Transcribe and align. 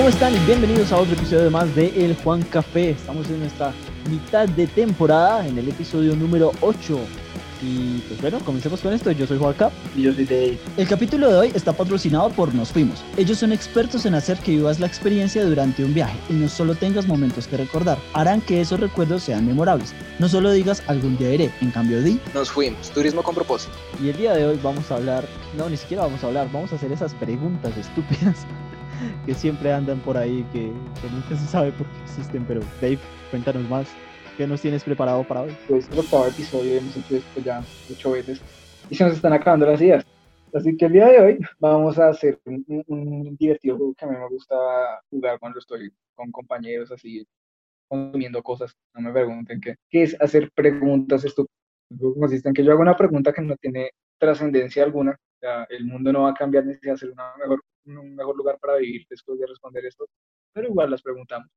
¿cómo 0.00 0.08
están? 0.08 0.32
Bienvenidos 0.46 0.92
a 0.92 0.96
otro 0.96 1.12
episodio 1.12 1.50
más 1.50 1.74
de 1.74 1.88
El 1.88 2.16
Juan 2.16 2.40
Café. 2.44 2.92
Estamos 2.92 3.28
en 3.28 3.40
nuestra 3.40 3.74
mitad 4.08 4.48
de 4.48 4.66
temporada, 4.66 5.46
en 5.46 5.58
el 5.58 5.68
episodio 5.68 6.16
número 6.16 6.52
8. 6.62 6.98
Y 7.60 7.98
pues 8.08 8.18
bueno, 8.22 8.38
comencemos 8.40 8.80
con 8.80 8.94
esto. 8.94 9.10
Yo 9.10 9.26
soy 9.26 9.36
Juanca. 9.36 9.70
Y 9.94 10.04
yo 10.04 10.14
soy 10.14 10.24
Dave. 10.24 10.58
El 10.78 10.88
capítulo 10.88 11.28
de 11.28 11.36
hoy 11.36 11.52
está 11.54 11.74
patrocinado 11.74 12.30
por 12.30 12.54
Nos 12.54 12.70
Fuimos. 12.70 13.04
Ellos 13.18 13.36
son 13.36 13.52
expertos 13.52 14.06
en 14.06 14.14
hacer 14.14 14.38
que 14.38 14.52
vivas 14.52 14.80
la 14.80 14.86
experiencia 14.86 15.44
durante 15.44 15.84
un 15.84 15.92
viaje 15.92 16.16
y 16.30 16.32
no 16.32 16.48
solo 16.48 16.74
tengas 16.74 17.06
momentos 17.06 17.46
que 17.46 17.58
recordar, 17.58 17.98
harán 18.14 18.40
que 18.40 18.62
esos 18.62 18.80
recuerdos 18.80 19.24
sean 19.24 19.46
memorables. 19.46 19.92
No 20.18 20.30
solo 20.30 20.50
digas 20.50 20.82
algún 20.86 21.18
día 21.18 21.34
iré, 21.34 21.50
en 21.60 21.72
cambio 21.72 22.00
di. 22.00 22.18
Nos 22.32 22.50
fuimos, 22.50 22.88
turismo 22.88 23.22
con 23.22 23.34
propósito. 23.34 23.74
Y 24.02 24.08
el 24.08 24.16
día 24.16 24.32
de 24.32 24.46
hoy 24.46 24.58
vamos 24.62 24.90
a 24.90 24.94
hablar, 24.94 25.28
no, 25.58 25.68
ni 25.68 25.76
siquiera 25.76 26.04
vamos 26.04 26.24
a 26.24 26.28
hablar, 26.28 26.48
vamos 26.50 26.72
a 26.72 26.76
hacer 26.76 26.90
esas 26.90 27.12
preguntas 27.12 27.76
estúpidas 27.76 28.46
que 29.26 29.34
siempre 29.34 29.72
andan 29.72 29.98
por 30.00 30.16
ahí, 30.16 30.44
que, 30.52 30.72
que 31.00 31.10
nunca 31.10 31.36
se 31.36 31.46
sabe 31.46 31.72
por 31.72 31.86
qué 31.86 32.02
existen, 32.04 32.44
pero 32.46 32.60
Dave, 32.80 32.98
cuéntanos 33.30 33.68
más. 33.68 33.88
¿Qué 34.36 34.46
nos 34.46 34.62
tienes 34.62 34.84
preparado 34.84 35.22
para 35.24 35.42
hoy? 35.42 35.56
Pues 35.68 35.88
el 35.90 35.98
octavo 35.98 36.26
episodio, 36.26 36.78
hemos 36.78 36.96
hecho 36.96 37.16
esto 37.16 37.40
ya 37.40 37.62
ocho 37.90 38.12
veces 38.12 38.40
y 38.88 38.94
se 38.94 39.04
nos 39.04 39.14
están 39.14 39.32
acabando 39.32 39.66
las 39.66 39.80
ideas. 39.80 40.04
Así 40.54 40.76
que 40.76 40.86
el 40.86 40.92
día 40.92 41.06
de 41.06 41.20
hoy 41.20 41.38
vamos 41.58 41.98
a 41.98 42.08
hacer 42.08 42.40
un, 42.44 42.64
un 42.86 43.36
divertido 43.36 43.76
juego 43.76 43.94
que 43.94 44.04
a 44.04 44.08
mí 44.08 44.16
me 44.16 44.28
gusta 44.28 44.56
jugar 45.10 45.38
cuando 45.38 45.58
estoy 45.58 45.92
con 46.14 46.32
compañeros 46.32 46.90
así 46.90 47.26
consumiendo 47.90 48.42
cosas, 48.42 48.76
no 48.94 49.00
me 49.00 49.12
pregunten 49.12 49.60
qué, 49.60 49.76
que 49.90 50.04
es 50.04 50.16
hacer 50.20 50.50
preguntas 50.52 51.24
estúpidas. 51.24 51.56
Consiste 51.98 52.48
en 52.48 52.54
que 52.54 52.62
yo 52.62 52.70
hago 52.72 52.82
una 52.82 52.96
pregunta 52.96 53.32
que 53.32 53.42
no 53.42 53.56
tiene 53.56 53.90
trascendencia 54.16 54.84
alguna, 54.84 55.12
o 55.12 55.38
sea, 55.40 55.64
el 55.70 55.84
mundo 55.84 56.12
no 56.12 56.22
va 56.22 56.30
a 56.30 56.34
cambiar 56.34 56.64
ni 56.64 56.74
siquiera 56.74 56.96
ser 56.96 57.10
una 57.10 57.34
mejor, 57.36 57.60
un 57.98 58.14
mejor 58.14 58.36
lugar 58.36 58.58
para 58.58 58.76
vivir 58.76 59.06
después 59.08 59.38
de 59.38 59.46
responder 59.46 59.84
esto, 59.86 60.06
pero 60.52 60.68
igual 60.68 60.90
las 60.90 61.02
preguntamos. 61.02 61.48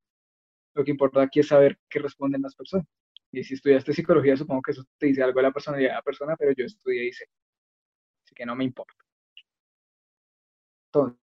Lo 0.76 0.84
que 0.84 0.92
importa 0.92 1.22
aquí 1.22 1.40
es 1.42 1.48
saber 1.48 1.78
qué 1.90 2.00
responden 2.00 2.42
las 2.42 2.56
personas. 2.56 2.88
Y 3.32 3.44
si 3.44 3.56
estudiaste 3.56 3.94
psicología, 3.94 4.38
supongo 4.38 4.62
que 4.62 4.72
eso 4.72 4.84
te 4.98 5.08
dice 5.08 5.24
algo 5.24 5.40
de 5.40 5.44
la 5.44 5.52
personalidad 5.52 5.90
de 5.90 5.96
la 5.96 6.02
persona, 6.02 6.36
pero 6.38 6.52
yo 6.54 6.66
estudié 6.66 7.08
y 7.08 7.14
sé. 7.14 7.26
Así 8.26 8.36
que 8.36 8.46
no 8.46 8.56
me 8.56 8.64
importa. 8.64 8.94
Entonces, 10.88 11.18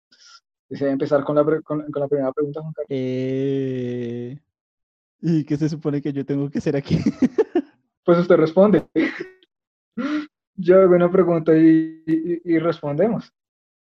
¿desea 0.69 0.91
empezar 0.91 1.23
con 1.23 1.35
la, 1.35 1.43
con, 1.61 1.91
con 1.91 2.01
la 2.01 2.07
primera 2.07 2.31
pregunta, 2.33 2.61
Juan 2.61 2.73
Carlos? 2.73 2.87
Eh... 2.89 4.39
¿Y 5.21 5.43
qué 5.43 5.57
se 5.57 5.67
supone 5.69 6.01
que 6.01 6.13
yo 6.13 6.25
tengo 6.25 6.49
que 6.49 6.59
hacer 6.59 6.75
aquí? 6.75 6.97
Pues 8.05 8.17
usted 8.21 8.37
responde. 8.37 8.87
Yo 10.55 10.81
hago 10.81 10.95
una 10.95 11.11
pregunta 11.11 11.55
y, 11.55 12.01
y- 12.07 12.41
y 12.43 12.57
respondemos. 12.57 13.31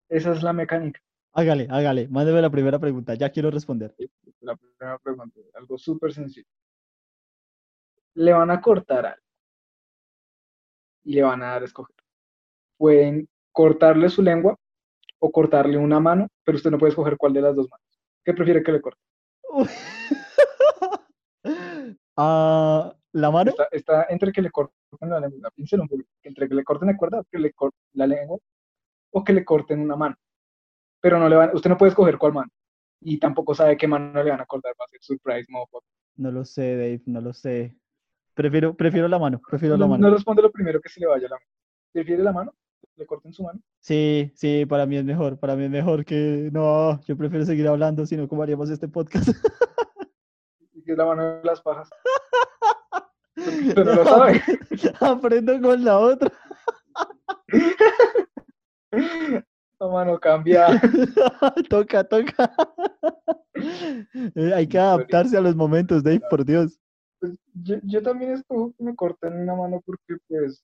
Esa 0.09 0.31
es 0.33 0.41
la 0.41 0.53
mecánica. 0.53 0.99
hágale, 1.33 1.67
hágale, 1.69 2.07
mándeme 2.07 2.41
la 2.41 2.49
primera 2.49 2.79
pregunta, 2.79 3.13
ya 3.13 3.29
quiero 3.29 3.51
responder. 3.51 3.95
La 4.41 4.55
primera 4.55 4.97
pregunta, 4.97 5.39
algo 5.53 5.77
súper 5.77 6.11
sencillo. 6.11 6.47
Le 8.15 8.33
van 8.33 8.49
a 8.49 8.59
cortar 8.59 9.05
algo 9.05 9.23
y 11.03 11.13
le 11.13 11.21
van 11.21 11.43
a 11.43 11.51
dar 11.51 11.61
a 11.61 11.65
escoger. 11.65 11.95
Pueden 12.77 13.29
cortarle 13.51 14.09
su 14.09 14.23
lengua 14.23 14.57
o 15.19 15.31
cortarle 15.31 15.77
una 15.77 15.99
mano, 15.99 16.27
pero 16.43 16.55
usted 16.55 16.71
no 16.71 16.79
puede 16.79 16.89
escoger 16.89 17.15
cuál 17.17 17.33
de 17.33 17.41
las 17.41 17.55
dos 17.55 17.69
manos. 17.69 17.85
¿Qué 18.25 18.33
prefiere 18.33 18.63
que 18.63 18.71
le 18.71 18.81
corte? 18.81 18.99
Ah, 22.21 22.93
¿La 23.13 23.31
mano? 23.31 23.51
Está, 23.51 23.69
está 23.71 24.05
entre 24.09 24.33
que 24.33 24.41
le 24.41 24.51
corten 24.51 24.73
la 24.99 25.21
lengua, 25.21 25.49
piénselo 25.55 25.83
un 25.83 25.87
poquito, 25.87 26.09
entre 26.23 26.49
que 26.49 26.55
le 26.55 26.65
corten 26.65 26.89
la 26.89 26.97
cuerda, 26.97 27.23
que 27.31 27.39
le 27.39 27.53
corten 27.53 27.79
la 27.93 28.07
lengua 28.07 28.37
o 29.11 29.23
que 29.23 29.33
le 29.33 29.45
corten 29.45 29.79
una 29.79 29.95
mano. 29.95 30.15
Pero 31.01 31.17
no 31.19 31.29
le 31.29 31.35
van, 31.35 31.51
usted 31.53 31.69
no 31.69 31.77
puede 31.77 31.89
escoger 31.89 32.17
cuál 32.17 32.33
mano. 32.33 32.51
Y 33.01 33.17
tampoco 33.19 33.55
sabe 33.55 33.77
qué 33.77 33.87
mano 33.87 34.21
le 34.23 34.29
van 34.29 34.41
a 34.41 34.45
cortar, 34.45 34.73
va 34.79 34.85
a 34.85 34.89
ser 34.89 34.99
surprise, 35.01 35.45
motherfucker. 35.49 35.89
No 36.17 36.31
lo 36.31 36.43
sé, 36.43 36.75
Dave, 36.75 37.01
no 37.05 37.21
lo 37.21 37.33
sé. 37.33 37.77
Prefiero, 38.33 38.75
prefiero 38.75 39.07
la 39.07 39.19
mano, 39.19 39.41
prefiero 39.49 39.75
la 39.77 39.85
No, 39.85 39.91
mano. 39.91 40.07
no 40.09 40.13
responde 40.13 40.41
lo 40.41 40.51
primero 40.51 40.81
que 40.81 40.89
se 40.89 40.99
le 40.99 41.07
vaya 41.07 41.27
la 41.29 41.35
mano. 41.35 41.45
¿Prefiere 41.93 42.23
la 42.23 42.33
mano? 42.33 42.53
¿Le 42.97 43.05
corten 43.05 43.31
su 43.33 43.43
mano? 43.43 43.59
Sí, 43.79 44.31
sí, 44.35 44.65
para 44.65 44.85
mí 44.85 44.97
es 44.97 45.05
mejor, 45.05 45.39
para 45.39 45.55
mí 45.55 45.63
es 45.63 45.69
mejor 45.71 46.03
que 46.03 46.49
no, 46.51 47.01
yo 47.05 47.15
prefiero 47.15 47.45
seguir 47.45 47.67
hablando, 47.67 48.05
si 48.05 48.17
no, 48.17 48.27
¿cómo 48.27 48.43
haríamos 48.43 48.69
este 48.69 48.87
podcast? 48.87 49.29
Y 50.73 50.83
que 50.83 50.91
es 50.93 50.97
la 50.97 51.05
mano 51.05 51.23
de 51.39 51.43
las 51.43 51.61
pajas. 51.61 51.89
Usted 53.37 53.83
no 53.85 53.95
lo 53.95 54.03
sabe. 54.05 54.41
Aprendo 55.01 55.61
con 55.61 55.83
la 55.83 55.97
otra. 55.99 56.31
La 58.91 59.87
mano 59.87 60.19
cambia. 60.19 60.67
toca, 61.69 62.03
toca. 62.03 62.51
Eh, 64.35 64.53
Hay 64.53 64.67
que 64.67 64.77
adaptarse 64.77 65.37
a 65.37 65.41
los 65.41 65.55
momentos, 65.55 66.03
Dave, 66.03 66.21
por 66.29 66.43
Dios. 66.45 66.79
Pues, 67.19 67.37
yo, 67.53 67.75
yo 67.83 68.01
también 68.01 68.43
que 68.47 68.83
me 68.83 68.95
corten 68.95 69.41
una 69.41 69.55
mano 69.55 69.81
porque 69.85 70.17
pues 70.27 70.63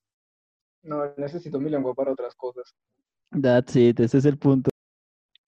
no 0.84 1.14
necesito 1.18 1.60
mi 1.60 1.70
lengua 1.70 1.94
para 1.94 2.12
otras 2.12 2.36
cosas. 2.36 2.74
That's 3.32 3.76
it, 3.76 4.00
ese 4.00 4.18
es 4.18 4.26
el 4.26 4.38
punto. 4.38 4.70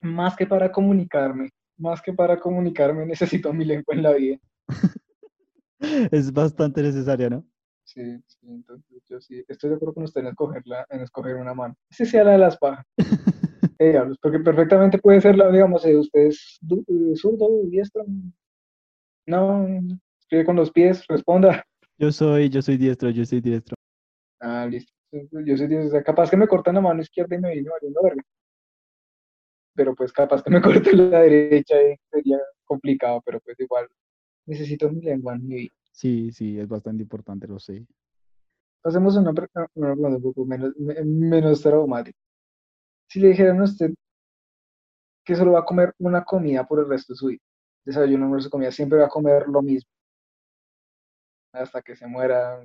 Más 0.01 0.35
que 0.35 0.45
para 0.45 0.71
comunicarme, 0.71 1.49
más 1.77 2.01
que 2.01 2.13
para 2.13 2.39
comunicarme 2.39 3.05
necesito 3.05 3.53
mi 3.53 3.65
lengua 3.65 3.95
en 3.95 4.03
la 4.03 4.13
vida. 4.13 4.37
Es 5.79 6.33
bastante 6.33 6.81
necesario, 6.81 7.29
¿no? 7.29 7.45
Sí, 7.87 8.01
sí, 8.27 8.37
entonces 8.49 9.01
yo 9.07 9.21
sí 9.21 9.45
estoy 9.47 9.69
de 9.69 9.77
acuerdo 9.77 9.93
con 9.93 10.03
usted 10.03 10.19
en 10.19 10.27
escogerla, 10.27 10.85
en 10.89 11.01
escoger 11.01 11.37
una 11.37 11.53
mano. 11.53 11.73
Ese 11.89 12.05
sea 12.05 12.25
la 12.25 12.31
de 12.31 12.37
las 12.37 12.57
pajas. 12.57 12.85
Eh, 13.79 13.95
porque 14.23 14.39
perfectamente 14.39 14.97
puede 14.97 15.21
ser 15.21 15.37
la, 15.37 15.51
digamos, 15.51 15.85
eh, 15.85 15.95
usted 15.95 16.21
es 16.21 16.59
eh, 16.67 17.15
zurdo, 17.15 17.47
diestro. 17.65 18.03
No, 19.27 19.67
escribe 20.19 20.45
con 20.45 20.55
los 20.55 20.71
pies, 20.71 21.05
responda. 21.07 21.63
Yo 21.99 22.11
soy, 22.11 22.49
yo 22.49 22.63
soy 22.63 22.77
diestro, 22.77 23.11
yo 23.11 23.23
soy 23.23 23.39
diestro. 23.39 23.75
Ah, 24.39 24.65
listo. 24.65 24.91
Yo 25.11 25.55
soy 25.55 25.67
diestro, 25.67 25.89
o 25.89 25.91
sea, 25.91 26.01
capaz 26.01 26.31
que 26.31 26.37
me 26.37 26.47
cortan 26.47 26.73
la 26.73 26.81
mano 26.81 27.01
izquierda 27.01 27.35
y 27.35 27.39
me 27.39 27.53
viene 27.53 27.69
valiendo 27.69 28.01
verga. 28.01 28.23
Pero 29.75 29.93
pues 29.93 30.11
capaz 30.11 30.41
que 30.41 30.49
me 30.49 30.61
corten 30.61 31.11
la 31.11 31.19
derecha 31.19 31.75
y 31.79 31.95
sería 32.09 32.39
complicado, 32.65 33.21
pero 33.23 33.39
pues 33.41 33.59
igual 33.59 33.87
necesito 34.47 34.89
mi 34.89 35.01
lengua 35.01 35.35
en 35.35 35.47
mi 35.47 35.55
vida. 35.55 35.76
Sí, 35.97 36.31
sí, 36.31 36.59
es 36.59 36.67
bastante 36.67 37.01
importante, 37.01 37.47
lo 37.47 37.57
sé. 37.57 37.83
Pasemos 38.83 39.17
a 39.17 39.19
una 39.21 39.33
pre- 39.33 39.49
a 39.55 39.65
una 39.73 39.93
pregunta 39.95 40.17
un 40.17 40.21
poco 40.21 40.45
menos, 40.45 40.73
me- 40.77 41.03
menos 41.03 41.61
traumática. 41.63 42.15
Si 43.09 43.19
le 43.19 43.29
dijeran 43.29 43.59
a 43.61 43.63
usted 43.63 43.93
que 45.25 45.35
solo 45.35 45.53
va 45.53 45.61
a 45.61 45.65
comer 45.65 45.93
una 45.97 46.23
comida 46.23 46.67
por 46.67 46.79
el 46.79 46.87
resto 46.87 47.13
de 47.13 47.17
su 47.17 47.27
vida, 47.27 47.41
desayuno, 47.83 48.25
almuerzo, 48.25 48.51
comida, 48.51 48.71
siempre 48.71 48.99
va 48.99 49.05
a 49.05 49.09
comer 49.09 49.47
lo 49.47 49.63
mismo, 49.63 49.89
hasta 51.51 51.81
que 51.81 51.95
se 51.95 52.05
muera, 52.05 52.63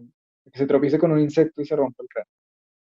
que 0.53 0.59
se 0.59 0.67
tropiece 0.67 0.99
con 0.99 1.13
un 1.13 1.21
insecto 1.21 1.63
y 1.63 1.65
se 1.65 1.75
rompa 1.75 2.03
el 2.03 2.09
cráneo. 2.11 2.33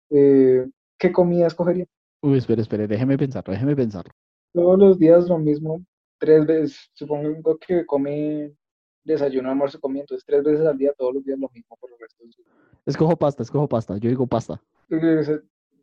Eh, 0.10 0.70
¿qué 0.98 1.12
comida 1.12 1.46
escogería? 1.46 1.86
Uy, 2.24 2.40
espere, 2.40 2.64
espere, 2.64 2.88
déjeme 2.88 3.20
pensarlo, 3.20 3.54
déjeme 3.54 3.76
pensarlo. 3.76 4.12
Todos 4.52 4.80
los 4.80 4.98
días 4.98 5.30
lo 5.30 5.38
mismo, 5.38 5.86
tres 6.18 6.46
veces, 6.48 6.90
supongo 6.94 7.58
que 7.60 7.86
come 7.86 8.56
desayuno, 9.04 9.50
almuerzo, 9.50 9.80
comida, 9.80 10.02
entonces 10.02 10.26
tres 10.26 10.44
veces 10.44 10.66
al 10.66 10.78
día, 10.78 10.94
todos 10.98 11.14
los 11.14 11.24
días 11.24 11.40
lo 11.40 11.50
mismo 11.50 11.78
por 11.78 11.92
el 11.92 12.00
resto 12.00 12.24
de 12.24 12.32
su 12.32 12.44
vida. 12.44 12.54
Escojo 12.86 13.16
pasta, 13.16 13.44
escojo 13.44 13.68
pasta, 13.68 13.98
yo 13.98 14.10
digo 14.10 14.28
pasta. 14.28 14.62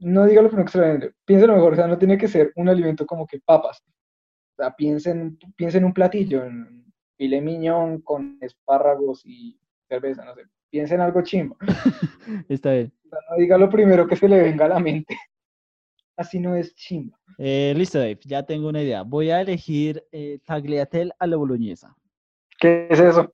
No 0.00 0.24
diga 0.24 0.42
lo 0.42 0.48
primero 0.48 0.64
que 0.64 0.72
se 0.72 0.80
le 0.80 0.88
venga, 0.88 1.10
piénselo 1.24 1.54
mejor, 1.54 1.72
o 1.74 1.76
sea, 1.76 1.86
no 1.86 1.98
tiene 1.98 2.16
que 2.16 2.28
ser 2.28 2.52
un 2.56 2.68
alimento 2.68 3.04
como 3.06 3.26
que 3.26 3.40
papas. 3.40 3.82
O 4.54 4.62
sea, 4.62 4.74
piensen, 4.74 5.38
piensen 5.56 5.82
en 5.82 5.86
un 5.86 5.94
platillo, 5.94 6.44
en 6.44 6.92
filet 7.16 7.42
mignon 7.42 8.00
con 8.00 8.38
espárragos 8.40 9.22
y 9.24 9.58
cerveza, 9.88 10.24
no 10.24 10.34
sé. 10.34 10.42
Piensen 10.70 10.96
en 10.96 11.06
algo 11.06 11.22
chimbo. 11.22 11.56
Está 12.48 12.72
bien. 12.72 12.92
O 13.04 13.08
sea, 13.08 13.18
no 13.30 13.36
diga 13.36 13.58
lo 13.58 13.68
primero 13.68 14.06
que 14.06 14.16
se 14.16 14.28
le 14.28 14.40
venga 14.40 14.66
a 14.66 14.68
la 14.68 14.78
mente. 14.78 15.16
Así 16.16 16.38
no 16.38 16.54
es 16.54 16.74
chimbo. 16.74 17.18
Eh, 17.38 17.74
listo, 17.76 17.98
Dave, 17.98 18.18
ya 18.24 18.42
tengo 18.42 18.68
una 18.68 18.82
idea. 18.82 19.02
Voy 19.02 19.30
a 19.30 19.40
elegir 19.40 20.04
eh, 20.12 20.38
tagliatelle 20.44 21.12
a 21.18 21.26
la 21.26 21.36
boloñesa. 21.36 21.96
¿Qué 22.60 22.86
es 22.90 23.00
eso? 23.00 23.32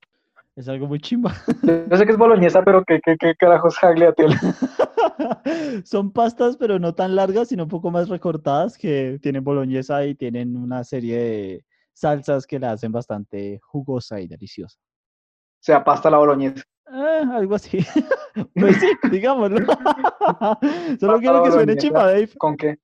Es 0.55 0.67
algo 0.67 0.87
muy 0.87 0.99
chimba. 0.99 1.35
Yo 1.61 1.97
sé 1.97 2.05
que 2.05 2.13
es 2.13 2.17
boloñesa, 2.17 2.63
pero 2.63 2.83
¿qué, 2.83 2.99
qué, 3.03 3.15
qué 3.19 3.35
carajos 3.35 3.77
tagliatelle? 3.79 4.35
Son 5.85 6.11
pastas, 6.11 6.57
pero 6.57 6.79
no 6.79 6.95
tan 6.95 7.15
largas, 7.15 7.49
sino 7.49 7.63
un 7.63 7.69
poco 7.69 7.91
más 7.91 8.09
recortadas, 8.09 8.77
que 8.77 9.19
tienen 9.21 9.43
boloñesa 9.43 10.03
y 10.05 10.15
tienen 10.15 10.55
una 10.55 10.83
serie 10.83 11.17
de 11.17 11.65
salsas 11.93 12.47
que 12.47 12.57
la 12.57 12.71
hacen 12.71 12.91
bastante 12.91 13.59
jugosa 13.61 14.19
y 14.19 14.27
deliciosa. 14.27 14.79
O 14.79 15.59
sea, 15.59 15.83
pasta 15.83 16.09
la 16.09 16.17
boloñesa. 16.17 16.63
Eh, 16.91 17.23
algo 17.31 17.55
así. 17.55 17.79
Pues 18.53 18.75
sí, 18.75 18.91
digámoslo. 19.09 19.57
Solo 19.65 21.13
Pasta 21.13 21.19
quiero 21.19 21.43
que 21.43 21.51
suene 21.51 21.75
chimba, 21.75 22.05
Dave. 22.05 22.29
¿Con 22.37 22.55
qué? 22.55 22.77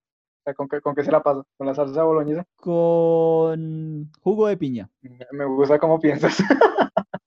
Sea, 0.43 0.53
¿con 0.53 0.67
qué, 0.67 0.81
con 0.81 0.93
qué 0.93 1.03
se 1.03 1.11
la 1.11 1.23
pasa? 1.23 1.41
¿Con 1.57 1.67
la 1.67 1.73
salsa 1.73 2.03
boloñesa? 2.03 2.45
Con 2.57 4.11
jugo 4.21 4.47
de 4.47 4.57
piña. 4.57 4.89
Me- 5.31 5.45
gusta 5.45 5.79
cómo 5.79 5.99
piensas. 5.99 6.37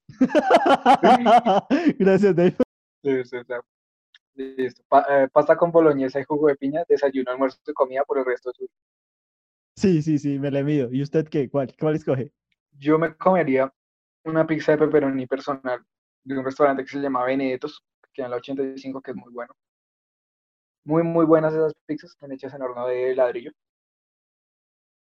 Gracias, 1.99 2.37
Dave. 2.37 2.57
Listo. 4.35 4.83
Pa- 4.89 5.07
eh, 5.09 5.29
pasta 5.33 5.57
con 5.57 5.73
boloñesa 5.73 6.21
y 6.21 6.25
jugo 6.25 6.49
de 6.49 6.57
piña, 6.57 6.85
desayuno, 6.89 7.31
almuerzo 7.31 7.59
y 7.67 7.73
comida 7.73 8.05
por 8.05 8.19
el 8.19 8.27
resto 8.27 8.51
de 8.51 8.55
su 8.55 8.63
vida. 8.65 8.73
Sí, 9.77 10.03
sí, 10.03 10.19
sí, 10.19 10.39
me 10.39 10.51
la 10.51 10.62
mido. 10.62 10.93
¿Y 10.93 11.03
usted 11.03 11.27
qué? 11.29 11.49
¿Cuál, 11.49 11.75
cuál 11.79 11.97
escoge? 11.97 12.33
Yo 12.79 12.99
me 12.99 13.15
comería 13.17 13.73
una 14.25 14.47
pizza 14.47 14.73
de 14.73 14.79
pepperoni 14.79 15.27
personal 15.27 15.83
de 16.25 16.39
un 16.39 16.45
restaurante 16.45 16.83
que 16.85 16.91
se 16.91 16.99
llama 16.99 17.25
Benedettos, 17.25 17.83
que 18.12 18.23
en 18.23 18.31
la 18.31 18.37
85, 18.37 19.01
que 19.01 19.12
es 19.12 19.17
muy 19.17 19.33
bueno. 19.33 19.55
Muy, 20.87 21.03
muy 21.03 21.27
buenas 21.27 21.53
esas 21.53 21.73
pizzas, 21.85 22.11
están 22.12 22.31
hechas 22.31 22.55
en 22.55 22.62
horno 22.62 22.87
de 22.87 23.12
ladrillo, 23.17 23.50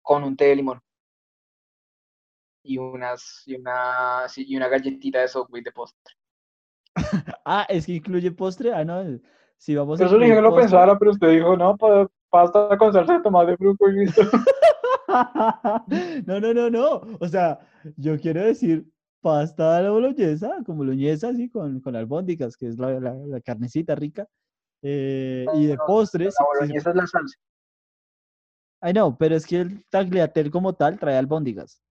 con 0.01 0.25
un 0.25 0.35
té 0.35 0.47
de 0.47 0.57
limón. 0.57 0.81
Y 2.65 2.79
unas, 2.79 3.43
y 3.45 3.57
una, 3.57 4.23
y 4.35 4.57
una 4.57 4.69
galletita 4.69 5.21
de 5.21 5.29
Subway 5.29 5.63
de 5.63 5.73
postre. 5.73 6.15
Ah, 7.45 7.67
es 7.69 7.85
que 7.85 7.93
incluye 7.93 8.31
postre. 8.31 8.73
Ah, 8.73 8.83
no. 8.85 9.21
Si 9.59 9.75
vamos 9.75 10.01
a 10.01 10.07
Eso 10.07 10.19
dije 10.19 10.35
que 10.35 10.41
lo 10.41 10.55
pensara, 10.55 10.99
pero 10.99 11.11
usted 11.11 11.31
dijo, 11.33 11.55
no, 11.57 11.77
pa- 11.77 12.09
pasta 12.31 12.77
con 12.79 12.93
salsa 12.93 13.15
de 13.19 13.23
tomate 13.23 13.57
fruto 13.59 13.89
y 13.91 14.07
listo. 14.07 14.23
No, 16.27 16.41
no, 16.41 16.53
no, 16.55 16.71
no. 16.71 17.03
O 17.21 17.29
sea, 17.29 17.59
yo 17.97 18.19
quiero 18.19 18.43
decir 18.43 18.87
pasta 19.21 19.77
a 19.79 19.83
la 19.83 19.91
boloñesa, 19.91 20.57
como 20.65 20.79
boloñesa, 20.79 21.29
así, 21.29 21.49
con, 21.51 21.81
con 21.81 21.95
albóndigas, 21.97 22.57
que 22.57 22.69
es 22.69 22.79
la, 22.79 22.99
la- 23.01 23.15
la 23.15 23.41
carnecita 23.43 23.95
rica. 23.95 24.27
Eh, 24.83 25.47
y 25.55 25.67
de 25.67 25.77
No, 25.77 25.87
postres. 25.87 26.35
La 26.39 26.47
boloñesa 26.47 26.91
es 26.91 26.97
la 26.97 27.07
salsa. 27.07 27.39
Ay, 28.81 28.93
no, 28.93 29.17
pero 29.19 29.35
es 29.35 29.47
que 29.47 29.57
el 29.61 29.85
tagliatelle 29.91 30.51
como 30.51 30.73
tal 30.75 30.99
trae 30.99 31.17
albóndigas. 31.17 31.83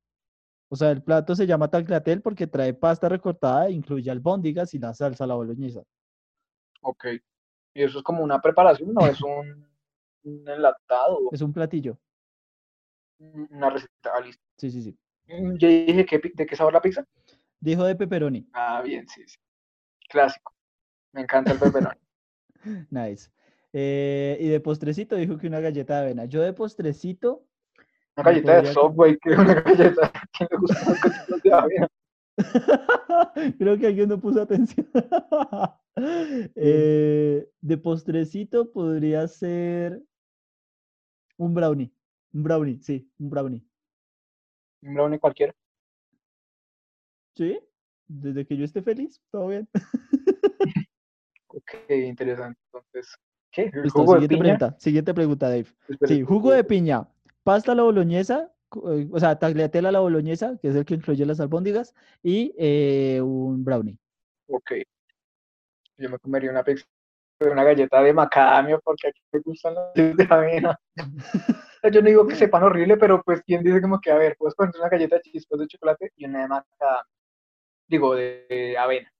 O 0.69 0.75
sea, 0.75 0.91
el 0.91 1.01
plato 1.01 1.35
se 1.35 1.45
llama 1.47 1.69
tagliatelle 1.69 2.21
porque 2.21 2.47
trae 2.47 2.73
pasta 2.73 3.09
recortada, 3.09 3.69
incluye 3.69 4.09
albóndigas 4.11 4.73
y 4.73 4.79
la 4.79 4.93
salsa 4.93 5.23
a 5.23 5.27
la 5.27 5.35
boloñesa. 5.35 5.83
Ok. 6.81 7.05
Y 7.73 7.83
eso 7.83 7.99
es 7.99 8.03
como 8.03 8.23
una 8.23 8.41
preparación, 8.41 8.93
no 8.93 9.07
es 9.07 9.21
un, 9.21 9.67
un 10.23 10.49
enlatado, 10.49 11.19
Es 11.31 11.41
un 11.41 11.53
platillo. 11.53 11.97
un- 13.19 13.47
una 13.51 13.69
receta. 13.69 14.11
Ah, 14.15 14.21
listo. 14.21 14.43
Sí, 14.57 14.71
sí, 14.71 14.81
sí. 14.81 14.97
Mm, 15.27 15.57
Yo 15.57 15.67
dije, 15.67 16.05
¿qué 16.05 16.19
pi- 16.19 16.31
¿de 16.33 16.45
qué 16.45 16.55
sabor 16.55 16.73
la 16.73 16.81
pizza? 16.81 17.03
Dijo 17.59 17.83
de 17.83 17.95
pepperoni. 17.95 18.47
Ah, 18.53 18.81
bien, 18.81 19.07
sí, 19.07 19.23
sí. 19.27 19.37
Clásico. 20.09 20.53
Me 21.11 21.21
encanta 21.21 21.51
el 21.53 21.59
pepperoni. 21.59 21.97
Nice. 22.89 23.31
Eh, 23.73 24.37
y 24.39 24.47
de 24.47 24.59
postrecito 24.59 25.15
dijo 25.15 25.37
que 25.37 25.47
una 25.47 25.59
galleta 25.59 25.95
de 25.95 26.01
avena. 26.01 26.25
Yo 26.25 26.41
de 26.41 26.53
postrecito, 26.53 27.45
Una 28.15 28.31
galleta 28.31 28.51
de 28.51 28.57
podría 28.57 28.73
Subway, 28.73 29.17
que 29.17 29.29
una 29.31 29.53
galleta. 29.61 30.11
¿A 30.13 30.27
quién 30.37 30.49
le 30.51 30.57
gustan 30.57 30.93
las 30.93 31.01
galletas 31.01 31.41
de 31.43 31.53
avena? 31.53 31.87
creo 33.57 33.77
que 33.77 33.87
alguien 33.87 34.09
no 34.09 34.19
puso 34.19 34.41
atención. 34.41 34.87
Eh, 36.55 37.49
de 37.61 37.77
postrecito 37.77 38.71
podría 38.71 39.27
ser 39.27 40.01
un 41.37 41.53
brownie. 41.53 41.91
Un 42.33 42.43
brownie, 42.43 42.79
sí, 42.81 43.09
un 43.17 43.29
brownie. 43.29 43.63
Un 44.83 44.93
brownie 44.93 45.19
cualquiera. 45.19 45.55
Sí, 47.35 47.59
desde 48.07 48.45
que 48.45 48.57
yo 48.57 48.65
esté 48.65 48.81
feliz, 48.81 49.21
todo 49.31 49.47
bien. 49.47 49.67
Ok, 51.47 51.89
interesante. 51.89 52.59
Entonces, 52.65 53.15
¿qué? 53.51 53.69
¿El 53.73 53.83
Listo, 53.83 53.99
jugo 53.99 54.13
de 54.13 54.21
siguiente 54.21 54.35
piña? 54.35 54.57
pregunta. 54.57 54.79
Siguiente 54.79 55.13
pregunta, 55.13 55.49
Dave. 55.49 55.67
Espera, 55.87 56.07
Sí, 56.07 56.21
jugo 56.23 56.51
de 56.51 56.63
piña, 56.63 57.07
pasta 57.43 57.71
a 57.71 57.75
la 57.75 57.83
boloñesa, 57.83 58.53
eh, 58.89 59.07
o 59.11 59.19
sea, 59.19 59.39
tagliatelle 59.39 59.87
a 59.87 59.91
la 59.91 59.99
boloñesa, 59.99 60.57
que 60.61 60.69
es 60.69 60.75
el 60.75 60.85
que 60.85 60.95
incluye 60.95 61.25
las 61.25 61.39
albóndigas, 61.39 61.93
y 62.21 62.53
eh, 62.57 63.21
un 63.21 63.63
brownie. 63.63 63.97
Ok. 64.47 64.71
Yo 65.97 66.09
me 66.09 66.19
comería 66.19 66.51
una 66.51 66.63
pizza 66.63 66.85
una 67.39 67.63
galleta 67.63 68.01
de 68.01 68.13
macadamia 68.13 68.79
porque 68.79 69.09
aquí 69.09 69.21
me 69.31 69.39
gustan 69.41 69.75
las 69.75 69.93
de 69.93 70.27
avena. 70.29 70.79
Yo 71.91 72.01
no 72.01 72.07
digo 72.07 72.27
que 72.27 72.35
sepan 72.35 72.63
horrible, 72.63 72.97
pero 72.97 73.21
pues 73.23 73.41
quien 73.43 73.63
dice 73.63 73.81
como 73.81 74.01
que, 74.01 74.11
a 74.11 74.15
ver, 74.15 74.35
puedes 74.37 74.55
poner 74.55 74.73
una 74.77 74.89
galleta 74.89 75.17
de 75.17 75.21
chispas 75.21 75.59
de 75.59 75.67
chocolate 75.67 76.11
y 76.15 76.25
una 76.25 76.41
de 76.41 76.47
macadamia. 76.47 77.05
Digo, 77.87 78.15
de, 78.15 78.45
de 78.49 78.77
avena. 78.77 79.11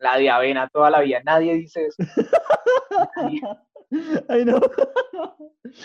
La 0.00 0.16
de 0.16 0.28
avena 0.30 0.68
toda 0.68 0.90
la 0.90 1.00
vida. 1.00 1.20
Nadie 1.24 1.54
dice 1.54 1.86
eso. 1.86 2.02
Nadie, 3.16 3.40
Ay, 4.28 4.44
no. 4.44 4.60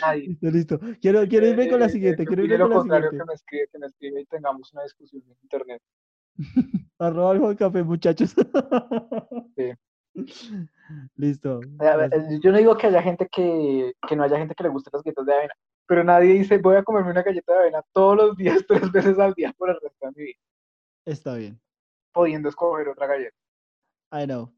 nadie. 0.02 0.28
Listo, 0.30 0.52
listo. 0.52 0.80
Quiero, 1.02 1.28
quiero 1.28 1.48
irme 1.48 1.70
con 1.70 1.80
la 1.80 1.88
Eh, 1.88 1.90
siguiente, 1.90 2.24
que 2.24 2.28
quiero 2.28 2.44
irme 2.46 2.58
con 2.58 2.70
lo 2.70 2.70
la 2.70 2.76
contrario, 2.80 3.10
siguiente. 3.10 3.24
que 3.26 3.28
me 3.30 3.34
escribe, 3.36 3.68
que 3.72 3.80
me 3.80 3.86
escribe 3.88 4.22
y 4.22 4.26
tengamos 4.26 4.74
una 4.74 4.84
discusión 4.84 5.22
en 5.28 5.36
internet. 5.44 5.82
Arroba 7.00 7.34
el 7.34 7.40
Juan 7.40 7.56
Café, 7.56 7.84
muchachos. 7.84 8.34
Listo. 11.16 11.60
Las- 11.80 12.12
eh, 12.14 12.40
Yo 12.42 12.52
no 12.52 12.58
digo 12.58 12.78
que 12.78 12.88
haya 12.88 13.02
gente 13.02 13.28
que, 13.30 13.94
que 14.08 14.16
no 14.16 14.24
haya 14.24 14.38
gente 14.38 14.56
que 14.56 14.64
le 14.64 14.70
guste 14.70 14.90
las 14.94 15.04
galletas 15.04 15.26
de 15.26 15.34
avena, 15.34 15.54
pero 15.88 16.04
nadie 16.04 16.34
dice 16.34 16.58
voy 16.60 16.76
a 16.78 16.84
comerme 16.84 17.12
una 17.12 17.24
galleta 17.24 17.54
de 17.54 17.60
avena 17.60 17.82
todos 17.92 18.16
los 18.16 18.38
días, 18.38 18.64
tres 18.68 18.92
veces 18.92 19.20
al 19.20 19.34
día 19.34 19.54
por 19.58 19.70
el 19.70 19.76
resto 19.82 20.06
de 20.06 20.12
mi 20.16 20.24
vida, 20.24 20.40
Está 21.06 21.36
bien. 21.36 21.60
pudiendo 22.14 22.50
escoger 22.50 22.88
otra 22.90 23.08
galleta. 23.08 23.36
I 24.22 24.26
know. 24.26 24.52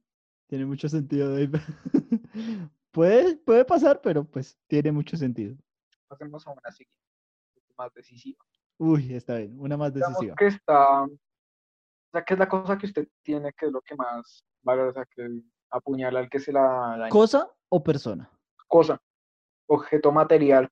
Tiene 0.47 0.65
mucho 0.65 0.87
sentido, 0.87 1.31
Dave. 1.31 1.59
puede, 2.91 3.35
puede 3.37 3.65
pasar, 3.65 4.01
pero 4.01 4.23
pues 4.23 4.57
tiene 4.67 4.91
mucho 4.91 5.17
sentido. 5.17 5.55
Pasemos 6.07 6.45
a 6.47 6.51
una 6.51 6.71
siguiente, 6.71 6.95
más 7.77 7.93
decisiva. 7.93 8.39
Uy, 8.77 9.13
está 9.13 9.35
bien. 9.37 9.59
Una 9.59 9.75
más 9.75 9.93
Digamos 9.93 10.15
decisiva. 10.19 10.35
que 10.37 10.47
está, 10.47 11.03
o 11.03 11.09
sea, 12.11 12.23
¿qué 12.23 12.33
es 12.33 12.39
la 12.39 12.47
cosa 12.47 12.77
que 12.77 12.85
usted 12.85 13.07
tiene 13.23 13.51
que 13.53 13.65
es 13.65 13.71
lo 13.71 13.81
que 13.81 13.95
más 13.95 14.43
valora? 14.61 14.89
O 14.91 14.93
sea, 14.93 15.05
que 15.05 15.27
apuñala 15.71 16.19
al 16.19 16.29
que 16.29 16.39
se 16.39 16.53
la 16.53 16.95
daña. 16.97 17.09
¿Cosa 17.09 17.51
o 17.69 17.83
persona? 17.83 18.31
Cosa, 18.67 19.01
objeto 19.67 20.11
material, 20.11 20.69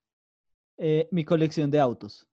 Eh, 0.78 1.08
mi 1.12 1.24
colección 1.26 1.72
de 1.72 1.80
autos. 1.80 2.28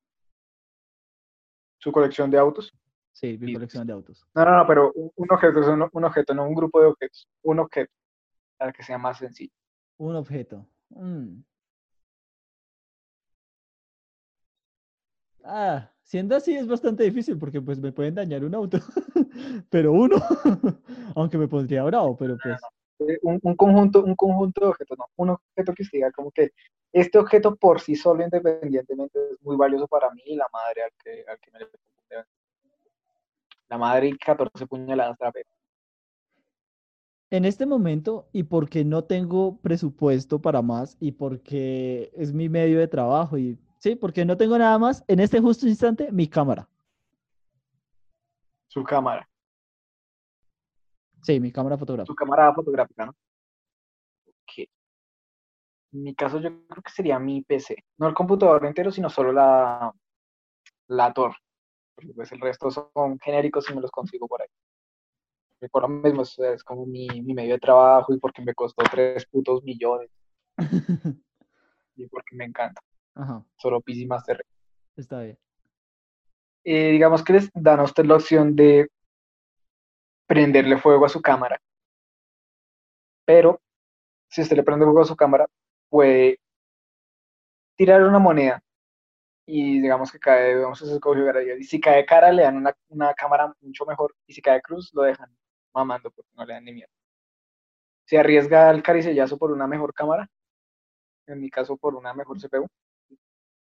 su 1.79 1.91
colección 1.91 2.31
de 2.31 2.39
autos. 2.39 2.73
Sí, 3.13 3.39
mi 3.39 3.53
colección 3.53 3.87
de 3.87 3.93
autos. 3.93 4.27
No, 4.35 4.45
no, 4.45 4.57
no, 4.57 4.67
pero 4.67 4.93
un, 4.95 5.29
objeto 5.31 5.61
es 5.61 5.67
un, 5.69 5.89
un 5.93 6.05
objeto, 6.05 6.35
no 6.35 6.47
un 6.47 6.55
grupo 6.55 6.81
de 6.81 6.87
objetos. 6.87 7.29
Un 7.43 7.61
objeto, 7.61 7.93
para 8.57 8.73
que 8.73 8.83
sea 8.83 8.99
más 8.99 9.19
sencillo. 9.19 9.53
Un 9.99 10.17
objeto. 10.17 10.67
Mm. 10.89 11.43
Ah, 15.45 15.91
siendo 16.03 16.37
así 16.37 16.55
es 16.55 16.67
bastante 16.67 17.03
difícil 17.05 17.39
porque 17.39 17.61
pues 17.61 17.79
me 17.79 17.93
pueden 17.93 18.15
dañar 18.15 18.45
un 18.45 18.55
auto. 18.55 18.79
pero 19.71 19.93
uno, 19.93 20.17
aunque 21.17 21.39
me 21.39 21.49
pondría 21.49 21.83
bravo, 21.85 22.17
pero 22.17 22.37
pues 22.43 22.61
eh, 23.01 23.19
un, 23.23 23.39
un 23.43 23.57
conjunto, 23.57 24.05
un 24.05 24.15
conjunto 24.15 24.61
de 24.61 24.67
objetos, 24.69 24.99
no, 24.99 25.07
un 25.17 25.31
objeto 25.31 25.75
que 25.75 25.83
usted 25.83 25.99
diga 25.99 26.13
como 26.13 26.31
que 26.31 26.51
este 26.93 27.19
objeto 27.19 27.57
por 27.57 27.81
sí 27.81 27.97
solo 27.97 28.23
independientemente 28.23 29.19
es 29.33 29.43
muy 29.43 29.57
valioso 29.57 29.89
para 29.89 30.11
mí 30.11 30.23
y 30.27 30.37
la 30.37 30.47
madre 30.53 30.83
al 30.83 30.91
que, 31.03 31.25
al 31.27 31.39
que 31.41 31.51
me 31.51 31.59
le. 31.61 31.67
La 33.73 33.79
madre 33.79 34.09
y 34.09 34.19
14 34.19 34.67
puñaladas 34.67 35.17
trapeo. 35.17 35.45
en 37.31 37.47
este 37.47 37.65
momento 37.65 38.29
y 38.31 38.43
porque 38.43 38.85
no 38.85 39.05
tengo 39.05 39.57
presupuesto 39.63 40.39
para 40.43 40.61
más 40.61 40.99
y 41.01 41.13
porque 41.13 42.13
es 42.15 42.35
mi 42.35 42.51
medio 42.51 42.79
de 42.79 42.87
trabajo 42.87 43.39
y 43.39 43.59
sí, 43.79 43.97
porque 43.97 44.27
no 44.27 44.37
tengo 44.37 44.59
nada 44.59 44.79
más, 44.79 45.03
en 45.09 45.21
este 45.21 45.41
justo 45.41 45.67
instante 45.67 46.13
mi 46.13 46.29
cámara. 46.29 46.69
Su 48.69 48.85
cámara, 48.85 49.27
Sí, 51.23 51.41
mi 51.41 51.51
cámara 51.51 51.77
su 51.77 51.81
fotográfica. 51.81 52.15
cámara 52.15 52.53
fotográfica, 52.53 53.07
¿no? 53.07 53.13
Ok. 54.27 54.69
En 55.93 56.03
mi 56.03 56.15
caso 56.15 56.41
yo 56.41 56.51
creo 56.67 56.83
que 56.83 56.91
sería 56.93 57.19
mi 57.19 57.41
PC. 57.41 57.83
No 57.97 58.07
el 58.09 58.13
computador 58.15 58.67
entero, 58.67 58.91
sino 58.91 59.09
solo 59.09 59.33
la, 59.33 59.91
la 60.89 61.13
torre. 61.15 61.37
Porque 61.95 62.13
pues 62.15 62.33
el 62.33 62.41
resto 62.41 62.71
son 62.71 63.19
genéricos 63.21 63.69
y 63.71 63.75
me 63.75 63.81
los 63.81 63.91
consigo 63.91 64.27
por 64.27 64.43
ahí. 64.43 64.49
Y 65.61 65.69
por 65.69 65.83
lo 65.83 65.89
mismo 65.89 66.23
es, 66.23 66.39
es 66.39 66.65
como 66.65 66.87
mi, 66.87 67.07
mi 67.09 67.35
medio 67.35 67.55
de 67.55 67.61
trabajo 67.61 68.13
y 68.13 68.19
porque 68.19 68.43
me 68.43 68.55
costó 68.55 68.83
tres 68.91 69.25
putos 69.27 69.63
millones 69.63 70.11
y 71.97 72.07
porque 72.09 72.35
me 72.35 72.45
encanta. 72.45 72.81
Ajá, 73.15 73.45
Solo 73.57 73.81
PC 73.81 74.07
Master 74.07 74.39
Race. 74.39 74.51
está 74.97 75.21
bien. 75.21 75.39
Eh, 76.65 76.91
digamos 76.93 77.23
que 77.23 77.35
les 77.35 77.51
dan 77.55 77.81
a 77.81 77.85
usted 77.85 78.05
la 78.05 78.17
opción 78.17 78.57
de 78.57 78.89
prenderle 80.27 80.79
fuego 80.79 81.05
a 81.05 81.09
su 81.09 81.21
cámara. 81.21 81.61
Pero 83.25 83.61
si 84.29 84.43
usted 84.43 84.57
le 84.57 84.63
prende 84.63 84.85
fuego 84.85 85.03
a 85.03 85.05
su 85.05 85.17
cámara, 85.17 85.47
puede 85.89 86.41
tirar 87.77 88.03
una 88.03 88.19
moneda 88.19 88.63
y 89.47 89.81
digamos 89.81 90.13
que 90.13 90.19
cae, 90.19 90.55
galería, 90.55 91.57
y 91.57 91.65
si 91.65 91.81
cae 91.81 92.07
cara 92.07 92.33
le 92.33 92.43
dan 92.43 92.57
una, 92.57 92.77
una 92.89 93.15
cámara 93.15 93.55
mucho 93.61 93.85
mejor 93.85 94.15
y 94.27 94.33
si 94.33 94.41
cae 94.41 94.63
cruz 94.63 94.93
lo 94.95 95.03
dejan 95.03 95.35
mamando 95.73 96.11
porque 96.11 96.31
no 96.35 96.45
le 96.45 96.55
dan 96.55 96.65
ni 96.65 96.73
miedo. 96.73 96.91
Se 98.05 98.19
arriesga 98.19 98.69
al 98.69 98.83
caricellazo 98.83 99.39
por 99.39 99.53
una 99.53 99.67
mejor 99.67 99.95
cámara, 99.95 100.29
en 101.27 101.41
mi 101.41 101.51
caso 101.51 101.77
por 101.77 101.95
una 101.95 102.15
mejor 102.15 102.39
CPU, 102.41 102.67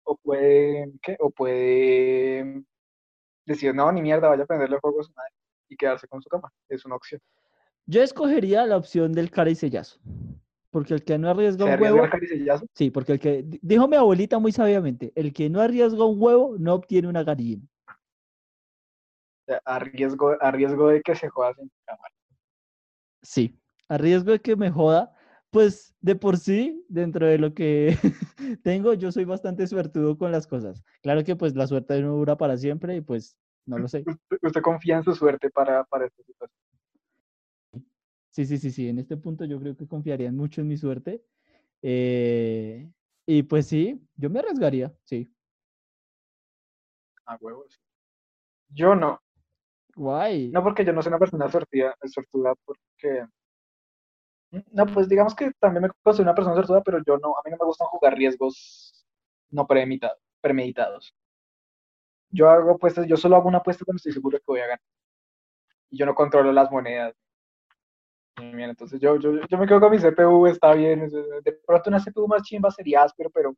o 0.04 0.18
puede, 0.18 0.92
¿qué? 1.02 1.18
O 1.20 1.30
puede 1.30 2.64
decir, 3.46 3.74
no, 3.74 3.92
ni 3.92 4.02
mierda, 4.02 4.30
vaya 4.30 4.44
a 4.44 4.48
prenderle 4.48 4.80
fuego 4.80 5.02
a 5.02 5.04
su 5.04 5.14
madre 5.14 5.34
y 5.70 5.78
quedarse 5.78 6.08
con 6.08 6.22
su 6.22 6.30
cámara. 6.30 6.54
Es 6.70 6.86
una 6.86 6.96
opción. 6.96 7.22
Yo 7.86 8.02
escogería 8.02 8.66
la 8.66 8.78
opción 8.78 9.14
del 9.14 9.32
sellazo. 9.56 10.00
Porque 10.74 10.96
el 10.96 11.04
que 11.04 11.20
no 11.20 11.30
arriesga 11.30 11.66
¿Se 11.68 11.76
un 11.76 11.82
huevo, 11.84 12.02
sí, 12.74 12.90
porque 12.90 13.12
el 13.12 13.20
que, 13.20 13.44
di- 13.44 13.60
dijo 13.62 13.88
mi 13.88 13.96
abuelita 13.96 14.40
muy 14.40 14.52
sabiamente, 14.52 15.14
el 15.14 15.32
que 15.32 15.48
no 15.48 15.62
arriesga 15.62 16.04
un 16.04 16.20
huevo 16.20 16.56
no 16.58 16.74
obtiene 16.74 17.08
una 17.08 17.24
gallina. 17.24 17.62
A 19.66 19.78
riesgo, 19.78 20.36
a 20.42 20.50
riesgo 20.50 20.88
de 20.88 21.02
que 21.04 21.14
se 21.14 21.30
joda 21.30 21.54
sin 21.54 21.70
cámara. 21.86 22.12
Sí, 23.22 23.62
a 23.88 24.00
riesgo 24.00 24.32
de 24.32 24.40
que 24.40 24.56
me 24.56 24.72
joda, 24.72 25.14
pues 25.52 25.94
de 26.02 26.16
por 26.16 26.38
sí, 26.38 26.84
dentro 26.90 27.28
de 27.28 27.38
lo 27.38 27.54
que 27.54 27.96
tengo, 28.64 28.96
yo 28.96 29.12
soy 29.12 29.26
bastante 29.26 29.68
suertudo 29.68 30.18
con 30.18 30.32
las 30.32 30.48
cosas. 30.48 30.84
Claro 31.04 31.24
que 31.24 31.36
pues 31.36 31.56
la 31.56 31.68
suerte 31.68 32.02
no 32.02 32.16
dura 32.16 32.36
para 32.36 32.58
siempre 32.58 32.96
y 32.96 33.02
pues 33.02 33.38
no 33.68 33.78
lo 33.78 33.88
sé. 33.88 34.04
Usted, 34.08 34.38
usted 34.42 34.62
confía 34.64 34.98
en 34.98 35.04
su 35.04 35.14
suerte 35.14 35.52
para, 35.52 35.84
para 35.84 36.08
esta 36.08 36.24
situación. 36.24 36.58
Sí, 38.34 38.46
sí, 38.46 38.58
sí, 38.58 38.72
sí, 38.72 38.90
en 38.90 38.98
este 38.98 39.16
punto 39.16 39.46
yo 39.46 39.60
creo 39.60 39.78
que 39.78 39.88
confiarían 39.88 40.36
mucho 40.36 40.62
en 40.62 40.68
mi 40.68 40.76
suerte. 40.78 41.24
eh, 41.84 42.90
y 43.26 43.44
pues 43.44 43.68
sí, 43.68 44.02
yo 44.18 44.30
me 44.30 44.40
arriesgaría, 44.40 44.94
sí. 45.06 45.32
A 47.26 47.36
huevos. 47.40 47.80
Yo 48.70 48.96
no. 48.96 49.22
Guay. 49.96 50.50
No 50.52 50.64
porque 50.64 50.84
yo 50.86 50.94
no 50.94 51.02
soy 51.02 51.12
una 51.12 51.20
persona 51.20 51.50
sortida, 51.50 51.96
sortuda, 52.06 52.54
porque... 52.66 53.28
No, 54.72 54.86
pues 54.86 55.10
digamos 55.10 55.36
que 55.36 55.52
también 55.60 55.84
me 55.84 55.90
considero 56.04 56.30
una 56.30 56.36
persona 56.36 56.56
sortuda, 56.56 56.82
pero 56.84 57.00
yo 57.06 57.18
no, 57.18 57.30
a 57.38 57.42
mí 57.46 57.52
no 57.52 57.58
me 57.60 57.66
gustan 57.66 57.88
jugar 57.88 58.16
riesgos 58.16 59.06
no 59.52 59.66
premeditados. 59.68 60.20
premeditados. 60.42 61.16
Yo 62.30 62.50
hago 62.50 62.72
apuestas, 62.72 63.08
yo 63.08 63.16
solo 63.16 63.36
hago 63.38 63.48
una 63.48 63.60
apuesta 63.60 63.86
cuando 63.86 63.98
estoy 63.98 64.12
seguro 64.14 64.38
que 64.38 64.44
voy 64.48 64.60
a 64.60 64.64
ganar. 64.68 64.82
Y 65.90 65.98
yo 65.98 66.06
no 66.06 66.14
controlo 66.16 66.52
las 66.52 66.70
monedas. 66.72 67.16
Bien, 68.38 68.70
entonces 68.70 69.00
yo, 69.00 69.18
yo, 69.18 69.34
yo 69.48 69.58
me 69.58 69.68
quedo 69.68 69.80
con 69.80 69.92
mi 69.92 70.00
CPU, 70.00 70.48
está 70.48 70.74
bien. 70.74 71.08
De 71.10 71.54
pronto 71.66 71.90
una 71.90 72.00
CPU 72.00 72.28
más 72.28 72.42
chimba 72.44 72.72
sería 72.72 73.04
áspero, 73.04 73.30
pero 73.30 73.56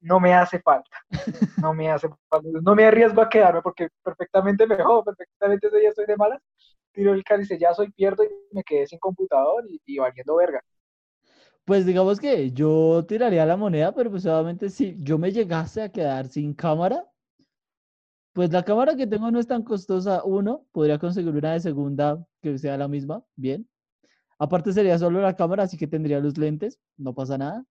no 0.00 0.18
me 0.18 0.34
hace 0.34 0.60
falta. 0.60 0.90
No 1.60 1.74
me 1.74 1.90
hace 1.90 2.08
falta. 2.28 2.48
No 2.62 2.74
me 2.74 2.84
arriesgo 2.84 3.20
a 3.22 3.28
quedarme 3.28 3.62
porque 3.62 3.88
perfectamente 4.02 4.66
me 4.66 4.76
jodo, 4.82 5.04
perfectamente 5.04 5.68
ese 5.68 5.78
día 5.78 5.88
estoy 5.90 6.06
de 6.06 6.16
malas. 6.16 6.40
Tiro 6.92 7.12
el 7.14 7.24
caricellazo 7.24 7.84
y 7.84 7.90
pierdo 7.92 8.24
y 8.24 8.28
me 8.52 8.64
quedé 8.64 8.86
sin 8.86 8.98
computador 8.98 9.64
y, 9.68 9.80
y 9.86 9.98
valiendo 9.98 10.36
verga. 10.36 10.60
Pues 11.64 11.86
digamos 11.86 12.18
que 12.18 12.50
yo 12.50 13.04
tiraría 13.06 13.46
la 13.46 13.56
moneda, 13.56 13.94
pero 13.94 14.10
pues 14.10 14.26
obviamente 14.26 14.68
si 14.68 14.96
yo 14.98 15.18
me 15.18 15.30
llegase 15.30 15.82
a 15.82 15.88
quedar 15.90 16.26
sin 16.26 16.54
cámara, 16.54 17.06
pues 18.32 18.50
la 18.50 18.64
cámara 18.64 18.96
que 18.96 19.06
tengo 19.06 19.30
no 19.30 19.38
es 19.38 19.46
tan 19.46 19.62
costosa. 19.62 20.24
Uno, 20.24 20.66
podría 20.72 20.98
conseguir 20.98 21.32
una 21.34 21.52
de 21.52 21.60
segunda 21.60 22.26
que 22.42 22.58
sea 22.58 22.76
la 22.76 22.88
misma, 22.88 23.24
bien. 23.36 23.68
Aparte 24.38 24.72
sería 24.72 24.98
solo 24.98 25.20
la 25.20 25.36
cámara, 25.36 25.62
así 25.62 25.78
que 25.78 25.86
tendría 25.86 26.18
los 26.20 26.36
lentes, 26.36 26.78
no 26.96 27.14
pasa 27.14 27.38
nada. 27.38 27.64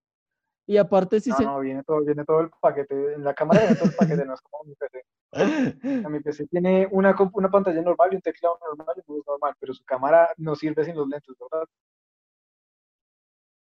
Y 0.65 0.77
aparte 0.77 1.19
si 1.19 1.29
No, 1.31 1.35
se... 1.35 1.43
no, 1.43 1.59
viene 1.59 1.83
todo, 1.83 2.03
viene 2.05 2.23
todo 2.23 2.39
el 2.41 2.49
paquete. 2.61 3.13
En 3.13 3.23
la 3.23 3.33
cámara 3.33 3.59
viene 3.61 3.75
todo 3.75 3.89
el 3.89 3.95
paquete, 3.95 4.25
no 4.25 4.33
es 4.33 4.41
como 4.41 4.63
mi 4.63 4.75
PC. 4.75 5.03
Mi 6.09 6.19
PC 6.19 6.47
tiene 6.47 6.87
una, 6.91 7.15
una 7.33 7.49
pantalla 7.49 7.81
normal 7.81 8.09
y 8.11 8.15
un 8.15 8.21
teclado 8.21 8.57
normal 8.67 8.95
y 8.97 8.99
un 8.99 9.15
mouse 9.17 9.27
normal, 9.27 9.55
pero 9.59 9.73
su 9.73 9.83
cámara 9.85 10.29
no 10.37 10.55
sirve 10.55 10.83
sin 10.85 10.95
los 10.95 11.07
lentes, 11.07 11.35
¿verdad? 11.39 11.67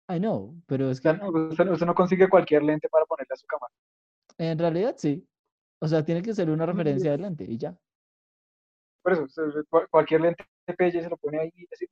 I 0.08 0.20
know, 0.20 0.56
pero 0.68 0.92
es 0.92 1.02
que 1.02 1.12
no, 1.14 1.30
usted, 1.50 1.68
usted 1.70 1.86
no 1.88 1.96
consigue 1.96 2.30
cualquier 2.30 2.62
lente 2.64 2.88
para 2.90 3.06
ponerle 3.06 3.34
a 3.34 3.38
su 3.38 3.48
cámara. 3.48 3.74
en 4.38 4.60
realidad 4.60 4.96
sí. 4.98 5.28
O 5.80 5.88
sea, 5.88 6.04
tiene 6.06 6.22
que 6.22 6.34
ser 6.34 6.50
una 6.50 6.66
referencia 6.66 7.10
adelante 7.10 7.44
y 7.48 7.58
ya. 7.58 7.76
Por 9.04 9.14
eso, 9.14 9.24
usted- 9.24 9.66
cual- 9.70 9.88
cualquier 9.90 10.22
lente 10.22 10.46
Se 10.68 11.10
lo 11.10 11.18
pone 11.18 11.40
ahí 11.40 11.52
y 11.56 11.66
así. 11.72 11.86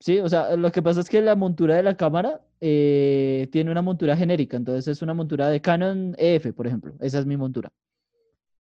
Sí, 0.00 0.18
o 0.20 0.28
sea, 0.28 0.54
lo 0.56 0.70
que 0.70 0.82
pasa 0.82 1.00
es 1.00 1.08
que 1.08 1.20
la 1.22 1.34
montura 1.34 1.76
de 1.76 1.82
la 1.82 1.96
cámara 1.96 2.40
eh, 2.60 3.48
tiene 3.50 3.70
una 3.70 3.82
montura 3.82 4.16
genérica, 4.16 4.56
entonces 4.56 4.86
es 4.88 5.02
una 5.02 5.14
montura 5.14 5.48
de 5.48 5.60
Canon 5.60 6.14
EF, 6.18 6.52
por 6.52 6.66
ejemplo, 6.66 6.94
esa 7.00 7.18
es 7.18 7.26
mi 7.26 7.36
montura. 7.36 7.72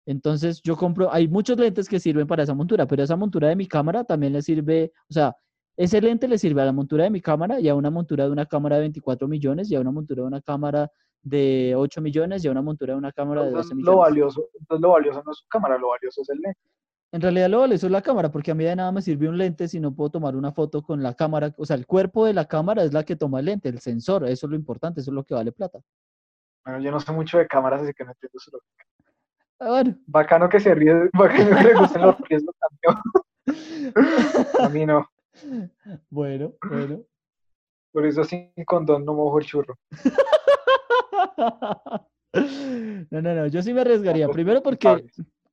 Entonces 0.05 0.61
yo 0.61 0.75
compro, 0.75 1.11
hay 1.13 1.27
muchos 1.27 1.57
lentes 1.57 1.87
que 1.87 1.99
sirven 1.99 2.27
para 2.27 2.43
esa 2.43 2.53
montura, 2.53 2.87
pero 2.87 3.03
esa 3.03 3.15
montura 3.15 3.47
de 3.47 3.55
mi 3.55 3.67
cámara 3.67 4.03
también 4.03 4.33
le 4.33 4.41
sirve, 4.41 4.91
o 5.09 5.13
sea, 5.13 5.35
ese 5.77 6.01
lente 6.01 6.27
le 6.27 6.37
sirve 6.37 6.61
a 6.61 6.65
la 6.65 6.73
montura 6.73 7.05
de 7.05 7.09
mi 7.09 7.21
cámara 7.21 7.59
y 7.59 7.69
a 7.69 7.75
una 7.75 7.89
montura 7.89 8.25
de 8.25 8.31
una 8.31 8.45
cámara 8.45 8.75
de 8.75 8.81
24 8.81 9.27
millones 9.27 9.71
y 9.71 9.75
a 9.75 9.79
una 9.81 9.91
montura 9.91 10.23
de 10.23 10.27
una 10.27 10.41
cámara 10.41 10.91
de 11.21 11.73
8 11.77 12.01
millones 12.01 12.43
y 12.43 12.47
a 12.47 12.51
una 12.51 12.61
montura 12.61 12.93
de 12.93 12.97
una 12.99 13.11
cámara 13.13 13.43
de 13.45 13.51
12 13.51 13.59
Entonces, 13.59 13.71
lo 13.71 13.91
millones. 13.91 13.99
valioso, 14.09 14.49
entonces 14.59 14.81
lo 14.81 14.89
valioso 14.89 15.23
no 15.25 15.31
es 15.31 15.37
su 15.37 15.47
cámara, 15.47 15.77
lo 15.77 15.89
valioso 15.89 16.21
es 16.21 16.29
el 16.29 16.39
lente. 16.39 16.59
En 17.11 17.21
realidad 17.21 17.49
lo 17.49 17.65
es 17.65 17.83
la 17.83 18.03
cámara, 18.03 18.31
porque 18.31 18.51
a 18.51 18.55
mí 18.55 18.63
de 18.63 18.75
nada 18.75 18.91
me 18.91 19.01
sirve 19.01 19.27
un 19.27 19.37
lente 19.37 19.67
si 19.67 19.79
no 19.79 19.95
puedo 19.95 20.11
tomar 20.11 20.35
una 20.35 20.51
foto 20.51 20.83
con 20.83 21.01
la 21.01 21.15
cámara. 21.15 21.51
O 21.57 21.65
sea, 21.65 21.75
el 21.75 21.87
cuerpo 21.87 22.25
de 22.25 22.33
la 22.33 22.45
cámara 22.45 22.83
es 22.83 22.93
la 22.93 23.03
que 23.03 23.15
toma 23.15 23.39
el 23.39 23.45
lente, 23.45 23.69
el 23.69 23.79
sensor, 23.79 24.27
eso 24.27 24.45
es 24.45 24.51
lo 24.51 24.55
importante, 24.55 25.01
eso 25.01 25.09
es 25.09 25.15
lo 25.15 25.23
que 25.23 25.33
vale 25.33 25.51
plata. 25.51 25.79
Bueno, 26.63 26.79
yo 26.81 26.91
no 26.91 26.99
sé 26.99 27.11
mucho 27.11 27.39
de 27.39 27.47
cámaras, 27.47 27.81
así 27.81 27.93
que 27.93 28.03
no 28.03 28.11
entiendo 28.11 28.37
su 28.37 28.51
lógica. 28.51 28.85
Ah, 29.59 29.69
bueno, 29.69 29.97
Bacano 30.05 30.49
que 30.49 30.59
se 30.59 30.75
ríe, 30.75 30.93
bacano 31.13 31.57
que 31.57 31.63
le 31.63 31.73
gusten 31.73 32.03
los 32.03 32.19
riesgos 32.29 32.55
también. 32.59 33.01
A 34.59 34.69
mí 34.69 34.85
no. 34.85 35.09
bueno, 36.09 36.53
bueno. 36.69 37.01
Por 37.91 38.05
eso 38.05 38.23
sin 38.23 38.53
condón 38.67 39.03
no 39.03 39.15
mojo 39.15 39.39
el 39.39 39.45
churro. 39.45 39.75
No, 42.31 43.23
no, 43.23 43.33
no, 43.33 43.47
yo 43.47 43.63
sí 43.63 43.73
me 43.73 43.81
arriesgaría. 43.81 44.29
Primero 44.29 44.61
porque. 44.61 45.03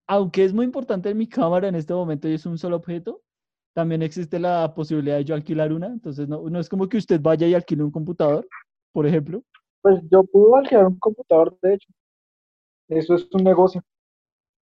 Aunque 0.06 0.44
es 0.44 0.52
muy 0.52 0.64
importante 0.64 1.14
mi 1.14 1.28
cámara 1.28 1.68
en 1.68 1.74
este 1.74 1.94
momento 1.94 2.28
y 2.28 2.34
es 2.34 2.46
un 2.46 2.58
solo 2.58 2.76
objeto, 2.76 3.22
también 3.74 4.02
existe 4.02 4.38
la 4.38 4.72
posibilidad 4.74 5.16
de 5.16 5.24
yo 5.24 5.34
alquilar 5.34 5.72
una. 5.72 5.86
Entonces, 5.88 6.28
no, 6.28 6.48
no 6.48 6.58
es 6.60 6.68
como 6.68 6.88
que 6.88 6.96
usted 6.96 7.20
vaya 7.20 7.46
y 7.46 7.54
alquile 7.54 7.82
un 7.82 7.90
computador, 7.90 8.48
por 8.92 9.06
ejemplo. 9.06 9.42
Pues 9.82 10.00
yo 10.10 10.24
puedo 10.24 10.56
alquilar 10.56 10.86
un 10.86 10.98
computador, 10.98 11.58
de 11.62 11.74
hecho. 11.74 11.88
Eso 12.88 13.14
es 13.14 13.28
un 13.32 13.44
negocio. 13.44 13.82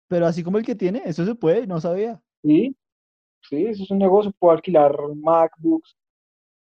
Pero 0.08 0.26
así 0.26 0.42
como 0.42 0.58
el 0.58 0.64
que 0.64 0.74
tiene, 0.74 1.02
eso 1.04 1.24
se 1.24 1.34
puede, 1.34 1.66
no 1.66 1.80
sabía. 1.80 2.20
Sí, 2.42 2.76
sí, 3.48 3.66
eso 3.66 3.84
es 3.84 3.90
un 3.90 3.98
negocio. 3.98 4.32
Puedo 4.38 4.52
alquilar 4.54 4.96
MacBooks, 5.14 5.96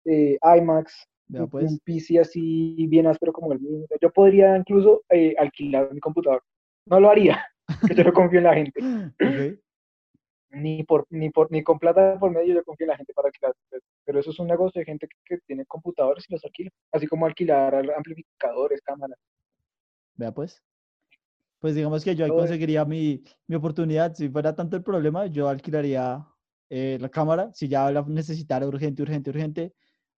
eh, 0.07 0.39
iMacs, 0.59 1.07
un- 1.31 1.49
pues. 1.49 1.71
un 1.71 1.79
PC 1.79 2.19
así 2.21 2.87
bien 2.89 3.07
áspero 3.07 3.33
como 3.33 3.53
el 3.53 3.61
mío. 3.61 3.87
Yo 4.01 4.11
podría 4.11 4.57
incluso 4.57 5.03
eh, 5.11 5.35
alquilar 5.39 5.93
mi 5.95 6.01
computador. 6.01 6.43
No 6.87 7.01
lo 7.01 7.09
haría, 7.11 7.45
porque 7.81 7.95
yo 7.95 8.05
no 8.05 8.13
confío 8.13 8.39
en 8.39 8.45
la 8.45 8.55
gente. 8.55 8.81
Ni 10.55 10.83
por, 10.85 11.07
ni 11.09 11.31
por, 11.31 11.51
ni 11.51 11.63
con 11.63 11.79
plata 11.79 12.19
por 12.19 12.31
medio 12.31 12.55
yo 12.55 12.63
confío 12.63 12.85
en 12.85 12.91
la 12.91 12.97
gente 12.99 13.15
para 13.15 13.29
alquilar. 13.29 13.55
Pero- 14.05 14.21
eso 14.21 14.31
es 14.31 14.39
un 14.39 14.49
negocio 14.49 14.81
de 14.81 14.85
gente 14.85 15.09
que, 15.09 15.17
que 15.25 15.39
tiene 15.47 15.65
computadores 15.65 16.27
y 16.29 16.33
los 16.35 16.45
alquila. 16.45 16.71
Así 16.93 17.07
como 17.07 17.25
alquilar 17.25 17.75
amplificadores, 17.97 18.83
cámaras. 18.83 19.19
Vea 20.15 20.31
pues. 20.33 20.63
Pues 21.59 21.75
digamos 21.75 22.05
que 22.05 22.15
yo 22.15 22.27
ahí 22.27 22.31
conseguiría 22.31 22.85
mi, 22.85 23.23
mi 23.47 23.57
oportunidad. 23.57 24.13
Si 24.15 24.29
fuera 24.29 24.55
tanto 24.55 24.77
el 24.77 24.83
problema, 24.83 25.27
yo 25.27 25.49
alquilaría 25.49 26.23
eh, 26.69 26.99
la 27.01 27.09
cámara. 27.09 27.51
Si 27.55 27.67
ya 27.69 27.91
la 27.91 28.03
necesitara 28.03 28.67
urgente, 28.67 29.01
urgente, 29.01 29.31
urgente. 29.31 29.73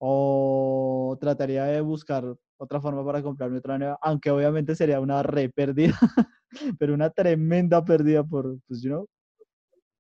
O 0.06 1.18
trataría 1.22 1.64
de 1.64 1.80
buscar 1.80 2.26
otra 2.58 2.82
forma 2.82 3.06
para 3.06 3.24
comprarme 3.24 3.60
otra 3.60 3.78
nueva. 3.78 3.98
Aunque 4.02 4.32
obviamente 4.32 4.76
sería 4.76 5.00
una 5.00 5.24
re 5.24 5.48
pérdida. 5.48 5.94
pero 6.78 6.94
una 6.94 7.10
tremenda 7.10 7.84
pérdida 7.86 8.22
por, 8.22 8.58
pues, 8.68 8.82
you 8.82 8.90
know. 8.90 9.08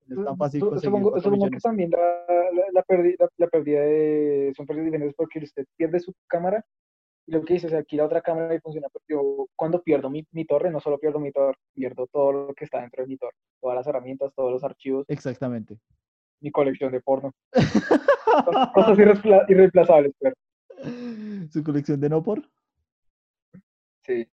No 0.07 0.19
es 0.19 0.25
tan 0.25 0.37
fácil 0.37 0.59
Su- 0.59 0.69
conseguir 0.69 0.89
Supongo, 0.89 1.11
4 1.11 1.31
supongo 1.31 1.49
que 1.49 1.59
también 1.59 1.89
la, 1.91 1.99
la, 2.51 2.63
la 2.73 2.83
pérdida, 2.83 3.29
la 3.37 3.47
pérdida 3.47 3.79
de, 3.79 4.53
son 4.57 4.65
pérdidas 4.65 4.85
diferentes 4.87 5.15
porque 5.15 5.39
usted 5.39 5.65
pierde 5.77 6.01
su 6.01 6.13
cámara 6.27 6.65
y 7.25 7.31
lo 7.31 7.41
que 7.45 7.53
dice, 7.53 7.69
se 7.69 7.77
alquila 7.77 8.05
otra 8.05 8.21
cámara 8.21 8.53
y 8.53 8.59
funciona. 8.59 8.89
Pero 8.91 9.05
yo, 9.07 9.47
cuando 9.55 9.81
pierdo 9.81 10.09
mi, 10.09 10.27
mi 10.31 10.45
torre, 10.45 10.69
no 10.69 10.81
solo 10.81 10.99
pierdo 10.99 11.21
mi 11.21 11.31
torre, 11.31 11.57
pierdo 11.73 12.07
todo 12.07 12.33
lo 12.33 12.53
que 12.53 12.65
está 12.65 12.81
dentro 12.81 13.03
de 13.03 13.07
mi 13.07 13.17
torre, 13.17 13.37
todas 13.61 13.77
las 13.77 13.87
herramientas, 13.87 14.33
todos 14.35 14.51
los 14.51 14.63
archivos, 14.65 15.05
Exactamente. 15.07 15.77
Mi 16.43 16.51
colección 16.51 16.91
de 16.91 16.99
porno, 17.01 17.31
cosas 18.73 18.97
irreemplazables. 19.47 20.13
Pero, 20.19 20.35
Su 21.51 21.63
colección 21.63 21.99
de 21.99 22.09
no 22.09 22.21
por. 22.21 22.43
sí, 24.05 24.29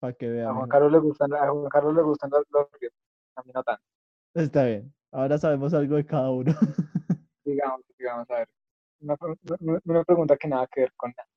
Para 0.00 0.12
que 0.12 0.26
a 0.26 0.30
vean. 0.30 0.54
Juan 0.54 0.68
Carlos 0.68 0.92
le 0.92 0.98
gustan, 0.98 1.34
a 1.34 1.50
Juan 1.50 1.68
Carlos 1.68 1.94
le 1.96 2.02
gustan 2.02 2.30
los, 2.30 2.44
los 2.50 2.66
a 3.34 3.42
mí 3.42 3.50
no 3.52 3.62
tanto. 3.64 3.82
Está 4.34 4.64
bien. 4.64 4.94
Ahora 5.10 5.38
sabemos 5.38 5.74
algo 5.74 5.96
de 5.96 6.06
cada 6.06 6.30
uno. 6.30 6.52
Digamos, 7.44 7.80
digamos, 7.98 8.30
a 8.30 8.34
ver, 8.40 8.48
una, 9.00 9.16
una- 9.60 9.80
una 9.84 10.04
pregunta 10.04 10.36
que 10.36 10.46
nada 10.48 10.68
que 10.68 10.82
ver 10.82 10.92
con 10.96 11.12
nada. 11.16 11.28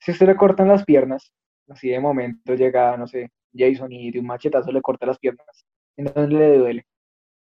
Si 0.00 0.10
a 0.10 0.14
usted 0.14 0.26
le 0.26 0.36
cortan 0.36 0.66
las 0.66 0.84
piernas, 0.84 1.32
así 1.68 1.90
de 1.90 2.00
momento 2.00 2.54
llega, 2.54 2.96
no 2.96 3.06
sé, 3.06 3.30
Jason 3.54 3.92
y 3.92 4.10
de 4.10 4.20
un 4.20 4.26
machetazo 4.26 4.72
le 4.72 4.82
corta 4.82 5.06
las 5.06 5.18
piernas, 5.18 5.66
¿en 5.96 6.06
dónde 6.06 6.36
le 6.36 6.58
duele? 6.58 6.86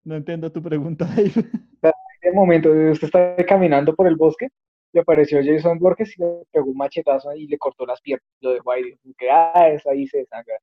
No 0.03 0.15
entiendo 0.15 0.51
tu 0.51 0.61
pregunta, 0.61 1.05
Dave. 1.05 1.31
De 2.21 2.31
momento, 2.31 2.69
usted 2.69 3.05
está 3.05 3.35
caminando 3.45 3.95
por 3.95 4.07
el 4.07 4.15
bosque, 4.15 4.49
le 4.93 5.01
apareció 5.01 5.39
Jason 5.43 5.77
Borges 5.77 6.17
y 6.17 6.21
le 6.23 6.43
pegó 6.51 6.71
un 6.71 6.77
machetazo 6.77 7.33
y 7.35 7.45
le 7.47 7.57
cortó 7.57 7.85
las 7.85 8.01
piernas, 8.01 8.25
lo 8.39 8.51
dejó 8.51 8.71
ahí, 8.71 8.83
dijo 8.83 9.15
que, 9.17 9.29
ah, 9.29 9.69
es 9.69 9.85
ahí 9.85 10.07
se 10.07 10.19
desangra. 10.19 10.55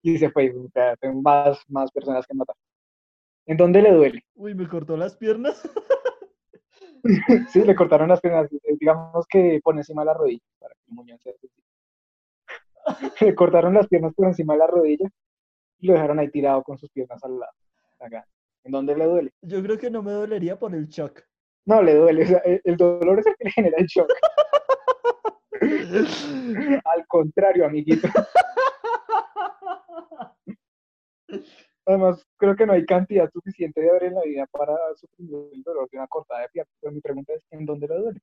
Y 0.00 0.16
se 0.16 0.30
fue, 0.30 0.50
que 0.50 0.94
tengo 1.00 1.20
más, 1.20 1.58
más 1.68 1.90
personas 1.90 2.26
que 2.26 2.34
matar. 2.34 2.56
¿En 3.46 3.56
dónde 3.56 3.82
le 3.82 3.92
duele? 3.92 4.24
Uy, 4.34 4.54
me 4.54 4.68
cortó 4.68 4.96
las 4.96 5.16
piernas. 5.16 5.62
Sí, 7.50 7.62
le 7.62 7.74
cortaron 7.74 8.08
las 8.08 8.20
piernas, 8.22 8.48
digamos 8.80 9.26
que 9.26 9.60
por 9.62 9.76
encima 9.76 10.00
de 10.00 10.06
la 10.06 10.14
rodilla, 10.14 10.40
para 10.58 10.74
que 10.74 10.80
el 10.88 10.94
muñón 10.94 11.18
así. 11.18 11.50
Le 13.20 13.34
cortaron 13.34 13.74
las 13.74 13.88
piernas 13.88 14.14
por 14.14 14.26
encima 14.26 14.54
de 14.54 14.58
la 14.60 14.66
rodilla 14.66 15.08
y 15.78 15.86
lo 15.86 15.94
dejaron 15.94 16.18
ahí 16.18 16.30
tirado 16.30 16.62
con 16.62 16.78
sus 16.78 16.90
piernas 16.90 17.22
al 17.24 17.38
lado. 17.38 17.52
Acá. 18.00 18.26
¿En 18.64 18.72
dónde 18.72 18.96
le 18.96 19.04
duele? 19.04 19.32
Yo 19.42 19.62
creo 19.62 19.78
que 19.78 19.90
no 19.90 20.02
me 20.02 20.12
dolería 20.12 20.58
por 20.58 20.74
el 20.74 20.88
shock. 20.88 21.22
No, 21.66 21.82
le 21.82 21.94
duele. 21.94 22.24
o 22.24 22.26
sea, 22.26 22.42
el, 22.44 22.76
dolor 22.76 23.18
es 23.20 23.26
el 23.26 23.36
que 23.36 23.44
le 23.44 23.50
genera 23.50 23.76
el 23.78 23.86
shock. 23.86 24.10
Al 26.84 27.06
contrario, 27.06 27.66
amiguito. 27.66 28.08
Además, 31.86 32.26
creo 32.38 32.56
que 32.56 32.64
no 32.66 32.72
hay 32.72 32.86
cantidad 32.86 33.30
suficiente 33.30 33.80
de 33.80 33.88
dolor 33.88 34.04
en 34.04 34.14
la 34.14 34.22
vida 34.22 34.46
para 34.46 34.74
sufrir 34.94 35.28
el 35.52 35.62
dolor 35.62 35.88
de 35.90 35.98
una 35.98 36.06
cortada 36.06 36.42
de 36.42 36.48
pierna. 36.48 36.72
Pero 36.80 36.92
mi 36.94 37.00
pregunta 37.00 37.34
es, 37.34 37.44
¿en 37.50 37.66
dónde 37.66 37.88
le 37.88 37.96
duele? 37.96 38.20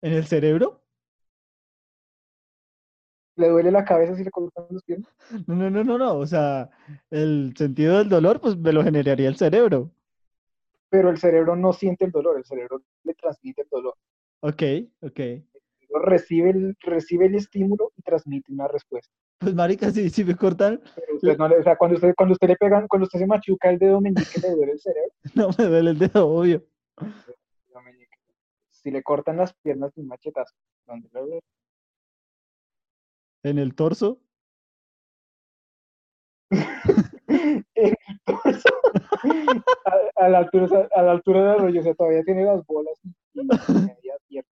¿En 0.00 0.12
el 0.14 0.26
cerebro? 0.26 0.80
¿Le 3.38 3.48
duele 3.48 3.70
la 3.70 3.84
cabeza 3.84 4.16
si 4.16 4.24
le 4.24 4.32
cortan 4.32 4.66
las 4.68 4.82
piernas? 4.82 5.08
No, 5.46 5.54
no, 5.54 5.70
no, 5.70 5.84
no, 5.84 5.96
no. 5.96 6.18
O 6.18 6.26
sea, 6.26 6.68
el 7.08 7.54
sentido 7.56 7.98
del 7.98 8.08
dolor, 8.08 8.40
pues 8.40 8.56
me 8.56 8.72
lo 8.72 8.82
generaría 8.82 9.28
el 9.28 9.36
cerebro. 9.36 9.92
Pero 10.90 11.08
el 11.10 11.18
cerebro 11.18 11.54
no 11.54 11.72
siente 11.72 12.04
el 12.04 12.10
dolor, 12.10 12.36
el 12.36 12.44
cerebro 12.44 12.82
le 13.04 13.14
transmite 13.14 13.62
el 13.62 13.68
dolor. 13.68 13.94
Ok, 14.40 14.62
ok. 15.02 15.20
Recibe 16.04 16.50
el, 16.50 16.76
recibe 16.80 17.26
el 17.26 17.36
estímulo 17.36 17.92
y 17.96 18.02
transmite 18.02 18.52
una 18.52 18.66
respuesta. 18.66 19.14
Pues 19.38 19.54
marica, 19.54 19.92
si, 19.92 20.10
si 20.10 20.24
me 20.24 20.34
cortan, 20.34 20.80
Pero 20.96 21.14
usted 21.14 21.38
no 21.38 21.46
le- 21.48 21.58
o 21.58 21.62
sea, 21.62 21.76
cuando 21.76 21.94
usted, 21.94 22.14
cuando 22.16 22.32
usted 22.32 22.48
le 22.48 22.56
pegan, 22.56 22.88
cuando 22.88 23.04
usted 23.04 23.20
se 23.20 23.26
machuca 23.26 23.70
el 23.70 23.78
dedo 23.78 24.00
meñique, 24.00 24.40
le 24.42 24.50
duele 24.50 24.72
el 24.72 24.80
cerebro. 24.80 25.12
no 25.34 25.50
me 25.56 25.64
duele 25.64 25.90
el 25.90 25.98
dedo, 25.98 26.28
obvio. 26.28 26.64
Si 28.70 28.90
le 28.90 29.02
cortan 29.04 29.36
las 29.36 29.54
piernas 29.54 29.94
de 29.94 30.00
un 30.00 30.08
machetazo, 30.08 30.56
¿dónde 30.86 31.08
le 31.12 31.20
duele? 31.20 31.40
En 33.42 33.58
el 33.58 33.74
torso. 33.74 34.18
En 37.74 37.94
el 38.08 38.20
torso. 38.24 38.68
a, 39.84 40.24
a 40.24 40.28
la 40.28 40.38
altura, 40.38 40.88
a 40.94 41.02
la 41.02 41.12
altura 41.12 41.40
del 41.40 41.48
arroyo, 41.50 41.80
o 41.80 41.82
sea, 41.82 41.94
todavía 41.94 42.24
tiene 42.24 42.44
las 42.44 42.64
bolas 42.66 42.94
y, 43.04 43.12
media 43.72 44.14
pierna. 44.26 44.50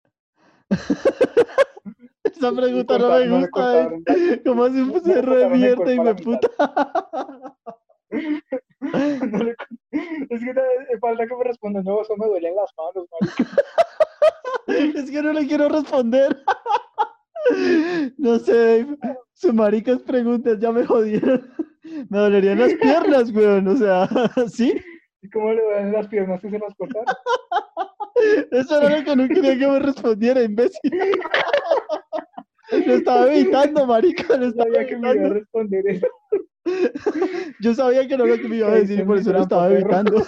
Esa 2.24 2.52
pregunta 2.54 2.98
no 2.98 3.10
me 3.10 3.40
gusta. 3.42 3.84
eh. 3.84 4.42
¿Cómo 4.46 4.64
cortaron 5.04 5.54
el 5.54 5.60
mierda 5.60 5.94
y 5.94 6.00
me 6.00 6.16
puta? 6.16 6.50
no 9.22 9.38
le- 9.44 9.56
es 10.30 10.40
que 10.44 10.54
te- 10.54 11.00
falta 11.00 11.28
que 11.28 11.36
me 11.36 11.44
responda, 11.44 11.82
no, 11.84 12.02
eso 12.02 12.16
me 12.18 12.26
duelen 12.28 12.56
las 12.56 12.72
manos, 12.78 13.08
marica. 13.12 13.52
Es 14.68 15.12
que 15.12 15.22
no 15.22 15.34
le 15.34 15.46
quiero 15.48 15.68
responder. 15.70 16.44
No 18.18 18.40
sé. 18.40 18.86
Su 19.34 19.54
maricas 19.54 20.02
preguntas 20.02 20.60
ya 20.60 20.72
me 20.72 20.86
jodieron. 20.86 21.50
Me 22.10 22.20
dolerían 22.20 22.60
las 22.60 22.74
piernas, 22.76 23.32
weón. 23.32 23.68
O 23.68 23.76
sea, 23.76 24.08
¿sí? 24.54 24.74
¿Y 25.22 25.30
cómo 25.30 25.52
le 25.52 25.62
duelen 25.62 25.92
las 25.92 26.08
piernas 26.08 26.40
si 26.42 26.50
se 26.50 26.60
las 26.60 26.76
cortaron? 26.76 27.06
Eso 28.52 28.80
era 28.80 28.98
lo 28.98 29.04
que 29.04 29.16
no 29.16 29.28
quería 29.28 29.58
que 29.58 29.68
me 29.68 29.80
respondiera, 29.80 30.44
imbécil. 30.44 30.92
Lo 32.86 32.94
estaba 32.94 33.34
evitando, 33.34 33.86
marica. 33.88 34.38
Lo 34.38 34.38
No 34.38 34.46
estaba 34.48 34.70
sabía 34.70 34.88
que 34.88 34.98
me 34.98 35.14
iba 35.14 35.26
a 35.28 35.30
responder 35.30 35.88
eso. 35.88 36.08
Yo 37.60 37.74
sabía 37.74 38.08
que 38.08 38.16
no 38.18 38.26
era 38.26 38.36
lo 38.36 38.42
que 38.42 38.48
me 38.48 38.58
iba 38.58 38.68
a 38.68 38.76
decir 38.76 39.00
y 39.00 39.04
por 39.04 39.18
eso 39.18 39.34
lo 39.34 39.42
estaba 39.42 39.72
evitando. 39.72 40.24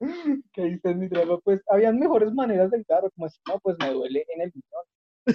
que 0.52 0.62
dices 0.62 0.96
mi 0.96 1.08
trampa, 1.08 1.38
pues 1.38 1.60
habían 1.68 1.98
mejores 1.98 2.32
maneras 2.32 2.70
de 2.70 2.78
evitarlo, 2.78 3.10
como 3.10 3.26
decir, 3.26 3.40
no, 3.48 3.58
pues 3.60 3.76
me 3.80 3.92
duele 3.92 4.24
en 4.34 4.42
el 4.42 4.52
muñón. 4.54 4.84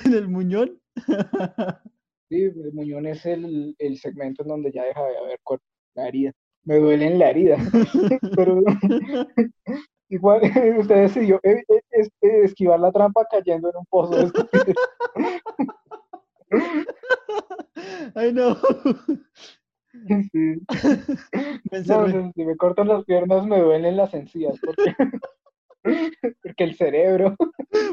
En 0.06 0.13
el 0.13 0.28
muñón. 0.28 0.82
Sí, 2.32 2.43
el 2.43 2.71
muñón 2.71 3.06
es 3.08 3.26
el, 3.26 3.76
el 3.78 3.97
segmento 3.97 4.43
en 4.43 4.47
donde 4.47 4.71
ya 4.71 4.86
deja 4.86 5.04
de 5.04 5.17
haber 5.17 5.38
la 5.95 6.08
herida. 6.08 6.32
Me 6.63 6.80
duele 6.80 7.08
en 7.08 7.19
la 7.19 7.30
herida. 7.30 7.58
Pero 8.38 8.62
igual 10.08 10.41
usted 10.78 10.95
decidió 10.95 11.41
eh, 11.43 11.62
eh, 11.67 11.82
eh, 12.21 12.41
esquivar 12.43 12.80
la 12.80 12.93
trampa 12.93 13.26
cayendo 13.30 13.69
en 13.69 13.76
un 13.76 13.86
pozo 13.88 14.15
de. 14.15 14.32
Ay, 18.15 18.32
no. 18.32 18.58
Sí. 20.32 20.62
Me 21.71 21.80
No, 21.88 22.06
encerré. 22.06 22.13
no, 22.13 22.32
si 22.36 22.45
me 22.45 22.58
cortan 22.58 22.88
las 22.89 23.04
piernas 23.06 23.45
me 23.45 23.60
duelen 23.60 23.95
las 23.97 24.13
encías 24.13 24.60
porque, 24.60 24.93
porque 26.43 26.63
el 26.63 26.76
cerebro. 26.76 27.36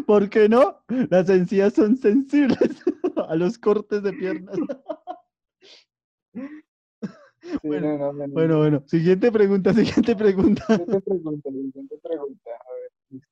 ¿Por 0.06 0.28
qué 0.28 0.48
no? 0.48 0.82
Las 1.10 1.28
encías 1.30 1.74
son 1.74 1.96
sensibles 1.96 2.58
a 3.28 3.36
los 3.36 3.56
cortes 3.58 4.02
de 4.02 4.12
piernas. 4.12 4.56
Sí, 7.40 7.58
Bueno, 7.62 7.96
no, 7.96 7.98
no, 7.98 8.12
no, 8.12 8.26
no. 8.26 8.32
Bueno, 8.34 8.58
bueno. 8.58 8.82
Siguiente 8.86 9.32
pregunta, 9.32 9.72
siguiente 9.72 10.14
pregunta. 10.16 10.64
Siguiente 10.66 11.00
pregunta, 11.00 11.50
siguiente 11.50 11.96
pregunta. 12.02 12.50
A 12.50 12.72
ver, 12.74 12.90
listo. 13.10 13.28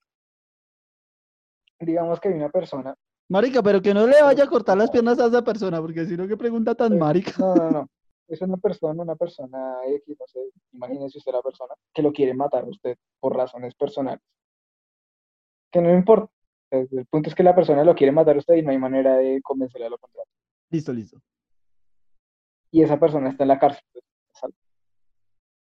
Digamos 1.80 2.20
que 2.20 2.28
hay 2.28 2.34
una 2.34 2.48
persona. 2.48 2.94
Marica, 3.28 3.62
pero 3.62 3.82
que 3.82 3.92
no 3.92 4.06
le 4.06 4.22
vaya 4.22 4.44
a 4.44 4.48
cortar 4.48 4.78
las 4.78 4.90
piernas 4.90 5.18
a 5.18 5.26
esa 5.26 5.42
persona, 5.42 5.80
porque 5.80 6.06
si 6.06 6.16
no, 6.16 6.28
qué 6.28 6.36
pregunta 6.36 6.74
tan 6.74 6.92
Eh, 6.92 6.96
marica. 6.96 7.32
No, 7.38 7.54
no, 7.56 7.70
no. 7.70 7.88
Es 8.28 8.40
una 8.42 8.56
persona, 8.56 9.02
una 9.02 9.14
persona 9.16 9.76
X, 9.86 10.16
no 10.18 10.26
sé, 10.26 10.40
imagínese 10.72 11.18
usted 11.18 11.32
la 11.32 11.42
persona 11.42 11.74
que 11.94 12.02
lo 12.02 12.12
quiere 12.12 12.34
matar 12.34 12.64
a 12.64 12.68
usted 12.68 12.96
por 13.20 13.36
razones 13.36 13.74
personales. 13.74 14.20
Que 15.70 15.80
no 15.80 15.92
importa. 15.94 16.32
El 16.70 16.88
el 16.90 17.06
punto 17.06 17.28
es 17.28 17.34
que 17.36 17.44
la 17.44 17.54
persona 17.54 17.84
lo 17.84 17.94
quiere 17.94 18.10
matar 18.12 18.34
a 18.36 18.38
usted 18.40 18.54
y 18.56 18.62
no 18.62 18.70
hay 18.72 18.78
manera 18.78 19.16
de 19.16 19.40
convencerle 19.42 19.86
a 19.86 19.90
lo 19.90 19.98
contrario. 19.98 20.30
Listo, 20.70 20.92
listo. 20.92 21.20
Y 22.72 22.82
esa 22.82 22.98
persona 22.98 23.30
está 23.30 23.44
en 23.44 23.48
la 23.48 23.58
cárcel. 23.58 23.84
pues, 23.92 24.52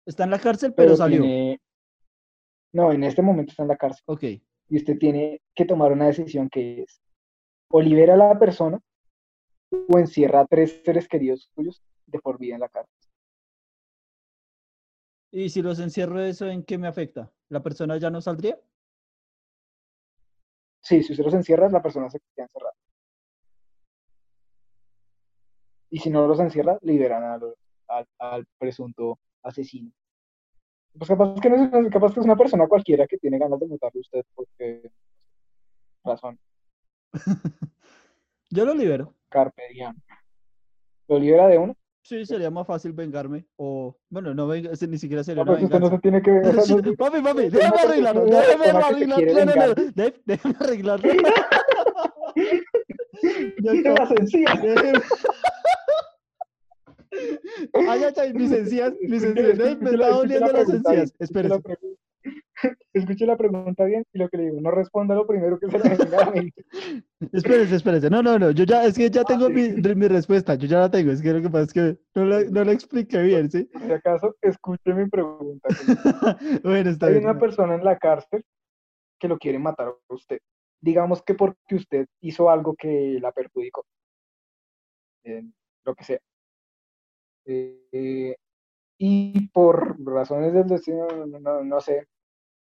Está 0.05 0.23
en 0.23 0.31
la 0.31 0.39
cárcel, 0.39 0.73
pero, 0.73 0.95
salió. 0.95 1.21
tiene- 1.21 1.61
No, 2.73 2.91
en 2.91 3.03
este 3.03 3.21
momento 3.21 3.51
está 3.51 3.63
en 3.63 3.69
la 3.69 3.77
cárcel. 3.77 4.03
Ok. 4.07 4.23
y 4.69 4.75
usted 4.75 4.97
tiene 4.97 5.41
que 5.55 5.63
tomar 5.63 5.93
una 5.93 6.07
decisión 6.07 6.49
que 6.49 6.81
es 6.81 7.01
o 7.71 7.79
libera 7.81 8.15
a 8.15 8.17
la 8.17 8.37
persona 8.37 8.81
o 9.71 9.97
encierra 9.97 10.41
a 10.41 10.45
tres 10.45 10.81
seres 10.83 11.07
queridos 11.07 11.49
suyos 11.55 11.81
de 12.07 12.19
por 12.19 12.37
vida 12.39 12.55
en 12.55 12.61
la 12.61 12.69
cárcel. 12.69 12.93
¿Y 15.31 15.49
si 15.49 15.61
los 15.61 15.79
encierro 15.79 16.19
eso, 16.21 16.47
en 16.47 16.63
qué 16.63 16.77
me 16.77 16.87
afecta? 16.87 17.31
¿La 17.49 17.61
persona 17.61 17.97
ya 17.97 18.09
no 18.09 18.21
saldría? 18.21 18.59
Sí, 20.81 21.03
si 21.03 21.11
usted 21.11 21.25
los 21.25 21.33
encierra, 21.33 21.69
la 21.69 21.81
persona 21.81 22.09
se 22.09 22.19
queda 22.19 22.45
encerrada. 22.45 22.73
Y 25.89 25.99
si 25.99 26.09
no 26.09 26.27
los 26.27 26.39
encierra, 26.39 26.77
liberan 26.81 27.23
al, 27.23 28.07
al 28.19 28.45
presunto 28.57 29.19
asesino. 29.43 29.91
Pues 30.97 31.09
capaz 31.09 31.39
que, 31.41 31.49
no 31.49 31.55
es, 31.55 31.91
capaz 31.91 32.13
que 32.13 32.19
es 32.21 32.25
una 32.25 32.35
persona 32.35 32.67
cualquiera 32.67 33.05
que 33.05 33.17
tiene 33.17 33.37
ganas 33.37 33.59
de 33.59 33.67
matarle 33.67 33.99
a 33.99 34.01
usted 34.01 34.25
porque 34.33 34.89
razón, 36.03 36.39
Yo 38.49 38.65
lo 38.65 38.73
libero. 38.73 39.13
carpe 39.29 39.63
diem. 39.73 39.93
¿Lo 41.07 41.19
libera 41.19 41.47
de 41.47 41.57
uno? 41.57 41.75
Sí, 42.07 42.25
sería 42.25 42.49
más 42.49 42.65
fácil 42.65 42.93
vengarme. 42.93 43.45
O, 43.57 43.93
bueno, 44.09 44.33
no 44.33 44.47
venga, 44.47 44.71
ni 44.87 44.97
siquiera 44.97 45.25
sería 45.25 45.43
No, 45.43 45.51
una 45.51 45.61
usted 45.61 45.77
no 45.77 45.89
se 45.89 45.99
tiene 45.99 46.21
que 46.21 46.41
sea, 46.41 46.61
Sí, 46.61 46.75
no- 46.75 46.95
Papi, 46.95 47.21
papi, 47.21 47.49
déjame 47.49 47.79
arreglarlo, 47.81 48.25
déjame 48.25 48.65
arreglarlo. 48.65 49.75
vengar. 49.75 49.75
déjame 50.23 50.55
arreglarlo. 50.57 51.13
Las 53.57 54.11
encías. 54.11 54.59
Ay, 57.73 58.03
ay, 58.05 58.13
ay, 58.21 58.33
mis 58.33 58.51
encías, 58.53 58.93
mis 59.01 59.23
encías, 59.23 59.57
me 59.81 59.89
está 59.91 60.09
doliendo 60.09 60.47
la 60.53 60.59
las 60.59 60.69
encías. 60.69 61.13
Espérese. 61.19 61.61
Escuche 62.93 63.25
la 63.25 63.37
pregunta 63.37 63.85
bien 63.85 64.03
y 64.13 64.17
lo 64.17 64.29
que 64.29 64.37
le 64.37 64.43
digo, 64.45 64.61
no 64.61 64.71
responda 64.71 65.13
lo 65.15 65.27
primero 65.27 65.59
que 65.59 65.69
se 65.69 65.77
le 65.77 65.89
venga 65.89 66.17
a 66.17 66.25
la 66.25 66.31
mente. 66.31 66.65
Espérese, 67.33 67.75
espérese. 67.75 68.09
No, 68.09 68.21
no, 68.21 68.37
no. 68.39 68.51
Yo 68.51 68.63
ya, 68.63 68.85
es 68.85 68.95
que 68.95 69.09
ya 69.09 69.23
tengo 69.23 69.49
mi, 69.49 69.63
sí. 69.71 69.95
mi 69.95 70.07
respuesta. 70.07 70.55
Yo 70.55 70.67
ya 70.67 70.79
la 70.79 70.91
tengo. 70.91 71.11
Es 71.11 71.21
que 71.21 71.33
lo 71.33 71.41
que 71.41 71.49
pasa 71.49 71.63
es 71.63 71.73
que 71.73 71.97
no 72.15 72.25
la, 72.25 72.43
no 72.43 72.63
la 72.63 72.71
expliqué 72.71 73.21
bien, 73.23 73.49
¿sí? 73.49 73.69
Si 73.85 73.91
acaso, 73.91 74.35
escuche 74.41 74.93
mi 74.93 75.07
pregunta. 75.09 75.67
Bueno, 76.63 76.89
está 76.89 77.07
Hay 77.07 77.13
bien. 77.13 77.25
una 77.25 77.39
persona 77.39 77.75
en 77.75 77.83
la 77.83 77.97
cárcel 77.97 78.43
que 79.19 79.27
lo 79.27 79.37
quiere 79.37 79.57
matar 79.59 79.87
a 79.87 80.13
usted. 80.13 80.39
Digamos 80.79 81.23
que 81.23 81.33
porque 81.33 81.75
usted 81.75 82.05
hizo 82.21 82.49
algo 82.51 82.75
que 82.75 83.17
la 83.19 83.31
perjudicó. 83.31 83.83
Eh, 85.23 85.43
lo 85.85 85.95
que 85.95 86.03
sea. 86.03 86.19
Eh, 87.45 88.35
y 88.99 89.47
por 89.49 89.95
razones 90.05 90.53
del 90.53 90.67
destino, 90.67 91.07
no, 91.25 91.39
no- 91.39 91.63
no 91.63 91.81
sé, 91.81 92.05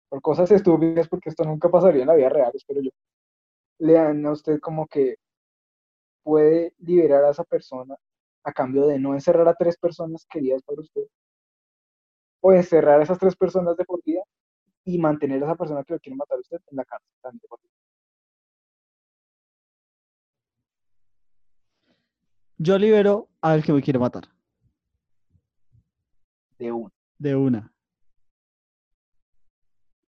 por 0.09 0.21
cosas 0.21 0.51
estúpidas, 0.51 1.07
porque 1.07 1.29
esto 1.29 1.43
nunca 1.43 1.69
pasaría 1.69 2.01
en 2.01 2.07
la 2.07 2.15
vida 2.15 2.29
real, 2.29 2.51
espero 2.53 2.81
yo, 2.81 2.91
le 3.79 3.93
dan 3.93 4.25
a 4.25 4.31
usted 4.31 4.59
como 4.59 4.87
que 4.87 5.15
puede 6.23 6.73
liberar 6.79 7.23
a 7.25 7.31
esa 7.31 7.43
persona 7.43 7.95
a 8.43 8.53
cambio 8.53 8.87
de 8.87 8.99
no 8.99 9.13
encerrar 9.13 9.47
a 9.47 9.53
tres 9.53 9.77
personas 9.77 10.25
queridas 10.29 10.63
para 10.63 10.81
usted, 10.81 11.03
o 12.41 12.53
encerrar 12.53 12.99
a 12.99 13.03
esas 13.03 13.19
tres 13.19 13.35
personas 13.35 13.77
de 13.77 13.85
por 13.85 14.03
vida 14.03 14.23
y 14.85 14.97
mantener 14.97 15.41
a 15.43 15.45
esa 15.45 15.55
persona 15.55 15.83
que 15.83 15.93
lo 15.93 15.99
quiere 15.99 16.15
matar 16.15 16.37
a 16.37 16.41
usted 16.41 16.59
en 16.71 16.77
la 16.77 16.85
cárcel 16.85 17.11
también 17.21 17.41
de 17.41 17.47
por 17.47 17.59
vida. 17.61 17.69
Yo 22.57 22.77
libero 22.77 23.29
al 23.41 23.63
que 23.63 23.71
me 23.71 23.81
quiere 23.81 23.99
matar. 23.99 24.23
De 26.57 26.71
uno. 26.71 26.91
De 27.17 27.35
una. 27.35 27.71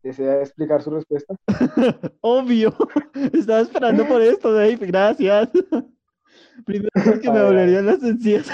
¿Desea 0.07 0.41
explicar 0.41 0.81
su 0.83 0.91
respuesta? 0.91 1.35
Obvio. 2.21 2.73
Estaba 3.33 3.59
esperando 3.63 4.07
por 4.07 4.23
esto, 4.23 4.53
Dave. 4.53 4.77
Gracias. 4.77 5.49
Primero 6.65 6.91
porque 7.05 7.29
me 7.29 7.41
dolerían 7.41 7.87
las 7.87 8.01
encías. 8.05 8.47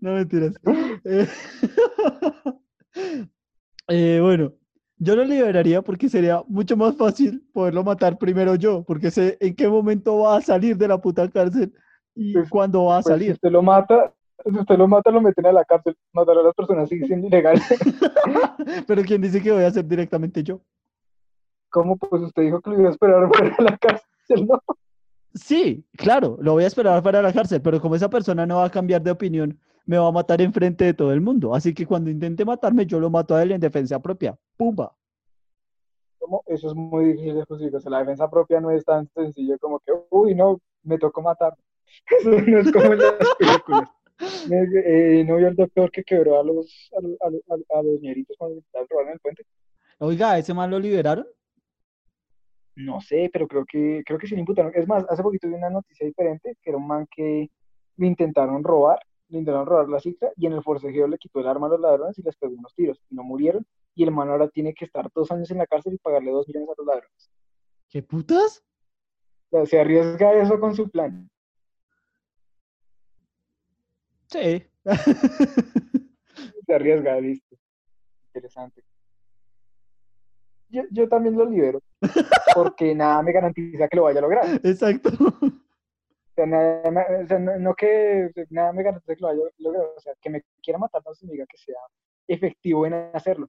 No 0.00 0.14
mentiras. 0.14 0.54
Eh, 1.04 1.28
eh, 3.88 4.18
bueno, 4.20 4.52
yo 4.98 5.14
lo 5.14 5.24
liberaría 5.24 5.80
porque 5.82 6.08
sería 6.08 6.42
mucho 6.48 6.76
más 6.76 6.96
fácil 6.96 7.46
poderlo 7.52 7.84
matar 7.84 8.18
primero 8.18 8.56
yo, 8.56 8.82
porque 8.82 9.12
sé 9.12 9.38
en 9.40 9.54
qué 9.54 9.68
momento 9.68 10.18
va 10.18 10.38
a 10.38 10.42
salir 10.42 10.76
de 10.76 10.88
la 10.88 11.00
puta 11.00 11.28
cárcel 11.30 11.72
y 12.16 12.32
Pues- 12.32 12.50
cuándo 12.50 12.84
va 12.86 12.98
a 12.98 13.02
Pues, 13.02 13.06
si 13.06 13.10
salir. 13.12 13.32
usted 13.34 13.50
lo 13.50 13.62
mata, 13.62 14.12
si 14.44 14.58
usted 14.58 14.78
lo 14.78 14.88
mata, 14.88 15.10
lo 15.10 15.20
meten 15.20 15.46
a 15.46 15.52
la 15.52 15.64
cárcel. 15.64 15.96
Matar 16.12 16.38
a 16.38 16.42
las 16.42 16.54
personas 16.54 16.88
sigue 16.88 17.06
siendo 17.06 17.26
ilegal. 17.26 17.60
Pero 18.86 19.02
¿quién 19.02 19.22
dice 19.22 19.42
que 19.42 19.52
voy 19.52 19.64
a 19.64 19.68
hacer 19.68 19.86
directamente 19.86 20.42
yo? 20.42 20.60
¿Cómo? 21.70 21.96
Pues 21.96 22.22
usted 22.22 22.42
dijo 22.42 22.60
que 22.60 22.70
lo 22.70 22.80
iba 22.80 22.88
a 22.88 22.92
esperar 22.92 23.28
fuera 23.28 23.56
de 23.56 23.64
la 23.64 23.78
cárcel, 23.78 24.46
¿no? 24.46 24.60
Sí, 25.34 25.84
claro, 25.96 26.36
lo 26.40 26.54
voy 26.54 26.64
a 26.64 26.66
esperar 26.66 27.00
para 27.02 27.22
la 27.22 27.32
cárcel, 27.32 27.62
pero 27.62 27.80
como 27.80 27.94
esa 27.94 28.10
persona 28.10 28.46
no 28.46 28.56
va 28.56 28.64
a 28.64 28.70
cambiar 28.70 29.00
de 29.00 29.12
opinión, 29.12 29.58
me 29.86 29.96
va 29.96 30.08
a 30.08 30.12
matar 30.12 30.40
enfrente 30.40 30.84
de 30.84 30.94
todo 30.94 31.12
el 31.12 31.20
mundo. 31.20 31.54
Así 31.54 31.72
que 31.72 31.86
cuando 31.86 32.10
intente 32.10 32.44
matarme, 32.44 32.86
yo 32.86 32.98
lo 32.98 33.10
mato 33.10 33.34
a 33.34 33.42
él 33.42 33.52
en 33.52 33.60
defensa 33.60 34.00
propia. 34.00 34.36
¡Pumba! 34.56 34.92
¿Cómo? 36.18 36.42
Eso 36.46 36.68
es 36.68 36.74
muy 36.74 37.06
difícil 37.06 37.36
de 37.36 37.44
justificar. 37.44 37.78
O 37.78 37.80
sea, 37.80 37.90
la 37.92 37.98
defensa 38.00 38.28
propia 38.28 38.60
no 38.60 38.70
es 38.70 38.84
tan 38.84 39.08
sencillo 39.14 39.56
como 39.58 39.78
que, 39.80 39.92
uy, 40.10 40.34
no, 40.34 40.60
me 40.82 40.98
tocó 40.98 41.22
matar. 41.22 41.54
Eso 42.20 42.30
no 42.30 42.58
es 42.58 42.72
como 42.72 42.92
en 42.92 42.98
las 42.98 43.14
películas. 43.38 43.90
Eh, 44.20 45.24
¿No 45.26 45.36
vio 45.36 45.48
el 45.48 45.56
doctor 45.56 45.90
que 45.90 46.04
quebró 46.04 46.38
a 46.38 46.44
los, 46.44 46.90
a, 46.96 47.00
los- 47.00 47.16
a, 47.20 47.30
los- 47.30 47.64
a 47.70 47.82
los 47.82 48.00
ñeritos 48.00 48.36
cuando 48.38 48.60
robar 48.88 49.06
en 49.06 49.12
el 49.12 49.20
puente? 49.20 49.44
Oiga, 49.98 50.38
¿ese 50.38 50.52
man 50.54 50.70
lo 50.70 50.78
liberaron? 50.78 51.26
No 52.76 53.00
sé, 53.00 53.28
pero 53.32 53.46
creo 53.46 53.64
que, 53.66 54.02
creo 54.06 54.18
que 54.18 54.26
sí 54.26 54.34
le 54.34 54.40
imputaron. 54.40 54.72
Es 54.74 54.86
más, 54.86 55.04
hace 55.08 55.22
poquito 55.22 55.48
vi 55.48 55.54
una 55.54 55.70
noticia 55.70 56.06
diferente, 56.06 56.56
que 56.62 56.70
era 56.70 56.78
un 56.78 56.86
man 56.86 57.06
que 57.14 57.50
lo 57.96 58.06
intentaron 58.06 58.64
robar, 58.64 58.98
le 59.28 59.38
intentaron 59.38 59.66
robar 59.66 59.88
la 59.88 60.00
cifra 60.00 60.30
y 60.36 60.46
en 60.46 60.52
el 60.54 60.62
forcejeo 60.62 61.06
le 61.06 61.18
quitó 61.18 61.40
el 61.40 61.48
arma 61.48 61.66
a 61.66 61.70
los 61.70 61.80
ladrones 61.80 62.18
y 62.18 62.22
les 62.22 62.36
pegó 62.36 62.54
unos 62.54 62.74
tiros 62.74 62.98
y 63.10 63.14
no 63.14 63.22
murieron. 63.22 63.66
Y 63.94 64.04
el 64.04 64.12
man 64.12 64.30
ahora 64.30 64.48
tiene 64.48 64.72
que 64.72 64.84
estar 64.86 65.10
dos 65.14 65.30
años 65.30 65.50
en 65.50 65.58
la 65.58 65.66
cárcel 65.66 65.94
y 65.94 65.98
pagarle 65.98 66.30
dos 66.30 66.46
millones 66.48 66.70
a 66.70 66.74
los 66.78 66.86
ladrones. 66.86 67.30
¿Qué 67.88 68.02
putas? 68.02 68.62
O 69.50 69.56
sea, 69.58 69.66
se 69.66 69.80
arriesga 69.80 70.32
eso 70.40 70.58
con 70.60 70.74
su 70.74 70.88
plan. 70.88 71.28
Sí. 74.30 74.64
Se 76.66 76.74
arriesga, 76.74 77.20
listo. 77.20 77.56
Interesante. 78.26 78.84
Yo, 80.68 80.82
yo 80.90 81.08
también 81.08 81.36
lo 81.36 81.44
libero, 81.44 81.82
porque 82.54 82.94
nada 82.94 83.22
me 83.22 83.32
garantiza 83.32 83.88
que 83.88 83.96
lo 83.96 84.04
vaya 84.04 84.20
a 84.20 84.22
lograr. 84.22 84.60
Exacto. 84.62 85.10
O 85.20 86.32
sea, 86.36 86.46
nada, 86.46 87.22
o 87.24 87.26
sea, 87.26 87.38
no, 87.40 87.58
no 87.58 87.74
que 87.74 88.30
nada 88.50 88.72
me 88.72 88.84
garantice 88.84 89.16
que 89.16 89.20
lo 89.20 89.28
vaya 89.28 89.40
a 89.42 89.50
lograr. 89.58 89.82
O 89.96 90.00
sea, 90.00 90.14
que 90.20 90.30
me 90.30 90.42
quiera 90.62 90.78
matar 90.78 91.02
no 91.04 91.12
significa 91.12 91.46
que 91.46 91.58
sea 91.58 91.80
efectivo 92.28 92.86
en 92.86 92.94
hacerlo. 93.12 93.48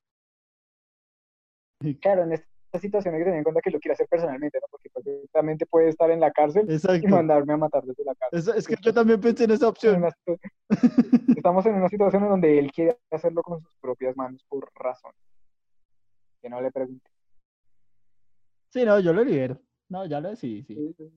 Claro, 2.02 2.24
en 2.24 2.34
esta 2.34 2.51
situación 2.80 3.14
hay 3.14 3.22
que 3.22 3.26
tener 3.26 3.38
en 3.40 3.44
cuenta 3.44 3.62
que 3.62 3.72
lo 3.72 3.80
quiere 3.80 3.94
hacer 3.94 4.08
personalmente, 4.08 4.60
¿no? 4.60 4.68
Porque 4.70 4.90
perfectamente 4.90 5.66
puede 5.66 5.90
estar 5.90 6.10
en 6.12 6.20
la 6.20 6.32
cárcel 6.32 6.66
y 6.70 6.74
Exacto. 6.74 7.08
mandarme 7.08 7.54
a 7.54 7.58
matar 7.58 7.84
desde 7.84 8.04
la 8.04 8.16
cárcel. 8.16 8.40
Es, 8.40 8.48
es 8.48 8.68
que 8.68 8.76
yo 8.82 8.94
también 8.94 9.20
pensé 9.20 9.44
en 9.46 9.52
esa 9.52 9.68
opción. 9.68 10.04
Estamos 11.38 11.66
en 11.66 11.76
una 11.76 11.90
situación 11.90 12.24
en 12.24 12.30
donde 12.30 12.60
él 12.60 12.72
quiere 12.72 12.98
hacerlo 13.12 13.42
con 13.44 13.62
sus 13.62 13.76
propias 13.78 14.16
manos 14.16 14.44
por 14.48 14.70
razón. 14.76 15.12
Que 16.42 16.50
no 16.50 16.62
le 16.62 16.72
pregunte. 16.72 17.10
Sí, 18.70 18.86
no, 18.86 19.00
yo 19.00 19.12
lo 19.14 19.24
libero. 19.24 19.60
No, 19.90 20.06
ya 20.06 20.22
lo 20.22 20.36
sí. 20.36 20.64
Sí, 20.64 20.94
sí. 20.98 21.12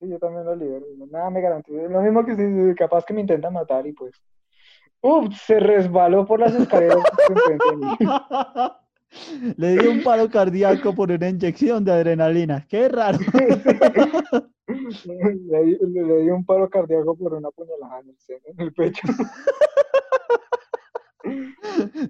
Sí, 0.00 0.08
yo 0.08 0.18
también 0.18 0.44
lo 0.44 0.56
libero. 0.56 0.84
Nada 1.10 1.30
me 1.30 1.40
garantiza. 1.40 1.82
Lo 1.82 2.00
mismo 2.00 2.24
que 2.26 2.34
si 2.34 2.74
capaz 2.74 3.04
que 3.04 3.14
me 3.14 3.20
intenta 3.20 3.50
matar 3.50 3.86
y 3.86 3.92
pues. 3.92 4.20
¡Uf! 5.00 5.34
Se 5.36 5.60
resbaló 5.60 6.26
por 6.26 6.40
las 6.40 6.54
escaleras. 6.54 6.98
Le 9.56 9.76
di 9.76 9.86
un 9.86 10.02
paro 10.02 10.28
cardíaco 10.30 10.94
por 10.94 11.10
una 11.10 11.28
inyección 11.28 11.84
de 11.84 11.92
adrenalina. 11.92 12.66
Qué 12.68 12.88
raro. 12.88 13.18
Le, 14.66 15.64
di- 15.64 15.78
le 15.80 16.22
di 16.22 16.30
un 16.30 16.44
paro 16.46 16.68
cardíaco 16.70 17.16
por 17.16 17.34
una 17.34 17.50
puñalada 17.50 18.00
en 18.00 18.08
el, 18.10 18.18
seno, 18.18 18.40
en 18.46 18.60
el 18.60 18.72
pecho. 18.72 19.06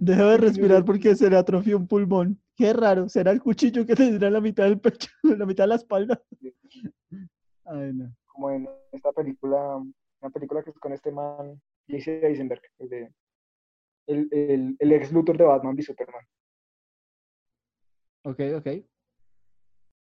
Dejó 0.01 0.27
de 0.27 0.37
respirar 0.37 0.85
porque 0.85 1.15
se 1.17 1.29
le 1.29 1.37
atrofió 1.37 1.77
un 1.77 1.87
pulmón. 1.89 2.41
Qué 2.55 2.73
raro. 2.73 3.09
¿Será 3.09 3.33
el 3.33 3.41
cuchillo 3.41 3.85
que 3.87 3.95
tendrá 3.97 4.29
en 4.29 4.35
la 4.35 4.41
mitad 4.41 4.65
del 4.65 4.79
pecho, 4.81 5.09
en 5.25 5.39
la 5.39 5.47
mitad 5.47 5.65
de 5.65 5.69
la 5.69 5.75
espalda? 5.77 6.23
Ay, 7.65 7.93
no. 7.95 8.15
Como 8.27 8.51
en 8.51 8.69
esta 8.93 9.13
película, 9.13 9.77
una 10.21 10.31
película 10.33 10.63
que 10.63 10.71
es 10.71 10.79
con 10.79 10.93
este 10.93 11.11
man, 11.11 11.61
Jesse 11.89 12.09
Eisenberg, 12.23 12.63
el, 12.79 12.89
de, 12.89 13.13
el, 14.07 14.29
el, 14.31 14.77
el 14.79 14.93
ex 14.93 15.11
Luthor 15.13 15.37
de 15.37 15.45
Batman 15.45 15.75
v 15.75 15.83
Superman. 15.83 16.25
Ok, 18.25 18.41
ok. 18.57 18.67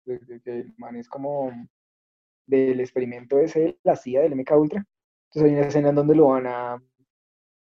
el 0.07 0.75
man 0.79 0.97
es 0.97 1.09
como 1.09 1.51
del 2.47 2.81
experimento 2.81 3.39
ese 3.39 3.79
la 3.83 3.97
CIA 3.97 4.23
del 4.23 4.33
MK 4.35 4.53
Ultra. 4.57 4.85
Entonces 5.31 5.51
hay 5.53 5.59
una 5.59 5.69
escena 5.69 5.89
en 5.91 5.95
donde 5.95 6.15
lo 6.15 6.29
van 6.29 6.47
a, 6.47 6.83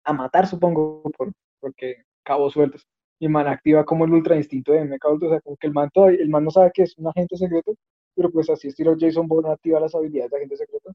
a 0.04 0.12
matar, 0.12 0.46
supongo, 0.46 1.02
por, 1.16 1.32
porque 1.60 2.04
cabos 2.22 2.52
sueltos. 2.52 2.86
Y 3.18 3.26
el 3.26 3.32
man 3.32 3.46
activa 3.48 3.84
como 3.84 4.04
el 4.04 4.12
ultra 4.12 4.36
instinto 4.36 4.72
de 4.72 4.80
MK 4.84 5.04
Ultra, 5.12 5.28
o 5.28 5.30
sea, 5.32 5.40
como 5.40 5.56
que 5.56 5.66
el 5.66 5.72
man, 5.72 5.90
todavía- 5.92 6.20
el 6.20 6.28
man 6.28 6.44
no 6.44 6.50
sabe 6.50 6.70
que 6.74 6.82
es 6.82 6.96
un 6.98 7.06
agente 7.08 7.36
secreto, 7.36 7.74
pero 8.14 8.30
pues 8.30 8.50
así 8.50 8.68
estilo 8.68 8.96
Jason 8.98 9.26
Bourne 9.28 9.52
activa 9.52 9.80
las 9.80 9.94
habilidades 9.94 10.30
de 10.30 10.36
agente 10.38 10.56
secreto 10.56 10.92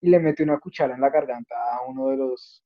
y 0.00 0.10
le 0.10 0.18
mete 0.20 0.42
una 0.42 0.58
cuchara 0.58 0.94
en 0.94 1.00
la 1.00 1.10
garganta 1.10 1.54
a 1.74 1.82
uno 1.86 2.08
de 2.08 2.16
los, 2.16 2.62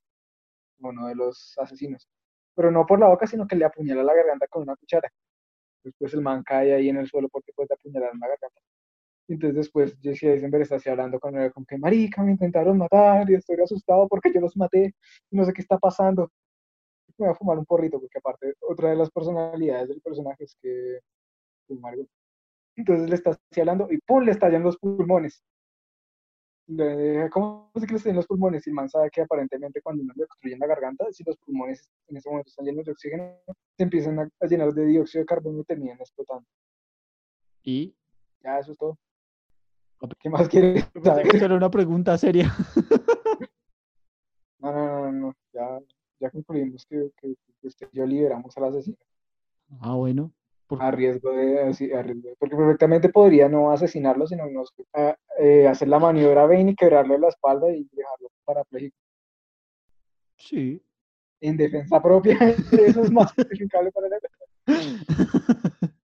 uno 0.80 1.06
de 1.08 1.14
los 1.14 1.54
asesinos. 1.58 2.06
Pero 2.54 2.70
no 2.70 2.86
por 2.86 2.98
la 3.00 3.08
boca, 3.08 3.26
sino 3.26 3.46
que 3.46 3.56
le 3.56 3.64
apuñala 3.64 4.02
la 4.02 4.14
garganta 4.14 4.46
con 4.48 4.62
una 4.62 4.76
cuchara. 4.76 5.10
Después 5.86 6.12
el 6.14 6.20
man 6.20 6.42
cae 6.42 6.74
ahí 6.74 6.88
en 6.88 6.96
el 6.96 7.06
suelo 7.06 7.28
porque 7.28 7.52
puede 7.54 7.72
apuñalar 7.72 8.10
en 8.12 8.18
la 8.18 8.26
Entonces 9.28 9.54
después 9.54 9.96
Jesse 10.02 10.24
Eisenberg 10.24 10.62
está 10.62 10.76
así 10.76 10.90
hablando 10.90 11.20
con 11.20 11.38
él, 11.38 11.52
como 11.52 11.64
que 11.64 11.78
marica, 11.78 12.24
me 12.24 12.32
intentaron 12.32 12.76
matar 12.76 13.30
y 13.30 13.34
estoy 13.34 13.60
asustado 13.60 14.08
porque 14.08 14.32
yo 14.34 14.40
los 14.40 14.56
maté 14.56 14.96
no 15.30 15.44
sé 15.44 15.52
qué 15.52 15.62
está 15.62 15.78
pasando. 15.78 16.32
Me 17.18 17.26
voy 17.26 17.28
a 17.30 17.34
fumar 17.36 17.56
un 17.56 17.64
porrito 17.64 18.00
porque 18.00 18.18
aparte 18.18 18.54
otra 18.62 18.90
de 18.90 18.96
las 18.96 19.10
personalidades 19.10 19.88
del 19.88 20.00
personaje 20.00 20.42
es 20.42 20.56
que 20.60 20.98
güey. 21.68 22.08
Entonces 22.74 23.08
le 23.08 23.14
está 23.14 23.30
así 23.30 23.60
hablando 23.60 23.86
y 23.88 23.98
¡pum! 23.98 24.24
le 24.24 24.32
estallan 24.32 24.64
los 24.64 24.76
pulmones. 24.78 25.40
Le- 26.68 27.30
¿Cómo 27.30 27.70
se 27.76 27.84
estallan 27.94 28.16
los 28.16 28.26
pulmones? 28.26 28.66
Y 28.66 28.70
el 28.70 28.74
man 28.74 28.88
sabe 28.88 29.08
que 29.10 29.20
aparentemente 29.22 29.80
cuando 29.80 30.02
uno 30.02 30.12
le 30.16 30.24
obstruyen 30.24 30.58
la 30.58 30.66
garganta, 30.66 31.06
si 31.12 31.22
los 31.24 31.36
pulmones 31.38 31.88
en 32.08 32.16
ese 32.16 32.28
momento 32.28 32.48
están 32.48 32.66
llenos 32.66 32.84
de 32.84 32.92
oxígeno, 32.92 33.36
se 33.76 33.82
empiezan 33.84 34.18
a, 34.18 34.28
a 34.40 34.46
llenar 34.46 34.72
de 34.72 34.84
dióxido 34.86 35.22
de 35.22 35.26
carbono 35.26 35.60
y 35.60 35.64
terminan 35.64 35.98
explotando. 36.00 36.44
Y 37.62 37.94
Ya, 38.42 38.58
eso 38.58 38.72
es 38.72 38.78
todo. 38.78 38.98
¿Qué 40.20 40.28
más 40.28 40.48
quieres 40.48 40.86
era 41.42 41.54
una 41.56 41.70
pregunta 41.70 42.16
seria. 42.18 42.52
No, 44.58 44.72
no, 44.72 45.12
no, 45.12 45.12
no, 45.12 45.34
ya, 45.52 45.78
ya 46.18 46.30
concluimos 46.30 46.86
que, 46.86 47.10
que, 47.20 47.34
que 47.60 47.66
usted 47.68 47.88
y 47.92 47.98
yo 47.98 48.06
liberamos 48.06 48.56
al 48.56 48.64
asesino 48.64 48.96
Ah, 49.80 49.94
bueno. 49.94 50.32
Por- 50.66 50.82
a 50.82 50.90
riesgo 50.90 51.30
de, 51.32 51.60
a 51.60 52.02
riesgo 52.02 52.28
de- 52.30 52.36
porque 52.38 52.56
perfectamente 52.56 53.08
podría 53.08 53.48
no 53.48 53.70
asesinarlo, 53.70 54.26
sino 54.26 54.46
no, 54.50 54.64
eh, 55.38 55.66
hacer 55.68 55.88
la 55.88 55.98
maniobra 55.98 56.46
Bane 56.46 56.72
y 56.72 56.74
quebrarle 56.74 57.18
la 57.18 57.28
espalda 57.28 57.70
y 57.70 57.88
dejarlo 57.92 58.28
parapléjico. 58.44 58.96
Sí. 60.38 60.82
En 61.40 61.56
defensa 61.56 62.02
propia, 62.02 62.36
eso 62.72 63.02
es 63.02 63.10
más 63.10 63.32
justificable 63.32 63.92
para 63.92 64.08
la 64.08 64.18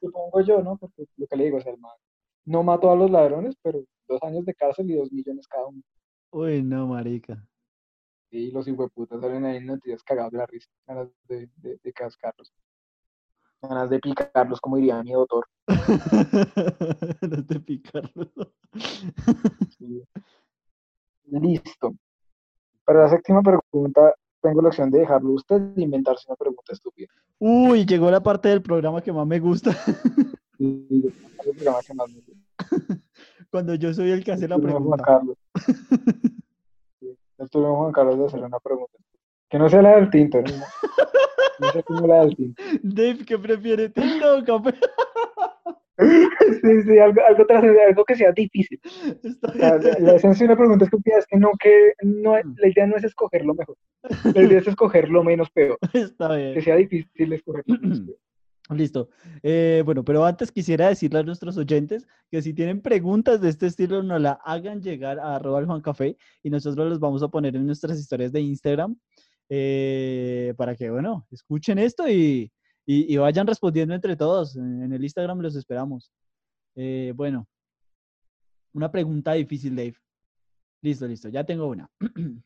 supongo 0.00 0.40
yo, 0.42 0.62
¿no? 0.62 0.76
Porque 0.76 1.04
lo 1.16 1.26
que 1.26 1.36
le 1.36 1.44
digo, 1.44 1.58
o 1.58 1.60
sea, 1.60 1.72
el 1.72 1.78
man 1.78 1.96
no 2.44 2.62
mató 2.62 2.90
a 2.90 2.96
los 2.96 3.10
ladrones, 3.10 3.56
pero 3.62 3.82
dos 4.08 4.22
años 4.22 4.44
de 4.44 4.54
cárcel 4.54 4.90
y 4.90 4.94
dos 4.94 5.10
millones 5.12 5.46
cada 5.46 5.66
uno. 5.66 5.82
Uy, 6.32 6.62
no, 6.62 6.86
marica. 6.86 7.44
Y 8.30 8.50
los 8.52 8.66
hijueputas 8.68 9.20
salen 9.20 9.44
ahí 9.44 9.56
en 9.58 9.66
noticias 9.66 10.02
cagados 10.04 10.32
de 10.32 10.38
la 10.38 10.46
risa, 10.46 10.68
ganas 10.86 11.08
de, 11.28 11.48
de, 11.56 11.78
de 11.82 11.92
cascarlos. 11.92 12.52
Ganas 13.62 13.90
de 13.90 13.98
picarlos, 13.98 14.60
como 14.60 14.76
diría 14.76 15.02
mi 15.02 15.12
doctor. 15.12 15.46
no 17.20 17.46
te 17.46 17.60
picarlo. 17.60 18.30
Sí. 19.78 20.02
Listo. 21.26 21.94
Para 22.84 23.02
la 23.02 23.08
séptima 23.10 23.42
pregunta, 23.42 24.14
tengo 24.40 24.62
la 24.62 24.68
opción 24.68 24.90
de 24.90 25.00
dejarlo 25.00 25.32
usted 25.32 25.60
de 25.60 25.82
inventarse 25.82 26.24
una 26.28 26.36
pregunta 26.36 26.72
estúpida. 26.72 27.08
Uy, 27.38 27.84
llegó 27.84 28.10
la 28.10 28.22
parte 28.22 28.48
del 28.48 28.62
programa 28.62 29.02
que 29.02 29.12
más 29.12 29.26
me 29.26 29.38
gusta, 29.38 29.76
el 30.58 31.12
programa 31.42 31.78
que 31.86 31.94
más 31.94 32.08
me 32.10 32.20
gusta. 32.20 33.02
cuando 33.50 33.74
yo 33.74 33.92
soy 33.92 34.10
el 34.10 34.24
que 34.24 34.32
hace 34.32 34.48
la 34.48 34.56
de 34.56 34.62
Juan 34.62 34.74
pregunta. 34.74 35.04
Carlos. 35.04 35.36
Sí, 37.00 37.16
de 37.38 37.48
Juan 37.48 37.92
Carlos 37.92 38.18
de 38.18 38.26
hacerle 38.26 38.46
una 38.46 38.60
pregunta. 38.60 38.98
Que 39.50 39.58
no 39.58 39.68
sea 39.68 39.82
la 39.82 39.96
del 39.96 40.10
tinto, 40.10 40.40
¿no? 40.40 40.52
No 41.58 41.72
sea 41.72 41.82
como 41.82 42.06
la 42.06 42.24
del 42.24 42.36
tinto. 42.36 42.62
Dave, 42.82 43.18
¿qué 43.26 43.38
prefiere, 43.38 43.88
tinto 43.90 44.38
o 44.38 44.44
café? 44.44 44.78
Sí, 46.00 46.82
sí, 46.82 46.98
algo, 46.98 47.20
algo, 47.28 47.44
algo 47.86 48.04
que 48.06 48.16
sea 48.16 48.32
difícil. 48.32 48.80
La, 49.54 49.76
la 49.76 50.14
esencia 50.14 50.46
de 50.46 50.52
una 50.52 50.56
pregunta 50.56 50.84
estúpida 50.86 51.18
es 51.18 51.26
que 51.26 51.36
no, 51.36 51.50
que 51.60 51.92
no, 52.02 52.36
la 52.36 52.68
idea 52.68 52.86
no 52.86 52.96
es 52.96 53.04
escoger 53.04 53.44
lo 53.44 53.54
mejor. 53.54 53.76
La 54.34 54.42
idea 54.42 54.60
es 54.60 54.66
escoger 54.66 55.10
lo 55.10 55.22
menos 55.22 55.50
peor. 55.50 55.78
Está 55.92 56.28
Que 56.30 56.36
bien. 56.52 56.62
sea 56.62 56.76
difícil 56.76 57.32
escoger 57.34 57.64
lo 57.66 57.78
menos 57.78 58.00
peor. 58.00 58.16
Listo. 58.70 59.10
Eh, 59.42 59.82
bueno, 59.84 60.04
pero 60.04 60.24
antes 60.24 60.50
quisiera 60.52 60.88
decirle 60.88 61.18
a 61.18 61.22
nuestros 61.22 61.58
oyentes 61.58 62.06
que 62.30 62.40
si 62.40 62.54
tienen 62.54 62.80
preguntas 62.80 63.40
de 63.42 63.48
este 63.50 63.66
estilo, 63.66 64.02
nos 64.02 64.20
la 64.22 64.32
hagan 64.44 64.80
llegar 64.80 65.18
a 65.18 65.36
arroba 65.36 65.64
Juan 65.66 65.80
Café 65.82 66.16
y 66.42 66.48
nosotros 66.50 66.88
los 66.88 67.00
vamos 67.00 67.22
a 67.22 67.28
poner 67.28 67.56
en 67.56 67.66
nuestras 67.66 67.98
historias 67.98 68.32
de 68.32 68.40
Instagram 68.40 68.96
eh, 69.52 70.54
para 70.56 70.74
que, 70.76 70.88
bueno, 70.90 71.26
escuchen 71.30 71.78
esto 71.78 72.08
y, 72.08 72.50
y- 72.86 73.12
y 73.12 73.16
vayan 73.18 73.46
respondiendo 73.46 73.94
entre 73.94 74.16
todos. 74.16 74.56
En 74.56 74.92
el 74.92 75.02
Instagram 75.02 75.40
los 75.40 75.56
esperamos. 75.56 76.10
Eh, 76.76 77.12
bueno, 77.16 77.46
una 78.72 78.90
pregunta 78.90 79.32
difícil, 79.32 79.74
Dave. 79.74 79.96
Listo, 80.82 81.06
listo, 81.08 81.28
ya 81.28 81.44
tengo 81.44 81.66
una. 81.66 81.90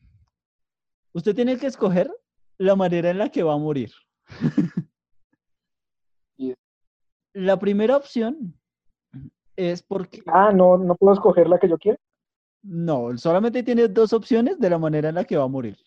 Usted 1.13 1.33
tiene 1.35 1.57
que 1.57 1.67
escoger 1.67 2.11
la 2.57 2.75
manera 2.75 3.11
en 3.11 3.19
la 3.19 3.29
que 3.29 3.43
va 3.43 3.53
a 3.53 3.57
morir. 3.57 3.91
La 7.33 7.59
primera 7.59 7.97
opción 7.97 8.57
es 9.57 9.83
porque 9.83 10.21
Ah, 10.25 10.51
no, 10.53 10.77
no 10.77 10.95
puedo 10.95 11.13
escoger 11.13 11.47
la 11.49 11.59
que 11.59 11.67
yo 11.67 11.77
quiero. 11.77 11.97
no, 12.63 13.17
solamente 13.17 13.61
tienes 13.61 13.93
dos 13.93 14.13
opciones 14.13 14.57
de 14.59 14.69
la 14.69 14.77
manera 14.79 15.09
en 15.09 15.15
la 15.15 15.25
que 15.25 15.35
va 15.37 15.43
a 15.43 15.47
morir. 15.49 15.77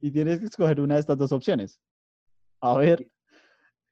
Y 0.00 0.10
tienes 0.10 0.40
que 0.40 0.46
escoger 0.46 0.80
una 0.80 0.94
de 0.94 1.00
estas 1.00 1.18
dos 1.18 1.32
opciones. 1.32 1.80
A 2.60 2.76
ver. 2.76 3.08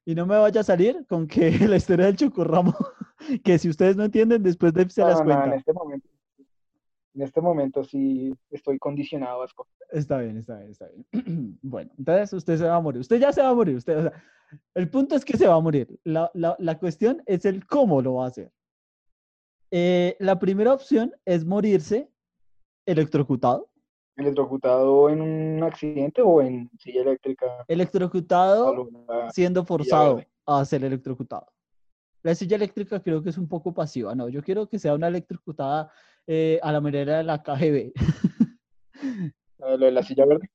Y 0.05 0.13
no 0.15 0.25
me 0.25 0.37
vaya 0.37 0.61
a 0.61 0.63
salir 0.63 1.05
con 1.07 1.27
que 1.27 1.49
la 1.67 1.77
historia 1.77 2.05
del 2.05 2.15
chocorramo, 2.15 2.73
que 3.43 3.57
si 3.57 3.69
ustedes 3.69 3.95
no 3.95 4.03
entienden, 4.03 4.43
después 4.43 4.73
de 4.73 4.87
se 4.89 5.01
las 5.01 5.19
No, 5.19 5.25
no, 5.25 5.31
en 5.31 5.37
cuenta. 5.39 5.55
este 5.57 5.73
momento. 5.73 6.09
En 7.15 7.21
este 7.21 7.41
momento 7.41 7.83
sí 7.85 8.35
estoy 8.51 8.77
condicionado 8.77 9.41
a 9.41 9.45
escoger. 9.45 9.71
Está 9.91 10.17
bien, 10.19 10.37
está 10.37 10.57
bien, 10.59 10.71
está 10.71 10.87
bien. 10.89 11.57
Bueno, 11.61 11.91
entonces 11.97 12.33
usted 12.33 12.57
se 12.57 12.65
va 12.65 12.75
a 12.75 12.81
morir. 12.81 12.99
Usted 13.01 13.19
ya 13.19 13.31
se 13.31 13.41
va 13.41 13.49
a 13.49 13.53
morir. 13.55 13.77
Usted, 13.77 13.97
o 13.97 14.01
sea, 14.09 14.23
el 14.75 14.89
punto 14.89 15.15
es 15.15 15.23
que 15.23 15.37
se 15.37 15.47
va 15.47 15.55
a 15.55 15.59
morir. 15.61 15.97
La, 16.03 16.29
la- 16.33 16.55
la 16.59 16.77
cuestión 16.77 17.23
es 17.25 17.45
el 17.45 17.65
cómo 17.65 18.01
lo 18.01 18.15
va 18.15 18.25
a 18.25 18.27
hacer. 18.27 18.51
Eh, 19.71 20.15
la 20.19 20.37
primera 20.39 20.73
opción 20.73 21.13
es 21.25 21.45
morirse 21.45 22.09
electrocutado. 22.85 23.69
¿Electrocutado 24.17 25.09
en 25.09 25.21
un 25.21 25.63
accidente 25.63 26.21
o 26.21 26.41
en 26.41 26.69
silla 26.79 27.01
eléctrica? 27.01 27.65
Electrocutado 27.67 28.89
la- 29.07 29.29
siendo 29.31 29.65
forzado 29.65 30.23
a 30.45 30.63
ser 30.63 30.83
electrocutado. 30.85 31.47
La 32.23 32.33
silla 32.33 32.55
eléctrica 32.55 33.01
creo 33.01 33.21
que 33.21 33.29
es 33.29 33.37
un 33.37 33.47
poco 33.47 33.73
pasiva. 33.73 34.15
No, 34.15 34.29
yo 34.29 34.41
quiero 34.41 34.67
que 34.67 34.79
sea 34.79 34.95
una 34.95 35.07
electrocutada 35.09 35.91
eh, 36.27 36.59
a 36.63 36.71
la 36.71 36.79
manera 36.81 37.17
de 37.17 37.23
la 37.23 37.43
KGB. 37.43 37.91
la- 37.97 38.93
lo 39.77 39.85
de 39.85 39.91
la 39.91 40.01
silla 40.03 40.25
verde. 40.25 40.49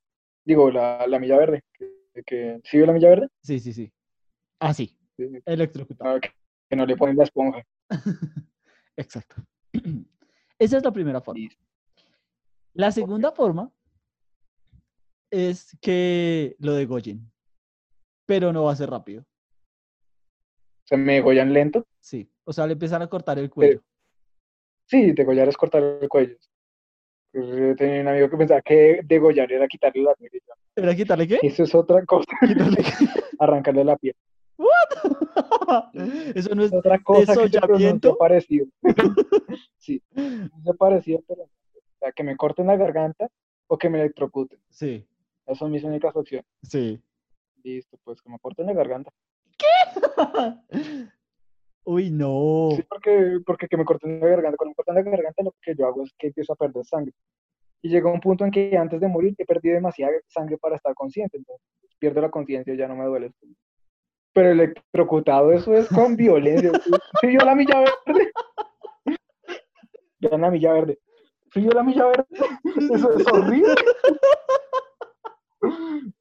Digo, 0.44 0.70
la, 0.70 1.07
la 1.07 1.18
milla 1.18 1.37
verde. 1.37 1.62
Que, 1.73 2.23
que- 2.25 2.61
¿Sí 2.64 2.79
ve 2.79 2.87
la 2.87 2.92
milla 2.92 3.11
verde? 3.11 3.29
Sí, 3.42 3.61
sí, 3.61 3.73
sí. 3.73 3.92
Así, 4.59 4.96
Sí, 5.16 5.29
sí. 5.29 5.38
electrocutado. 5.44 6.14
Ah, 6.16 6.20
que, 6.20 6.31
que 6.68 6.77
no 6.77 6.87
le 6.87 6.96
ponen 6.96 7.16
la 7.16 7.25
esponja. 7.25 7.62
Exacto. 8.96 9.37
Esa 10.59 10.77
es 10.79 10.83
la 10.85 10.92
primera 10.92 11.20
forma. 11.20 11.40
La 12.74 12.92
segunda 12.92 13.33
forma 13.33 13.72
es 15.30 15.76
que 15.80 16.56
lo 16.59 16.74
degollen, 16.74 17.30
pero 18.26 18.52
no 18.52 18.64
va 18.64 18.72
a 18.72 18.76
ser 18.76 18.90
rápido. 18.90 19.24
Se 20.85 20.96
me 20.96 21.14
degollan 21.14 21.52
lento. 21.52 21.87
Sí, 22.00 22.30
o 22.44 22.52
sea, 22.52 22.66
le 22.66 22.72
empiezan 22.72 23.02
a 23.02 23.09
cortar 23.09 23.38
el 23.38 23.50
cuello. 23.50 23.83
Sí, 24.87 25.12
degollar 25.12 25.48
es 25.48 25.56
cortar 25.56 25.83
el 25.83 26.09
cuello. 26.09 26.37
Pues 27.33 27.46
yo 27.46 27.76
tenía 27.76 28.00
un 28.00 28.09
amigo 28.09 28.28
que 28.28 28.37
pensaba 28.37 28.61
que 28.61 29.00
degollar 29.04 29.52
era 29.52 29.68
quitarle 29.68 30.02
la 30.02 30.14
piel. 30.14 30.30
yo, 30.33 30.54
¿Era 30.74 30.96
quitarle 30.96 31.28
qué? 31.28 31.38
Eso 31.42 31.62
es 31.62 31.74
otra 31.74 32.04
cosa, 32.04 32.33
arrancarle 33.38 33.85
la 33.85 33.96
piel. 33.96 34.16
Eso 36.35 36.54
no 36.54 36.64
es 36.64 36.72
Es 36.72 36.78
otra 36.78 36.98
cosa 36.98 37.35
que 37.35 37.42
¿Desollamiento? 37.42 38.16
parecido. 38.16 38.66
sí, 39.78 40.02
es 40.14 40.76
parecido, 40.76 41.22
pero 41.26 41.42
no. 41.42 41.60
Sea, 42.01 42.13
que 42.13 42.25
me 42.25 42.37
corten 42.37 42.67
la 42.67 42.77
garganta 42.77 43.29
o 43.69 43.79
que 43.79 43.89
me 43.89 44.01
electrocuten. 44.01 44.61
Sí, 44.69 45.07
Esas 45.47 45.59
son 45.59 45.71
mis 45.71 45.85
únicas 45.85 46.15
opciones. 46.17 46.47
sí. 46.63 47.01
Listo, 47.63 47.99
pues 48.05 48.23
que 48.23 48.31
me 48.31 48.39
corten 48.39 48.65
la 48.67 48.73
garganta. 48.73 49.11
Uy, 51.85 52.11
no. 52.11 52.71
Sí, 52.75 52.83
porque, 52.89 53.39
porque 53.45 53.69
que 53.69 53.77
me 53.77 53.85
corten 53.85 54.19
la 54.19 54.29
garganta, 54.29 54.57
cuando 54.57 54.71
me 54.71 54.75
cortan 54.77 54.95
la 54.95 55.03
garganta 55.03 55.43
lo 55.43 55.55
que 55.61 55.75
yo 55.75 55.87
hago 55.87 56.03
es 56.05 56.13
que 56.19 56.29
empiezo 56.29 56.55
a 56.55 56.57
perder 56.57 56.85
sangre. 56.87 57.13
Y 57.83 57.91
llega 57.91 58.11
un 58.11 58.21
punto 58.21 58.45
en 58.45 58.51
que 58.51 58.77
antes 58.77 59.01
de 59.01 59.09
morir 59.09 59.35
he 59.37 59.45
perdido 59.45 59.75
demasiada 59.75 60.13
sangre 60.29 60.57
para 60.59 60.77
estar 60.77 60.95
consciente, 60.95 61.37
entonces 61.37 61.67
pierdo 61.99 62.21
la 62.23 62.31
conciencia 62.31 62.73
y 62.73 62.77
ya 62.77 62.89
no 62.89 62.97
me 62.97 63.05
duele. 63.05 63.33
Pero 64.33 64.51
electrocutado, 64.51 65.53
eso 65.53 65.75
es 65.75 65.89
con 65.89 66.17
violencia. 66.17 66.71
Soy 67.21 67.35
yo 67.35 67.45
la 67.45 67.55
milla 67.55 67.85
verde. 68.07 68.33
Vean 70.21 70.41
la 70.41 70.51
milla 70.51 70.73
verde. 70.73 70.99
Yo 71.55 71.71
la 71.71 71.83
milla 71.83 72.07
verde. 72.07 72.27
Eso 72.95 73.13
es 73.13 73.27
horrible. 73.27 73.75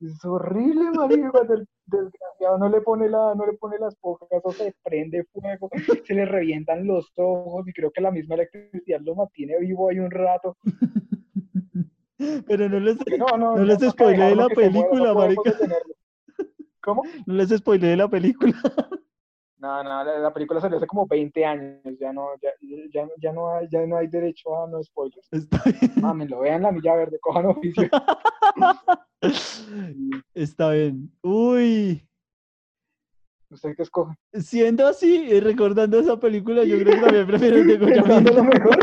Es 0.02 0.26
horrible, 0.26 0.92
marica, 0.92 1.32
cuando 1.32 1.54
el 1.54 1.68
desgraciado 1.86 2.58
no 2.58 2.70
le 2.70 2.82
pone 2.82 3.10
la, 3.10 3.36
no 3.36 3.46
le 3.46 3.54
pone 3.54 3.78
las 3.80 3.96
pocas, 3.96 4.28
eso 4.32 4.52
se 4.52 4.76
prende 4.84 5.24
fuego, 5.32 5.70
se 6.06 6.14
le 6.14 6.26
revientan 6.26 6.86
los 6.86 7.12
ojos 7.16 7.68
y 7.68 7.74
creo 7.74 7.92
que 7.92 8.02
la 8.02 8.12
misma 8.12 8.36
electricidad 8.36 9.00
lo 9.02 9.16
mantiene 9.16 9.58
vivo 9.60 9.90
ahí 9.90 10.00
un 10.00 10.12
rato. 10.12 10.58
Pero 12.48 12.68
no 12.68 12.80
les, 12.80 12.98
no, 13.18 13.38
no, 13.38 13.56
No 13.56 13.64
les 13.64 13.80
spoileé 13.80 14.36
la 14.36 14.50
película, 14.50 15.14
marica. 15.14 15.54
¿Cómo? 16.82 17.04
no 17.26 17.34
les 17.34 17.50
spoileé 17.50 17.96
la 17.96 18.10
película. 18.10 18.56
No, 19.60 19.84
no, 19.84 20.04
la, 20.06 20.20
la 20.20 20.34
película 20.34 20.62
salió 20.62 20.78
hace 20.78 20.88
como 20.88 21.06
20 21.06 21.46
años, 21.46 21.82
ya 22.00 22.14
no, 22.14 22.30
ya, 22.42 22.50
ya, 22.94 23.06
ya 23.22 23.34
no 23.34 23.54
hay, 23.54 23.68
ya 23.70 23.86
no 23.86 23.98
hay 23.98 24.08
derecho 24.08 24.56
a 24.64 24.70
no 24.70 24.82
spoilers. 24.82 25.28
Está 25.32 25.62
bien. 25.66 25.92
Mámenlo, 26.02 26.40
vean 26.40 26.62
la 26.62 26.72
milla 26.72 26.96
verde, 26.96 27.20
cojan 27.20 27.48
oficio. 27.48 27.90
Está 30.34 30.72
bien. 30.72 31.12
Uy. 31.22 32.06
¿Usted 33.52 33.76
qué 33.76 33.84
escoge? 33.84 34.16
Siendo 34.34 34.88
así 34.88 35.24
y 35.24 35.40
recordando 35.42 36.00
esa 36.00 36.18
película, 36.18 36.64
yo 36.64 36.78
creo 36.80 36.96
que 36.96 37.02
también 37.02 37.28
prefiero 37.28 37.58
el 37.58 37.68
Pensando 37.80 38.32
lo 38.32 38.42
degollamiento. 38.44 38.44
mejor. 38.44 38.78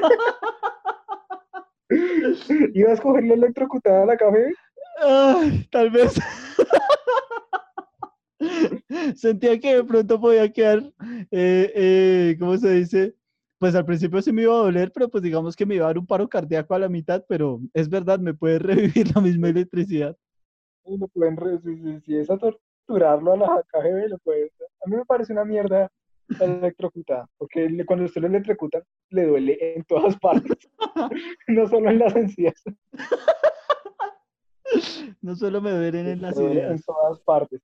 ¿Iba 2.74 2.90
a 2.90 2.94
escoger 2.94 3.24
la 3.24 3.34
electrocutada 3.34 4.02
a 4.02 4.06
la 4.06 4.16
café? 4.16 4.52
Ay, 5.02 5.66
tal 5.70 5.88
vez. 5.90 6.18
Sentía 9.16 9.58
que 9.58 9.76
de 9.76 9.84
pronto 9.84 10.20
podía 10.20 10.50
quedar, 10.52 10.78
eh, 11.30 11.72
eh, 11.74 12.36
¿cómo 12.38 12.56
se 12.56 12.70
dice? 12.72 13.14
Pues 13.58 13.74
al 13.74 13.84
principio 13.86 14.20
sí 14.20 14.32
me 14.32 14.42
iba 14.42 14.52
a 14.54 14.58
doler, 14.64 14.92
pero 14.92 15.08
pues 15.08 15.22
digamos 15.22 15.56
que 15.56 15.64
me 15.66 15.76
iba 15.76 15.84
a 15.86 15.88
dar 15.88 15.98
un 15.98 16.06
paro 16.06 16.28
cardíaco 16.28 16.74
a 16.74 16.78
la 16.78 16.88
mitad, 16.88 17.24
pero 17.28 17.60
es 17.72 17.88
verdad, 17.88 18.18
me 18.18 18.34
puede 18.34 18.58
revivir 19.04 19.14
la 19.14 19.20
misma 19.20 19.48
electricidad. 19.48 20.16
Y 20.84 20.98
lo 20.98 21.08
pueden, 21.08 21.36
si, 21.62 21.76
si- 21.76 22.00
si 22.00 22.16
es 22.16 22.30
a 22.30 22.36
torturarlo 22.38 23.32
a 23.32 23.36
la 23.36 23.46
KGB, 23.72 24.08
lo 24.08 24.18
pueden. 24.18 24.50
A 24.84 24.88
mí 24.88 24.96
me 24.96 25.04
parece 25.04 25.32
una 25.32 25.44
mierda 25.44 25.90
electrocutada, 26.38 27.28
porque 27.38 27.68
cuando 27.86 28.04
usted 28.04 28.20
lo 28.20 28.26
electrocuta, 28.28 28.82
le 29.10 29.26
duele 29.26 29.58
en 29.76 29.82
todas 29.84 30.16
partes, 30.20 30.58
no 31.48 31.66
solo 31.68 31.90
en 31.90 31.98
las 31.98 32.14
encías, 32.14 32.62
No 35.22 35.34
solo 35.34 35.60
me 35.60 35.70
duelen 35.70 36.06
en 36.08 36.22
las 36.22 36.34
duele 36.36 36.60
en 36.60 36.66
ideas. 36.66 36.84
todas 36.84 37.18
partes. 37.20 37.60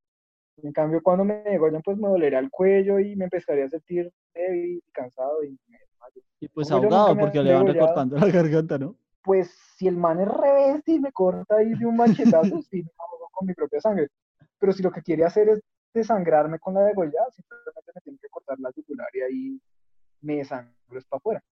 En 0.63 0.73
cambio, 0.73 1.03
cuando 1.03 1.25
me 1.25 1.43
degollan, 1.43 1.83
pues 1.83 1.99
me 1.99 2.09
dolerá 2.09 2.39
el 2.39 2.51
cuello 2.51 2.99
y 3.01 3.17
me 3.17 3.25
empezaría 3.25 3.65
a 3.65 3.69
sentir 3.69 4.13
débil 4.33 4.83
y 4.87 4.91
cansado 4.93 5.43
y 5.45 5.59
me. 5.69 5.79
Y 6.41 6.49
pues 6.49 6.69
Como 6.69 6.83
ahogado, 6.85 7.17
porque 7.19 7.43
le 7.43 7.53
van 7.53 7.65
degollado. 7.65 7.87
recortando 7.87 8.17
la 8.17 8.27
garganta, 8.33 8.79
¿no? 8.79 8.97
Pues 9.23 9.51
si 9.77 9.87
el 9.87 9.97
man 9.97 10.21
es 10.21 10.29
revés 10.29 10.83
y 10.87 10.99
me 10.99 11.13
corta 11.13 11.57
ahí 11.57 11.75
de 11.75 11.87
un 11.87 11.97
machetazo, 11.97 12.61
sí 12.63 12.83
me 12.83 12.91
ahogo 12.99 13.29
con 13.33 13.47
mi 13.47 13.55
propia 13.55 13.81
sangre. 13.81 14.09
Pero 14.59 14.73
si 14.73 14.83
lo 14.83 14.91
que 14.91 15.03
quiere 15.03 15.25
hacer 15.25 15.49
es 15.49 15.61
desangrarme 15.95 16.59
con 16.59 16.75
la 16.75 16.83
degollada, 16.83 17.31
simplemente 17.31 17.93
me 17.95 18.01
tiene 18.01 18.19
que 18.21 18.29
cortar 18.29 18.59
la 18.59 18.71
yugular 18.75 19.09
y 19.15 19.21
ahí 19.21 19.61
me 20.23 20.37
desangro 20.37 20.73
es 20.99 21.05
para 21.07 21.19
afuera. 21.19 21.45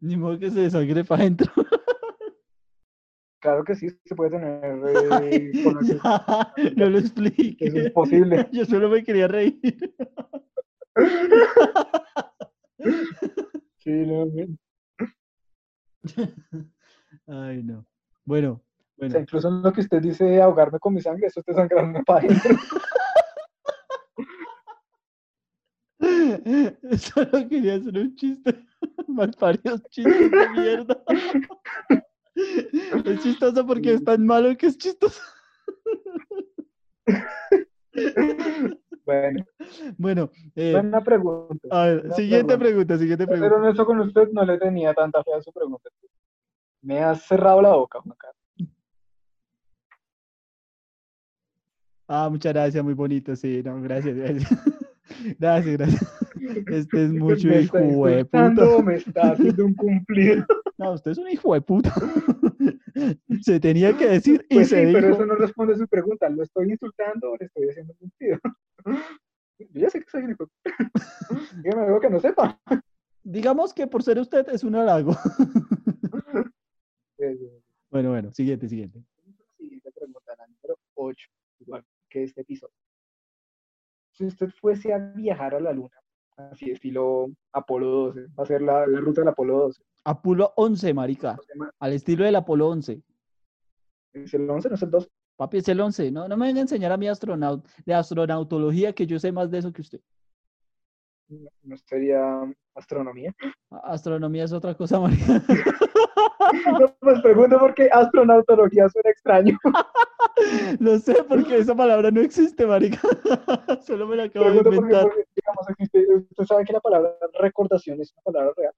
Ni 0.00 0.16
modo 0.16 0.38
que 0.38 0.50
se 0.50 0.60
desangre 0.60 1.04
para 1.04 1.22
adentro. 1.22 1.52
Claro 3.44 3.62
que 3.62 3.74
sí, 3.74 3.90
se 4.06 4.14
puede 4.14 4.30
tener 4.30 4.64
eh, 5.30 5.52
ya, 5.52 6.54
no 6.76 6.88
lo 6.88 6.98
explique. 6.98 7.66
Eso 7.66 7.76
es 7.76 7.90
posible. 7.92 8.48
Yo 8.52 8.64
solo 8.64 8.88
me 8.88 9.04
quería 9.04 9.28
reír. 9.28 9.60
Sí, 13.76 13.90
no. 13.90 14.24
Ay, 17.26 17.62
no. 17.62 17.84
Bueno, 18.24 18.52
O 18.52 18.62
bueno. 18.96 19.12
sea, 19.12 19.20
incluso 19.20 19.48
en 19.48 19.60
lo 19.60 19.70
que 19.74 19.82
usted 19.82 20.00
dice 20.00 20.40
ahogarme 20.40 20.78
con 20.78 20.94
mi 20.94 21.02
sangre, 21.02 21.26
eso 21.26 21.40
está 21.40 21.52
sangrando 21.52 22.02
para 22.02 22.20
adentro. 22.20 22.56
Solo 26.96 27.46
quería 27.46 27.74
hacer 27.74 27.98
un 27.98 28.16
chiste. 28.16 28.64
Malparidos 29.06 29.82
chistes 29.90 30.30
de 30.30 30.48
mierda. 30.48 31.04
Es 32.34 33.22
chistoso 33.22 33.66
porque 33.66 33.94
es 33.94 34.04
tan 34.04 34.26
malo 34.26 34.56
que 34.56 34.66
es 34.66 34.76
chistoso. 34.78 35.20
Bueno, 39.04 39.44
Bueno, 39.98 40.30
eh, 40.56 40.72
buena 40.72 41.02
pregunta. 41.04 41.68
a 41.70 41.86
ver, 41.86 42.12
siguiente 42.12 42.56
pregunta. 42.56 42.58
pregunta, 42.58 42.98
siguiente 42.98 43.26
Para 43.26 43.38
ser 43.38 43.48
pregunta. 43.48 43.66
honesto 43.68 43.86
con 43.86 44.00
usted, 44.00 44.28
no 44.32 44.44
le 44.44 44.58
tenía 44.58 44.94
tanta 44.94 45.22
fe 45.22 45.32
a 45.34 45.42
su 45.42 45.52
pregunta. 45.52 45.90
Me 46.82 47.00
has 47.00 47.22
cerrado 47.26 47.60
la 47.62 47.70
boca, 47.74 48.00
Juan 48.00 48.16
Carlos. 48.18 48.40
Ah, 52.08 52.28
muchas 52.30 52.52
gracias, 52.52 52.84
muy 52.84 52.94
bonito, 52.94 53.34
sí, 53.36 53.62
no, 53.64 53.80
gracias, 53.82 54.16
gracias. 54.16 54.50
Gracias, 55.38 55.76
gracias. 55.76 56.24
Este 56.66 57.04
es 57.04 57.12
mucho 57.12 57.46
me 57.46 57.60
hijo 57.60 57.78
está 58.08 58.48
de 58.48 58.54
puta. 58.54 58.82
me 58.82 58.94
está 58.96 59.32
haciendo 59.32 59.66
un 59.66 59.74
cumplido. 59.74 60.44
No, 60.76 60.92
usted 60.92 61.12
es 61.12 61.18
un 61.18 61.28
hijo 61.28 61.54
de 61.54 61.60
puta. 61.60 61.92
Se 63.42 63.60
tenía 63.60 63.96
que 63.96 64.06
decir 64.06 64.44
y 64.48 64.54
Pues 64.56 64.68
se 64.68 64.86
sí, 64.86 64.92
pero 64.92 65.12
eso 65.14 65.26
no 65.26 65.34
responde 65.34 65.74
a 65.74 65.76
su 65.76 65.86
pregunta. 65.88 66.28
¿Lo 66.28 66.42
estoy 66.42 66.70
insultando 66.70 67.32
o 67.32 67.36
le 67.36 67.46
estoy 67.46 67.68
haciendo 67.68 67.94
cumplido? 67.94 68.38
Yo 69.58 69.66
ya 69.80 69.90
sé 69.90 70.00
que 70.00 70.10
soy 70.10 70.22
un 70.22 70.30
hijo. 70.32 70.44
de 70.64 70.74
puta. 70.74 71.56
Dígame 71.62 71.82
algo 71.82 72.00
que 72.00 72.10
no 72.10 72.20
sepa. 72.20 72.60
Digamos 73.22 73.72
que 73.74 73.86
por 73.86 74.02
ser 74.02 74.18
usted 74.18 74.48
es 74.48 74.64
un 74.64 74.74
halago. 74.76 75.12
Eh, 77.18 77.38
Bueno, 77.90 78.10
bueno, 78.10 78.32
siguiente, 78.32 78.68
siguiente. 78.68 79.00
Siguiente 79.56 79.92
pregunta, 79.92 80.34
la 80.36 80.46
número 80.48 80.76
8, 80.94 81.28
igual 81.60 81.84
que 82.10 82.24
este 82.24 82.40
episodio. 82.40 82.74
Si 84.12 84.26
usted 84.26 84.48
fuese 84.60 84.92
a 84.92 84.98
viajar 84.98 85.54
a 85.54 85.60
la 85.60 85.72
Luna, 85.72 85.96
así 86.36 86.70
estilo 86.70 87.28
Apolo 87.52 87.86
12, 88.12 88.26
va 88.38 88.44
a 88.44 88.46
ser 88.46 88.62
la, 88.62 88.86
la 88.86 89.00
ruta 89.00 89.20
del 89.20 89.28
Apolo 89.28 89.58
12. 89.60 89.82
Apolo 90.04 90.52
11, 90.56 90.94
marica. 90.94 91.38
Al 91.78 91.92
estilo 91.92 92.24
del 92.24 92.36
Apolo 92.36 92.68
11. 92.68 93.02
¿Es 94.12 94.34
el 94.34 94.48
11, 94.48 94.68
no 94.68 94.74
es 94.74 94.82
el 94.82 94.90
12? 94.90 95.08
Papi, 95.36 95.58
es 95.58 95.68
el 95.68 95.80
11. 95.80 96.10
No, 96.10 96.28
no 96.28 96.36
me 96.36 96.46
venga 96.46 96.60
a 96.60 96.62
enseñar 96.62 96.92
a 96.92 96.96
mi 96.96 97.08
astronaut 97.08 97.66
de 97.84 97.94
astronautología 97.94 98.92
que 98.92 99.06
yo 99.06 99.18
sé 99.18 99.32
más 99.32 99.50
de 99.50 99.58
eso 99.58 99.72
que 99.72 99.82
usted. 99.82 100.00
No, 101.28 101.50
no 101.62 101.76
sería 101.76 102.22
astronomía. 102.74 103.34
Astronomía 103.70 104.44
es 104.44 104.52
otra 104.52 104.74
cosa, 104.74 105.00
marica. 105.00 105.42
No, 106.78 106.94
pues 107.00 107.20
pregunto 107.22 107.58
porque 107.58 107.88
astronautología 107.90 108.88
suena 108.88 109.10
extraño. 109.10 109.58
Lo 110.80 110.98
sé 110.98 111.22
porque 111.28 111.58
esa 111.58 111.74
palabra 111.74 112.10
no 112.10 112.20
existe, 112.20 112.66
marica. 112.66 113.00
Solo 113.86 114.06
me 114.06 114.16
la 114.16 114.24
acabo 114.24 114.50
de 114.50 114.62
porque, 114.62 114.76
inventar. 114.76 115.02
porque, 115.02 115.24
digamos, 115.36 115.68
existe, 115.70 116.06
usted 116.30 116.44
sabe 116.44 116.64
que 116.64 116.72
la 116.72 116.80
palabra 116.80 117.14
recordación 117.40 118.00
es 118.00 118.12
una 118.12 118.22
palabra 118.24 118.52
real. 118.56 118.72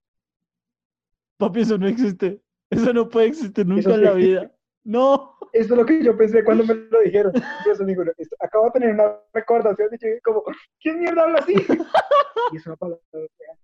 Papi, 1.39 1.61
eso 1.61 1.79
no 1.79 1.87
existe. 1.89 2.41
Eso 2.71 2.93
no 2.93 3.09
puede 3.09 3.29
existir 3.29 3.67
nunca 3.67 3.81
Eso 3.81 3.95
en 3.95 4.05
la 4.05 4.13
vida. 4.13 4.53
No. 4.85 5.37
Eso 5.53 5.75
es 5.75 5.79
lo 5.79 5.87
que 5.87 6.03
yo 6.03 6.17
pensé 6.17 6.45
cuando 6.45 6.65
me 6.65 6.75
lo 6.75 7.01
dijeron. 7.01 7.33
Yo 7.65 7.73
eso 7.73 7.85
digo, 7.85 8.03
esto- 8.17 8.37
acabo 8.41 8.67
de 8.67 8.71
tener 8.73 8.91
una 8.95 9.17
recordación 9.33 9.89
y 9.93 9.99
yo 9.99 10.09
como, 10.23 10.43
¿quién 10.81 11.01
mierda 11.01 11.23
habla 11.23 11.39
así? 11.41 11.55
Y 12.53 12.57
es 12.57 12.67
una 12.67 12.77
palabra 12.77 13.03
real. 13.13 13.59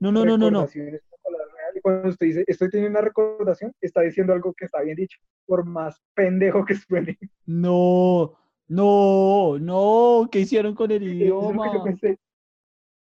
No, 0.00 0.10
no, 0.12 0.24
no, 0.24 0.38
no, 0.38 0.50
no. 0.50 0.66
Cuando 1.84 2.08
usted 2.08 2.26
dice, 2.26 2.44
estoy 2.46 2.70
teniendo 2.70 2.98
una 2.98 3.06
recordación, 3.06 3.72
está 3.80 4.00
diciendo 4.00 4.32
algo 4.32 4.54
que 4.54 4.64
está 4.64 4.80
bien 4.80 4.96
dicho, 4.96 5.18
por 5.46 5.66
más 5.66 6.00
pendejo 6.14 6.64
que 6.64 6.74
suene. 6.74 7.18
No. 7.44 8.32
No, 8.66 9.58
no. 9.60 10.26
¿Qué 10.32 10.40
hicieron 10.40 10.74
con 10.74 10.90
el 10.90 11.02
Eso 11.02 11.12
es 11.12 11.18
lo 11.20 11.62
que 11.62 11.68
yo 11.68 11.74
idioma? 11.74 11.84
pensé. 11.84 12.18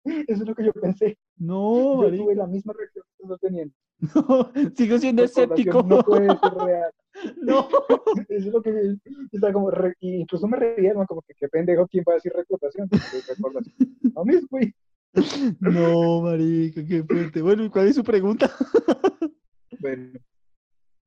Eso 0.04 0.42
es 0.42 0.48
lo 0.48 0.54
que 0.54 0.64
yo 0.64 0.72
pensé. 0.72 1.16
No, 1.36 2.02
Yo 2.10 2.16
tuve 2.24 2.34
la 2.34 2.46
misma 2.48 2.74
reacción 2.76 3.04
que 3.16 3.22
estoy 3.22 3.38
teniendo. 3.40 3.74
No, 4.28 4.50
sigo 4.76 4.98
siendo 4.98 5.22
escéptico. 5.22 5.82
No 5.84 6.02
puede 6.02 6.26
ser 6.26 6.52
real. 6.54 6.90
No. 7.40 7.68
Eso 8.28 8.48
es 8.48 8.52
lo 8.52 8.60
que 8.60 8.96
está 9.30 9.52
como, 9.52 9.70
re- 9.70 9.94
incluso 10.00 10.48
me 10.48 10.56
reía, 10.56 10.92
¿no? 10.94 11.06
como 11.06 11.22
que 11.22 11.34
qué 11.38 11.48
pendejo, 11.48 11.86
¿quién 11.86 12.02
va 12.06 12.14
a 12.14 12.16
decir 12.16 12.32
recordación? 12.34 12.88
Pues, 12.88 13.28
recordación. 13.28 13.74
No 14.14 14.24
mismo, 14.24 14.48
güey. 14.50 14.74
No, 15.60 16.20
marica, 16.22 16.84
qué 16.86 17.02
fuerte. 17.04 17.42
Bueno, 17.42 17.64
¿y 17.64 17.70
cuál 17.70 17.88
es 17.88 17.96
su 17.96 18.04
pregunta? 18.04 18.50
Bueno, 19.80 20.18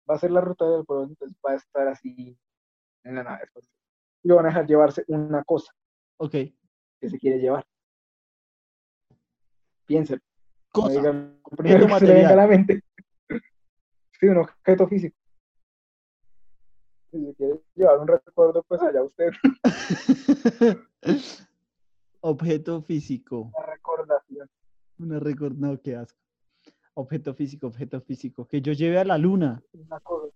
va 0.07 0.15
a 0.15 0.19
ser 0.19 0.29
la 0.29 0.41
ruta 0.41 0.69
del 0.69 0.85
pueblo, 0.85 1.05
entonces 1.07 1.35
va 1.43 1.53
a 1.53 1.55
estar 1.55 1.87
así 1.87 2.37
en 3.03 3.15
la 3.15 3.23
nave. 3.23 3.47
Y 4.21 4.27
lo 4.27 4.35
van 4.35 4.45
a 4.45 4.49
dejar 4.49 4.67
llevarse 4.67 5.03
una 5.07 5.43
cosa 5.45 5.73
Ok. 6.17 6.31
que 6.31 7.09
se 7.09 7.17
quiere 7.17 7.39
llevar. 7.39 7.65
Piénselo. 9.87 10.21
No 10.75 10.81
Cosa. 10.83 11.01
lo 11.01 11.39
primero 11.57 11.87
que 11.87 11.93
se 11.99 12.05
le 12.07 12.13
venga 12.13 12.29
a 12.31 12.35
la 12.35 12.47
mente. 12.47 12.83
Sí, 14.19 14.27
un 14.27 14.37
objeto 14.37 14.87
físico. 14.87 15.15
Si 17.11 17.25
se 17.25 17.35
quiere 17.35 17.61
llevar 17.75 17.99
un 17.99 18.07
recuerdo, 18.07 18.63
pues 18.63 18.81
allá 18.81 19.01
usted. 19.03 19.31
Objeto 22.29 22.81
físico. 22.81 23.51
La 23.57 23.65
recordación. 23.67 24.49
Una 24.99 25.17
record... 25.17 25.53
No, 25.53 25.81
qué 25.81 25.95
asco. 25.95 26.19
Objeto 26.95 27.33
físico, 27.33 27.67
objeto 27.67 28.01
físico. 28.01 28.45
Que 28.45 28.61
yo 28.61 28.73
lleve 28.73 28.99
a 28.99 29.05
la 29.05 29.17
luna. 29.17 29.63
Una 29.71 29.97
cosa. 30.01 30.35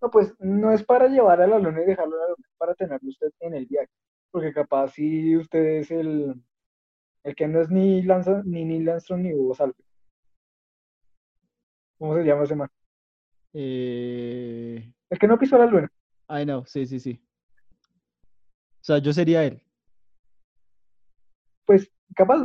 No, 0.00 0.10
pues 0.10 0.34
no 0.40 0.72
es 0.72 0.82
para 0.82 1.06
llevar 1.08 1.42
a 1.42 1.46
la 1.46 1.58
luna 1.58 1.82
y 1.82 1.84
dejarlo 1.84 2.16
a 2.16 2.18
la 2.18 2.28
luna, 2.28 2.46
es 2.48 2.56
para 2.56 2.74
tenerlo 2.74 3.10
usted 3.10 3.30
en 3.40 3.56
el 3.56 3.66
viaje. 3.66 3.90
Porque 4.30 4.54
capaz 4.54 4.92
si 4.92 5.36
usted 5.36 5.80
es 5.80 5.90
el, 5.90 6.42
el 7.22 7.34
que 7.34 7.46
no 7.46 7.60
es 7.60 7.68
ni 7.68 8.00
Lanza, 8.02 8.42
ni 8.42 8.64
Neil 8.64 8.88
Armstrong 8.88 9.20
ni 9.20 9.34
Buzz 9.34 9.60
Aldrin. 9.60 9.86
¿Cómo 11.98 12.16
se 12.16 12.24
llama 12.24 12.44
ese 12.44 12.56
man? 12.56 12.70
Eh... 13.52 14.94
El 15.10 15.18
que 15.18 15.28
no 15.28 15.38
pisó 15.38 15.58
la 15.58 15.66
luna. 15.66 15.92
Ay, 16.26 16.46
no, 16.46 16.64
sí, 16.64 16.86
sí, 16.86 16.98
sí. 16.98 17.20
O 18.80 18.84
sea, 18.86 18.96
yo 18.96 19.12
sería 19.12 19.44
él. 19.44 19.60
Pues 21.64 21.90
capaz, 22.14 22.42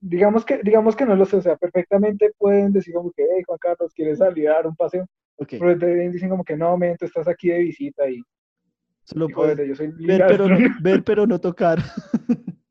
digamos 0.00 0.44
que, 0.44 0.60
digamos 0.62 0.96
que 0.96 1.06
no 1.06 1.14
lo 1.14 1.26
sé, 1.26 1.36
o 1.36 1.42
sea, 1.42 1.56
perfectamente 1.56 2.32
pueden 2.38 2.72
decir 2.72 2.94
como 2.94 3.10
que, 3.12 3.26
hey, 3.30 3.42
Juan 3.46 3.58
Carlos, 3.58 3.92
¿quieres 3.94 4.18
salir 4.18 4.48
a 4.48 4.54
dar 4.54 4.66
un 4.66 4.76
paseo? 4.76 5.06
Ok. 5.36 5.54
Pero 5.58 5.78
te 5.78 6.10
dicen 6.10 6.30
como 6.30 6.44
que 6.44 6.56
no, 6.56 6.76
men, 6.76 6.96
tú 6.96 7.04
estás 7.04 7.28
aquí 7.28 7.48
de 7.48 7.58
visita 7.58 8.08
y, 8.08 8.22
Solo 9.04 9.28
y 9.28 9.32
puedes 9.32 9.68
yo 9.68 9.74
soy 9.76 9.92
ver 10.04 10.24
pero, 10.26 10.48
no, 10.48 10.58
ver, 10.80 11.04
pero 11.04 11.26
no 11.26 11.40
tocar. 11.40 11.78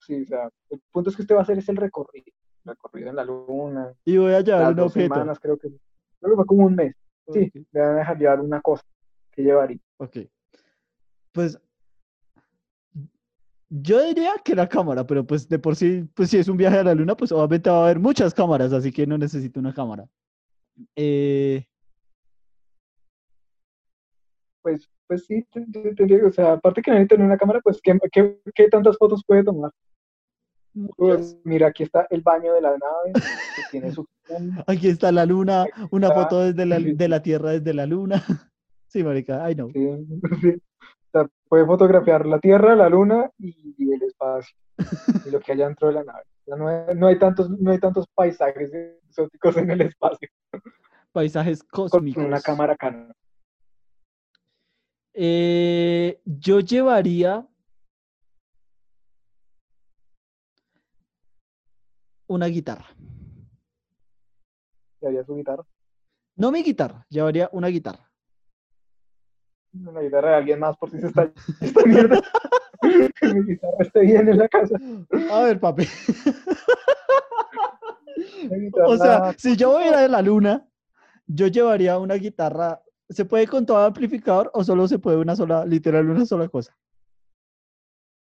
Sí, 0.00 0.22
o 0.22 0.26
sea, 0.26 0.48
el 0.70 0.80
punto 0.92 1.10
es 1.10 1.16
que 1.16 1.22
usted 1.22 1.34
va 1.34 1.40
a 1.40 1.42
hacer 1.42 1.58
es 1.58 1.68
el 1.68 1.76
recorrido, 1.76 2.26
el 2.64 2.70
recorrido 2.70 3.10
en 3.10 3.16
la 3.16 3.24
luna, 3.24 3.92
Y 4.04 4.16
voy 4.18 4.34
a 4.34 4.40
llevar 4.40 4.72
un 4.72 4.78
objeto. 4.78 5.14
semanas 5.14 5.40
creo 5.40 5.58
que, 5.58 5.66
creo 5.68 6.30
que 6.30 6.36
fue 6.36 6.46
como 6.46 6.64
un 6.64 6.76
mes, 6.76 6.94
sí, 7.32 7.50
le 7.72 7.80
van 7.80 7.96
a 7.96 7.98
dejar 7.98 8.16
llevar 8.16 8.40
una 8.40 8.60
cosa 8.60 8.84
que 9.32 9.42
llevaría. 9.42 9.80
ok. 9.96 10.18
Pues 11.32 11.60
yo 13.68 14.02
diría 14.04 14.32
que 14.44 14.54
la 14.54 14.68
cámara, 14.68 15.06
pero 15.06 15.26
pues 15.26 15.48
de 15.48 15.58
por 15.58 15.76
sí, 15.76 16.04
pues 16.14 16.30
si 16.30 16.38
es 16.38 16.48
un 16.48 16.56
viaje 16.56 16.78
a 16.78 16.84
la 16.84 16.94
luna, 16.94 17.16
pues 17.16 17.32
obviamente 17.32 17.68
va 17.70 17.80
a 17.80 17.84
haber 17.84 17.98
muchas 17.98 18.32
cámaras, 18.34 18.72
así 18.72 18.92
que 18.92 19.06
no 19.06 19.18
necesito 19.18 19.58
una 19.60 19.74
cámara. 19.74 20.06
Eh, 20.94 21.64
Pues, 24.62 24.88
pues 25.06 25.24
sí, 25.26 25.44
te, 25.52 25.64
te- 25.66 25.94
te 25.94 26.04
digo, 26.06 26.26
o 26.28 26.32
sea, 26.32 26.54
aparte 26.54 26.82
que 26.82 26.90
necesita 26.90 27.14
una 27.22 27.36
cámara, 27.38 27.60
pues, 27.62 27.78
¿qué, 27.80 27.96
qué, 28.10 28.40
qué 28.52 28.68
tantas 28.68 28.96
fotos 28.98 29.22
puede 29.24 29.44
tomar? 29.44 29.70
Pues, 30.96 31.38
mira, 31.44 31.68
aquí 31.68 31.84
está 31.84 32.06
el 32.10 32.20
baño 32.20 32.52
de 32.52 32.60
la 32.60 32.70
nave, 32.70 33.12
que 33.14 33.62
tiene 33.70 33.92
su... 33.92 34.04
Aquí 34.66 34.88
está 34.88 35.12
la 35.12 35.24
luna, 35.24 35.62
Aquí 35.62 35.82
una 35.92 36.08
está- 36.08 36.22
foto 36.22 36.40
desde 36.40 36.66
la, 36.66 36.80
de 36.80 37.08
la 37.08 37.22
Tierra 37.22 37.52
desde 37.52 37.74
la 37.74 37.86
luna. 37.86 38.22
Sí, 38.88 39.02
marica, 39.02 39.50
I 39.50 39.54
know. 39.54 39.70
sí, 39.72 39.80
sí. 40.40 40.62
Sea, 41.16 41.28
puede 41.48 41.64
fotografiar 41.64 42.26
la 42.26 42.38
Tierra, 42.38 42.74
la 42.76 42.88
Luna 42.88 43.30
y, 43.38 43.74
y 43.78 43.92
el 43.92 44.02
espacio, 44.02 44.56
y 45.24 45.30
lo 45.30 45.40
que 45.40 45.52
hay 45.52 45.58
dentro 45.58 45.88
de 45.88 45.94
la 45.94 46.04
nave. 46.04 46.22
O 46.22 46.44
sea, 46.44 46.56
no 46.56 46.68
hay, 46.68 46.94
no 46.96 47.06
hay 47.06 47.18
tantos, 47.18 47.48
no 47.50 47.70
hay 47.70 47.78
tantos 47.80 48.06
paisajes 48.14 48.72
exóticos 48.74 49.56
en 49.56 49.70
el 49.70 49.80
espacio 49.82 50.28
Paisajes 51.12 51.62
con 51.62 51.88
cósmicos. 51.88 52.24
una 52.24 52.40
cámara 52.40 52.76
Canon. 52.76 53.12
Eh, 55.14 56.20
yo 56.24 56.60
llevaría. 56.60 57.46
una 62.28 62.46
guitarra. 62.46 62.86
Llevaría 65.00 65.24
su 65.24 65.36
guitarra. 65.36 65.64
No 66.34 66.50
mi 66.50 66.62
guitarra, 66.62 67.06
llevaría 67.08 67.48
una 67.52 67.68
guitarra. 67.68 68.05
Una 69.84 70.00
guitarra 70.00 70.30
de 70.30 70.36
alguien 70.36 70.60
más 70.60 70.76
por 70.76 70.90
si 70.90 71.00
se 71.00 71.08
está 71.08 71.30
esta 71.60 71.84
mierda. 71.84 72.20
que 73.20 73.34
mi 73.34 73.44
guitarra 73.44 73.76
esté 73.80 74.00
bien 74.00 74.28
en 74.28 74.38
la 74.38 74.48
casa. 74.48 74.76
A 75.32 75.42
ver, 75.42 75.60
papi. 75.60 75.86
O 78.86 78.96
sea, 78.96 79.34
si 79.36 79.56
yo 79.56 79.72
voy 79.72 79.84
a 79.84 79.88
ir 79.88 79.94
a 79.94 80.08
la 80.08 80.22
luna, 80.22 80.66
yo 81.26 81.46
llevaría 81.48 81.98
una 81.98 82.14
guitarra. 82.14 82.82
¿Se 83.08 83.24
puede 83.24 83.46
con 83.46 83.66
todo 83.66 83.78
amplificador 83.78 84.50
o 84.54 84.64
solo 84.64 84.88
se 84.88 84.98
puede 84.98 85.18
una 85.18 85.36
sola, 85.36 85.64
literal, 85.64 86.08
una 86.08 86.24
sola 86.26 86.48
cosa? 86.48 86.76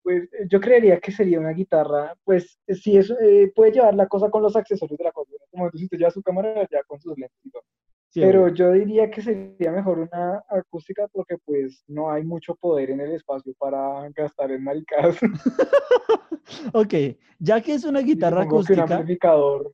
Pues 0.03 0.25
eh, 0.33 0.47
yo 0.49 0.61
creería 0.61 0.99
que 0.99 1.13
sería 1.13 1.39
una 1.39 1.51
guitarra, 1.51 2.17
pues 2.25 2.59
si 2.69 2.97
eso 2.97 3.19
eh, 3.21 3.53
puede 3.55 3.73
llevar 3.73 3.95
la 3.95 4.09
cosa 4.09 4.31
con 4.31 4.43
los 4.43 4.57
accesorios 4.57 4.97
de 4.97 5.05
la 5.05 5.13
cosa, 5.13 5.33
como 5.51 5.71
si 5.73 5.85
usted 5.85 5.99
lleva 5.99 6.11
su 6.11 6.23
cámara 6.23 6.67
ya 6.71 6.83
con 6.85 6.99
sus 7.01 7.19
lentes 7.19 7.39
y 7.45 7.51
todo. 7.51 7.63
Sí, 8.11 8.21
Pero 8.21 8.49
yo 8.49 8.73
diría 8.73 9.09
que 9.09 9.23
sería 9.23 9.71
mejor 9.71 10.01
una 10.01 10.43
acústica 10.49 11.07
porque 11.13 11.37
pues 11.45 11.85
no 11.87 12.11
hay 12.11 12.25
mucho 12.25 12.57
poder 12.57 12.91
en 12.91 13.01
el 13.01 13.13
espacio 13.13 13.55
para 13.57 14.09
gastar 14.11 14.51
en 14.51 14.65
maricadas. 14.65 15.17
Ok, 16.73 16.95
ya 17.39 17.61
que 17.61 17.75
es 17.75 17.85
una 17.85 18.01
guitarra 18.01 18.43
supongo 18.43 18.65
que 18.65 18.73
un 18.73 18.81
acústica, 18.81 18.97
amplificador. 18.97 19.73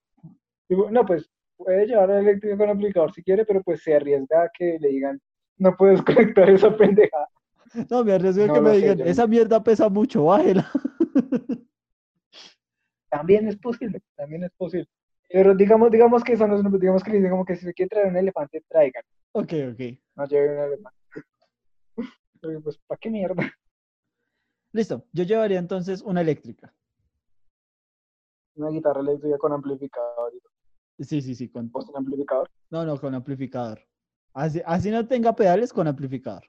No, 0.90 1.06
pues 1.06 1.30
puede 1.56 1.86
llevar 1.86 2.10
el 2.10 2.18
eléctrico 2.18 2.58
con 2.58 2.68
amplificador 2.68 3.14
si 3.14 3.22
quiere, 3.22 3.46
pero 3.46 3.62
pues 3.62 3.82
se 3.82 3.94
arriesga 3.94 4.42
a 4.42 4.50
que 4.52 4.76
le 4.78 4.88
digan, 4.88 5.18
no 5.56 5.74
puedes 5.74 6.02
conectar 6.36 6.50
esa 6.50 6.76
pendeja. 6.76 7.28
no, 7.90 8.04
me 8.04 8.12
arriesgo 8.12 8.44
a 8.44 8.52
que 8.52 8.60
me 8.60 8.70
sé, 8.70 8.76
digan, 8.76 9.00
esa 9.08 9.26
mierda 9.26 9.62
pesa 9.62 9.88
mucho, 9.88 10.24
bájela. 10.24 10.70
También 13.08 13.48
es 13.48 13.56
posible, 13.56 14.02
también 14.16 14.44
es 14.44 14.52
posible. 14.58 14.88
Pero 15.28 15.54
digamos, 15.54 15.90
digamos 15.90 16.22
que 16.22 16.32
eso 16.34 16.46
no 16.46 16.56
es, 16.56 16.62
un- 16.64 16.78
digamos 16.78 17.02
que 17.02 17.10
le 17.10 17.16
dicen 17.16 17.30
como 17.30 17.44
que 17.44 17.56
si 17.56 17.64
se 17.66 17.74
quiere 17.74 17.88
traer 17.88 18.06
un 18.08 18.16
elefante, 18.16 18.64
traigan. 18.68 19.02
Ok, 19.32 19.52
ok. 19.72 19.80
No 20.16 20.24
lleve 20.26 20.56
un 20.56 20.62
elefante. 20.64 20.98
Pero, 22.40 22.60
pues, 22.62 22.78
¿para 22.86 22.98
qué 22.98 23.10
mierda? 23.10 23.42
Listo, 24.72 25.06
yo 25.12 25.24
llevaría 25.24 25.58
entonces 25.58 26.02
una 26.02 26.20
eléctrica. 26.20 26.72
Una 28.54 28.70
guitarra 28.70 29.00
eléctrica 29.00 29.38
con 29.38 29.52
amplificador. 29.52 30.32
Sí, 30.98 31.20
sí, 31.20 31.34
sí, 31.34 31.48
con... 31.48 31.70
¿O 31.72 31.82
sin 31.82 31.96
amplificador? 31.96 32.48
No, 32.70 32.84
no, 32.84 32.98
con 32.98 33.14
amplificador. 33.14 33.80
Así, 34.32 34.62
así 34.64 34.90
no 34.90 35.06
tenga 35.06 35.34
pedales, 35.34 35.72
con 35.72 35.86
amplificador. 35.88 36.44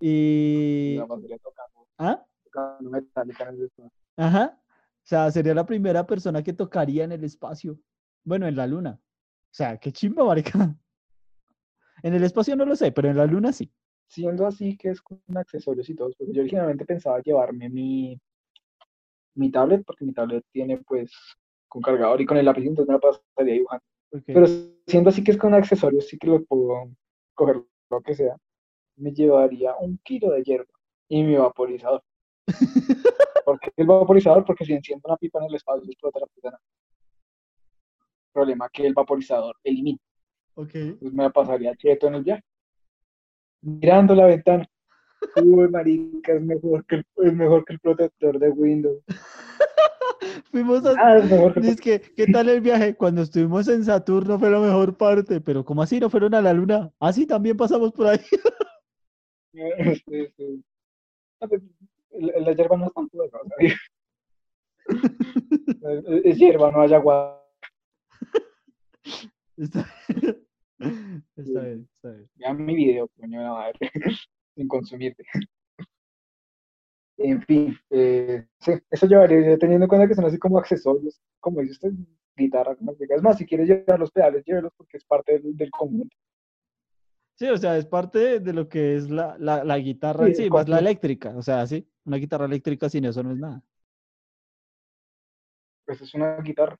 Y... 0.00 0.94
Nada 0.96 1.06
más 1.08 1.20
sería 1.22 1.38
tocando, 1.38 1.86
¿Ah? 1.98 2.26
tocando 2.44 2.90
metálica 2.90 3.48
en 3.48 3.54
el 3.54 3.64
espacio. 3.64 3.92
Ajá. 4.16 4.60
O 5.04 5.06
sea, 5.06 5.30
sería 5.30 5.54
la 5.54 5.66
primera 5.66 6.06
persona 6.06 6.42
que 6.42 6.54
tocaría 6.54 7.04
en 7.04 7.12
el 7.12 7.24
espacio. 7.24 7.78
Bueno, 8.24 8.46
en 8.46 8.56
la 8.56 8.66
luna. 8.66 8.98
O 8.98 9.54
sea, 9.54 9.76
qué 9.76 9.92
chimba, 9.92 10.24
marica. 10.24 10.74
En 12.02 12.14
el 12.14 12.24
espacio 12.24 12.56
no 12.56 12.64
lo 12.64 12.74
sé, 12.74 12.90
pero 12.90 13.10
en 13.10 13.16
la 13.18 13.26
luna 13.26 13.52
sí. 13.52 13.70
Siendo 14.08 14.46
así 14.46 14.76
que 14.76 14.90
es 14.90 15.02
con 15.02 15.20
accesorios 15.36 15.88
y 15.90 15.94
todo, 15.94 16.10
porque 16.18 16.32
yo 16.32 16.40
originalmente 16.40 16.84
pensaba 16.86 17.20
llevarme 17.20 17.68
mi, 17.68 18.18
mi 19.34 19.50
tablet, 19.50 19.84
porque 19.84 20.04
mi 20.04 20.12
tablet 20.12 20.44
tiene 20.50 20.78
pues 20.78 21.12
con 21.68 21.82
cargador 21.82 22.20
y 22.20 22.26
con 22.26 22.36
el 22.36 22.44
lápiz, 22.46 22.66
entonces 22.66 22.88
me 22.88 22.94
la 22.94 23.00
pasaría 23.00 23.54
dibujando. 23.54 23.84
Ok. 24.12 24.22
Pero 24.26 24.46
siendo 24.86 25.10
así 25.10 25.22
que 25.22 25.32
es 25.32 25.38
con 25.38 25.54
accesorios, 25.54 26.08
sí 26.08 26.18
que 26.18 26.28
lo 26.28 26.44
puedo 26.44 26.90
coger 27.34 27.62
lo 27.90 28.00
que 28.00 28.14
sea. 28.14 28.36
Me 28.96 29.12
llevaría 29.12 29.74
un 29.76 29.98
kilo 29.98 30.30
de 30.30 30.42
hierba 30.42 30.72
y 31.08 31.22
mi 31.22 31.36
vaporizador. 31.36 32.02
¿Por 33.44 33.60
qué 33.60 33.70
el 33.76 33.86
vaporizador? 33.86 34.44
Porque 34.44 34.64
si 34.64 34.72
enciendo 34.72 35.08
una 35.08 35.16
pipa 35.16 35.38
en 35.40 35.46
el 35.46 35.54
espacio, 35.54 35.84
explota 35.84 36.20
la 36.20 36.50
nave. 36.50 36.62
Problema 38.32 38.68
que 38.72 38.86
el 38.86 38.94
vaporizador 38.94 39.56
elimina. 39.62 39.98
Ok. 40.54 40.72
Pues 41.00 41.12
me 41.12 41.24
la 41.24 41.30
pasaría 41.30 41.74
quieto 41.74 42.08
en 42.08 42.14
el 42.16 42.24
viaje. 42.24 42.42
Mirando 43.62 44.14
la 44.14 44.26
ventana. 44.26 44.68
Uy, 45.36 45.68
marica, 45.68 46.32
es 46.32 46.42
mejor 46.42 46.84
que 46.86 46.96
el, 46.96 47.06
es 47.16 47.34
mejor 47.34 47.64
que 47.64 47.74
el 47.74 47.80
protector 47.80 48.38
de 48.38 48.50
Windows. 48.50 49.02
Fuimos 50.50 50.84
a... 50.86 50.94
Ah, 50.98 51.18
es 51.62 51.80
que 51.80 52.00
¿qué 52.00 52.26
tal 52.26 52.48
el 52.48 52.60
viaje? 52.60 52.94
Cuando 52.94 53.22
estuvimos 53.22 53.68
en 53.68 53.84
Saturno 53.84 54.38
fue 54.38 54.50
la 54.50 54.60
mejor 54.60 54.96
parte, 54.96 55.40
pero 55.40 55.64
¿cómo 55.64 55.82
así 55.82 56.00
no 56.00 56.10
fueron 56.10 56.34
a 56.34 56.42
la 56.42 56.52
luna? 56.52 56.92
Así 56.98 57.26
también 57.26 57.56
pasamos 57.56 57.92
por 57.92 58.06
ahí. 58.06 58.18
Sí, 59.54 60.26
sí. 60.36 60.64
La, 62.18 62.52
hierba 62.52 62.76
no 62.76 62.86
es 62.86 62.94
tan 62.94 63.08
poderosa. 63.08 63.38
Es, 66.24 66.38
hierba, 66.38 66.70
no 66.70 66.80
hay 66.82 66.94
agua. 66.94 67.42
Está 69.56 69.86
bien. 70.08 70.44
Está 71.36 71.60
bien, 71.60 71.88
está 71.94 72.10
bien. 72.10 72.30
Vean 72.34 72.64
mi 72.64 72.74
video, 72.74 73.08
coño 73.18 73.40
la 73.40 73.52
madre, 73.52 73.78
sin 74.54 74.68
consumirte. 74.68 75.24
En 77.16 77.40
fin, 77.42 77.76
eh, 77.90 78.46
sí, 78.60 78.72
eso 78.90 79.06
llevaría, 79.06 79.56
teniendo 79.56 79.84
en 79.84 79.88
cuenta 79.88 80.08
que 80.08 80.14
son 80.14 80.24
así 80.24 80.38
como 80.38 80.58
accesorios, 80.58 81.20
como 81.40 81.60
dice 81.60 81.72
usted, 81.72 81.92
guitarra, 82.36 82.74
como 82.76 82.92
Es 82.98 83.22
más, 83.22 83.38
si 83.38 83.46
quieres 83.46 83.68
llevar 83.68 83.98
los 84.00 84.10
pedales, 84.10 84.44
llévelos 84.44 84.72
porque 84.76 84.96
es 84.96 85.04
parte 85.04 85.38
del, 85.38 85.56
del 85.56 85.70
conjunto. 85.70 86.16
Sí, 87.36 87.48
o 87.48 87.56
sea, 87.56 87.76
es 87.76 87.86
parte 87.86 88.38
de, 88.38 88.52
lo 88.52 88.68
que 88.68 88.96
es 88.96 89.10
la, 89.10 89.36
la, 89.38 89.64
la 89.64 89.78
guitarra 89.78 90.26
Sí, 90.26 90.34
sí, 90.34 90.50
más 90.50 90.68
la 90.68 90.78
eléctrica. 90.78 91.30
O 91.36 91.42
sea, 91.42 91.66
sí, 91.66 91.88
una 92.04 92.16
guitarra 92.16 92.46
eléctrica 92.46 92.88
sin 92.88 93.04
eso 93.06 93.22
no 93.22 93.32
es 93.32 93.38
nada. 93.38 93.62
Pues 95.84 96.00
es 96.00 96.14
una 96.14 96.36
guitarra. 96.36 96.78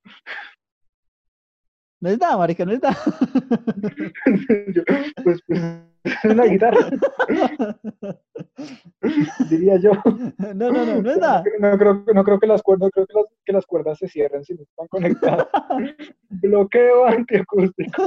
No 2.05 2.11
es 2.11 2.19
nada, 2.19 2.37
marica, 2.37 2.67
no 2.67 2.73
es 2.73 2.83
nada. 2.83 2.97
Yo, 4.75 4.83
pues, 5.25 5.41
pues 5.47 5.63
es 6.05 6.25
una 6.27 6.45
guitarra, 6.45 6.91
diría 9.49 9.79
yo. 9.79 9.93
No, 10.55 10.71
no, 10.71 10.85
no, 10.85 11.01
no 11.01 11.11
es 11.11 11.17
nada. 11.17 11.43
No 11.59 11.79
creo, 11.79 12.05
no 12.15 12.25
creo 12.25 12.39
que 12.39 12.47
las 12.47 12.63
cuerdas, 12.63 12.89
no 12.89 12.91
creo 12.91 13.07
que 13.07 13.15
las, 13.15 13.25
que 13.47 13.53
las 13.55 13.65
cuerdas 13.65 13.99
se 13.99 14.09
cierren 14.09 14.45
si 14.45 14.53
no 14.53 14.65
están 14.65 14.87
conectadas. 14.89 15.49
Bloqueo 16.29 17.07
antiacústico. 17.07 18.03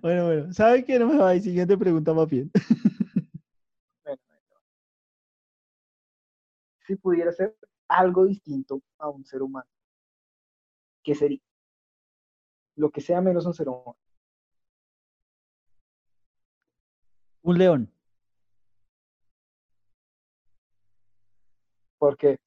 Bueno, 0.00 0.26
bueno, 0.26 0.52
¿sabe 0.52 0.84
qué? 0.84 1.00
No 1.00 1.08
me 1.08 1.18
va 1.18 1.30
a 1.30 1.40
Siguiente 1.40 1.76
pregunta 1.76 2.14
más 2.14 2.28
bien. 2.28 2.48
Bueno, 4.04 4.22
Si 6.86 6.94
pudiera 6.94 7.32
ser 7.32 7.56
algo 7.88 8.24
distinto 8.24 8.82
a 8.98 9.08
un 9.08 9.24
ser 9.24 9.42
humano, 9.42 9.68
¿qué 11.02 11.16
sería? 11.16 11.40
Lo 12.78 12.90
que 12.90 13.00
sea 13.00 13.20
menos 13.20 13.44
un 13.44 13.52
ser 13.54 13.68
humano. 13.68 13.96
Un 17.42 17.58
león. 17.58 17.90
Porque 21.98 22.38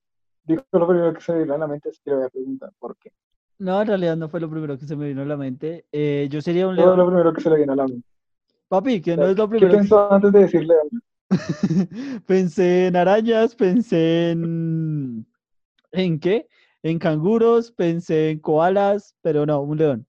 digo 0.45 0.63
lo 0.71 0.87
primero 0.87 1.13
que 1.13 1.19
se 1.21 1.33
me 1.33 1.39
vino 1.39 1.53
a 1.53 1.57
la 1.57 1.67
mente, 1.67 1.89
así 1.89 1.99
que 2.03 2.11
le 2.11 2.15
voy 2.17 2.25
a 2.25 2.29
preguntar 2.29 2.71
por 2.79 2.95
qué. 2.97 3.11
No, 3.59 3.81
en 3.81 3.87
realidad 3.89 4.15
no 4.15 4.29
fue 4.29 4.39
lo 4.39 4.49
primero 4.49 4.77
que 4.77 4.85
se 4.85 4.95
me 4.95 5.07
vino 5.09 5.21
a 5.21 5.25
la 5.25 5.35
mente. 5.35 5.85
Eh, 5.91 6.27
yo 6.31 6.41
sería 6.41 6.67
un 6.67 6.75
Todo 6.77 6.87
lo 6.87 6.95
león. 6.95 7.07
primero 7.07 7.33
que 7.33 7.41
se 7.41 7.49
le 7.49 7.57
viene 7.57 7.73
a 7.73 7.75
la 7.75 7.87
mente. 7.87 8.07
Papi, 8.69 9.01
que 9.01 9.17
no 9.17 9.27
es 9.27 9.37
lo 9.37 9.49
¿Qué 9.49 9.57
primero. 9.57 9.71
que- 9.73 9.77
pensó 9.79 10.11
antes 10.13 10.31
de 10.31 10.39
decirle? 10.39 10.75
Pensé 12.25 12.87
en 12.87 12.95
arañas, 12.95 13.53
pensé 13.55 14.31
en... 14.31 15.25
¿En 15.91 16.19
qué? 16.21 16.47
En 16.83 16.97
canguros, 16.99 17.71
pensé 17.71 18.31
en 18.31 18.39
koalas, 18.39 19.15
pero 19.21 19.45
no, 19.45 19.61
un 19.61 19.77
león. 19.77 20.07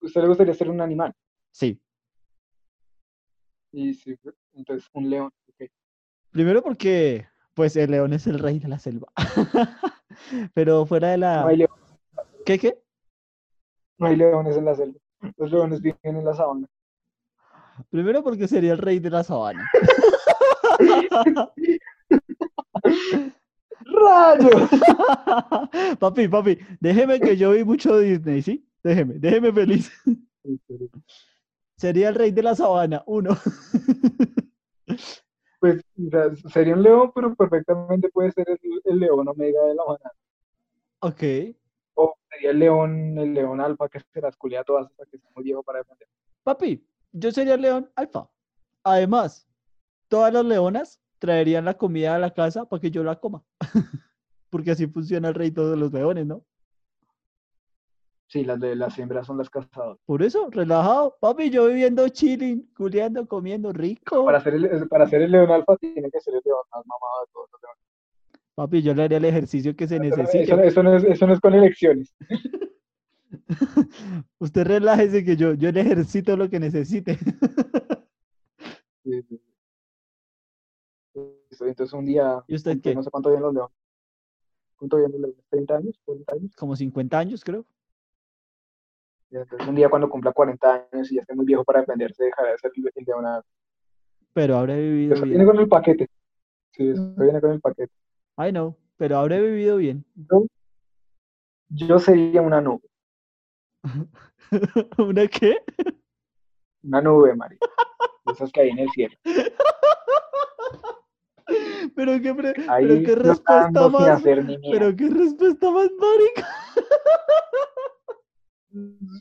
¿Usted 0.00 0.20
le 0.22 0.28
gustaría 0.28 0.54
ser 0.54 0.70
un 0.70 0.80
animal? 0.80 1.12
Sí. 1.52 1.80
Y 3.72 3.94
sí, 3.94 4.16
entonces 4.54 4.88
un 4.92 5.08
león. 5.08 5.30
ok. 5.48 5.68
Primero 6.30 6.62
porque, 6.62 7.26
pues, 7.54 7.76
el 7.76 7.90
león 7.90 8.12
es 8.12 8.26
el 8.26 8.38
rey 8.38 8.58
de 8.58 8.68
la 8.68 8.78
selva. 8.78 9.12
Pero 10.54 10.84
fuera 10.86 11.08
de 11.10 11.16
No 11.18 11.20
la... 11.26 11.46
hay, 11.46 11.56
león- 11.58 11.70
¿Qué, 12.44 12.58
qué? 12.58 12.82
no 13.98 14.06
hay 14.08 14.16
leones 14.16 14.56
en 14.56 14.64
la 14.64 14.74
selva. 14.74 14.98
Los 15.36 15.50
leones 15.52 15.80
viven 15.80 15.98
en 16.02 16.24
la 16.24 16.34
sabana. 16.34 16.66
Primero 17.90 18.22
porque 18.22 18.48
sería 18.48 18.72
el 18.72 18.78
rey 18.78 18.98
de 18.98 19.10
la 19.10 19.22
sabana. 19.24 19.70
¡Rayos! 23.84 24.70
papi, 25.98 26.28
papi, 26.28 26.58
déjeme 26.80 27.20
que 27.20 27.36
yo 27.36 27.52
vi 27.52 27.64
mucho 27.64 27.98
Disney, 27.98 28.42
¿sí? 28.42 28.66
Déjeme, 28.82 29.14
déjeme 29.14 29.52
feliz. 29.52 29.92
Sería 31.76 32.08
el 32.08 32.14
rey 32.14 32.30
de 32.30 32.42
la 32.42 32.54
sabana, 32.54 33.02
uno. 33.06 33.30
Pues 35.60 35.80
o 35.96 36.10
sea, 36.10 36.50
sería 36.50 36.74
un 36.74 36.82
león, 36.82 37.12
pero 37.14 37.36
perfectamente 37.36 38.08
puede 38.08 38.32
ser 38.32 38.50
el, 38.50 38.58
el 38.84 38.98
león 38.98 39.28
omega 39.28 39.62
de 39.62 39.76
la 39.76 39.84
manada. 39.84 40.12
ok. 40.98 41.54
O 41.94 42.16
sería 42.28 42.50
el 42.50 42.58
león, 42.58 43.16
el 43.16 43.32
león 43.32 43.60
alfa 43.60 43.88
que 43.88 44.00
se 44.00 44.20
las 44.20 44.36
culea 44.36 44.64
todas 44.64 44.86
hasta 44.86 45.06
que 45.06 45.18
está 45.18 45.28
muy 45.36 45.44
viejo 45.44 45.62
para 45.62 45.78
defender. 45.78 46.08
Papi, 46.42 46.84
yo 47.12 47.30
sería 47.30 47.54
el 47.54 47.60
león 47.60 47.88
alfa. 47.94 48.28
Además, 48.82 49.46
todas 50.08 50.32
las 50.32 50.44
leonas 50.44 51.00
traerían 51.20 51.64
la 51.64 51.78
comida 51.78 52.16
a 52.16 52.18
la 52.18 52.34
casa 52.34 52.64
para 52.64 52.80
que 52.80 52.90
yo 52.90 53.04
la 53.04 53.20
coma. 53.20 53.44
Porque 54.50 54.72
así 54.72 54.88
funciona 54.88 55.28
el 55.28 55.34
rey 55.34 55.50
de 55.50 55.76
los 55.76 55.92
leones, 55.92 56.26
¿no? 56.26 56.44
Sí, 58.32 58.44
las 58.44 58.58
de 58.60 58.74
las 58.74 58.98
hembras 58.98 59.26
son 59.26 59.36
las 59.36 59.50
cazadoras. 59.50 59.98
Por 60.06 60.22
eso, 60.22 60.48
relajado. 60.50 61.18
Papi, 61.20 61.50
yo 61.50 61.66
viviendo 61.66 62.08
chilling, 62.08 62.62
culiando, 62.74 63.26
comiendo 63.28 63.70
rico. 63.74 64.24
Para 64.24 64.40
ser 64.40 64.54
el, 64.54 64.88
para 64.88 65.06
ser 65.06 65.20
el 65.20 65.30
león 65.32 65.50
alfa 65.50 65.76
tiene 65.76 66.10
que 66.10 66.18
ser 66.18 66.32
el 66.36 66.40
león 66.42 66.62
más 66.74 66.82
mamado 66.86 67.20
de 67.26 67.32
todos 67.34 67.50
los 67.52 67.60
leones. 67.60 67.82
Papi, 68.54 68.80
yo 68.80 68.94
le 68.94 69.02
haré 69.04 69.16
el 69.16 69.26
ejercicio 69.26 69.76
que 69.76 69.86
se 69.86 69.96
Eso, 69.96 70.04
necesite. 70.16 70.44
eso 70.44 70.56
no- 70.56 70.62
eso 70.62 70.82
no 70.82 70.96
es, 70.96 71.04
eso 71.04 71.26
no 71.26 71.34
es 71.34 71.40
con 71.40 71.52
elecciones. 71.52 72.14
Usted 74.38 74.64
relájese 74.66 75.22
que 75.24 75.36
yo, 75.36 75.52
yo 75.52 75.70
le 75.70 75.82
ejercito 75.82 76.34
lo 76.34 76.48
que 76.48 76.58
necesite. 76.58 77.18
Sí, 79.04 79.20
sí, 79.28 79.40
Entonces 81.66 81.92
un 81.92 82.06
día, 82.06 82.42
¿Y 82.46 82.54
usted 82.54 82.80
qué? 82.80 82.94
no 82.94 83.02
sé 83.02 83.10
cuánto 83.10 83.28
viven 83.28 83.42
los 83.42 83.52
leones. 83.52 83.74
¿Cuánto 84.76 84.96
viven 84.96 85.12
los 85.12 85.20
leones? 85.20 85.44
¿30 85.50 85.76
años? 85.76 86.00
¿40 86.06 86.32
años? 86.34 86.56
Como 86.56 86.76
50 86.76 87.18
años, 87.18 87.44
creo. 87.44 87.66
Entonces 89.32 89.66
un 89.66 89.74
día 89.74 89.88
cuando 89.88 90.08
cumpla 90.10 90.32
40 90.32 90.86
años 90.92 91.10
y 91.10 91.14
ya 91.16 91.22
esté 91.22 91.34
muy 91.34 91.46
viejo 91.46 91.64
para 91.64 91.80
defenderse, 91.80 92.24
dejará 92.24 92.50
de 92.52 92.58
ser 92.58 92.70
el 92.76 93.04
león 93.06 93.24
alfa. 93.26 93.48
Pero 94.34 94.56
habré 94.58 94.80
vivido 94.80 95.14
Eso 95.14 95.24
bien. 95.24 95.38
viene 95.38 95.50
con 95.50 95.58
el 95.60 95.68
paquete. 95.68 96.08
Sí, 96.72 96.88
eso 96.90 97.14
viene 97.16 97.40
con 97.40 97.52
el 97.52 97.60
paquete. 97.60 97.92
I 98.38 98.50
know, 98.50 98.76
pero 98.96 99.18
habré 99.18 99.40
vivido 99.40 99.76
bien. 99.78 100.04
Yo, 100.14 100.46
yo 101.70 101.98
sería 101.98 102.42
una 102.42 102.60
nube. 102.60 102.82
¿Una 104.98 105.26
qué? 105.28 105.56
Una 106.82 107.00
nube, 107.00 107.34
Mari. 107.34 107.56
De 108.26 108.32
Esas 108.32 108.52
que 108.52 108.60
hay 108.60 108.68
en 108.70 108.78
el 108.80 108.90
cielo. 108.90 109.16
Pero 111.94 112.12
qué, 112.22 112.34
pre- 112.34 112.54
Ahí 112.68 112.86
pero 112.86 113.02
qué 113.04 113.14
respuesta 113.16 113.88
más. 113.88 114.08
hacer. 114.08 114.46
Pero 114.70 114.96
qué 114.96 115.08
respuesta 115.10 115.70
más 115.70 115.90
marica. 115.98 116.48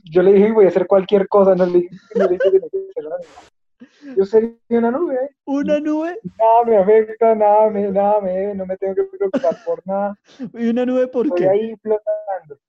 Yo 0.06 0.22
le 0.24 0.34
dije 0.34 0.52
voy 0.52 0.66
a 0.66 0.70
hacer 0.70 0.88
cualquier 0.88 1.28
cosa, 1.28 1.56
no 1.56 1.66
le 1.66 1.80
dije, 1.80 1.90
no 2.16 2.24
le 2.26 2.32
dije 2.32 2.52
que 2.52 2.60
ser 2.94 3.08
una 3.08 3.18
nube. 3.18 4.16
Yo 4.18 4.26
sería 4.26 4.56
una 4.70 4.92
nube. 4.92 5.36
Una 5.46 5.80
nube 5.80 6.20
nada 6.40 6.64
me 6.66 6.78
afecta, 6.78 7.36
nada 7.36 7.70
me, 7.70 7.92
nada 7.92 8.22
me, 8.22 8.56
no 8.56 8.66
me 8.66 8.78
tengo 8.78 8.96
que 8.96 9.04
preocupar 9.04 9.58
por 9.66 9.86
nada. 9.86 10.16
y 10.54 10.70
una 10.70 10.86
nube 10.86 11.08
¿por 11.08 11.26
Estoy 11.26 11.42
qué? 11.42 11.50
ahí 11.50 11.76
flotando. 11.78 12.60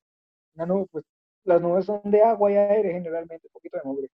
Una 0.54 0.66
nube, 0.66 0.86
pues 0.90 1.04
las 1.44 1.60
nubes 1.60 1.86
son 1.86 2.00
de 2.04 2.22
agua 2.22 2.52
y 2.52 2.56
aire 2.56 2.92
generalmente, 2.92 3.46
un 3.46 3.52
poquito 3.52 3.76
de 3.76 3.82
mugre. 3.84 4.08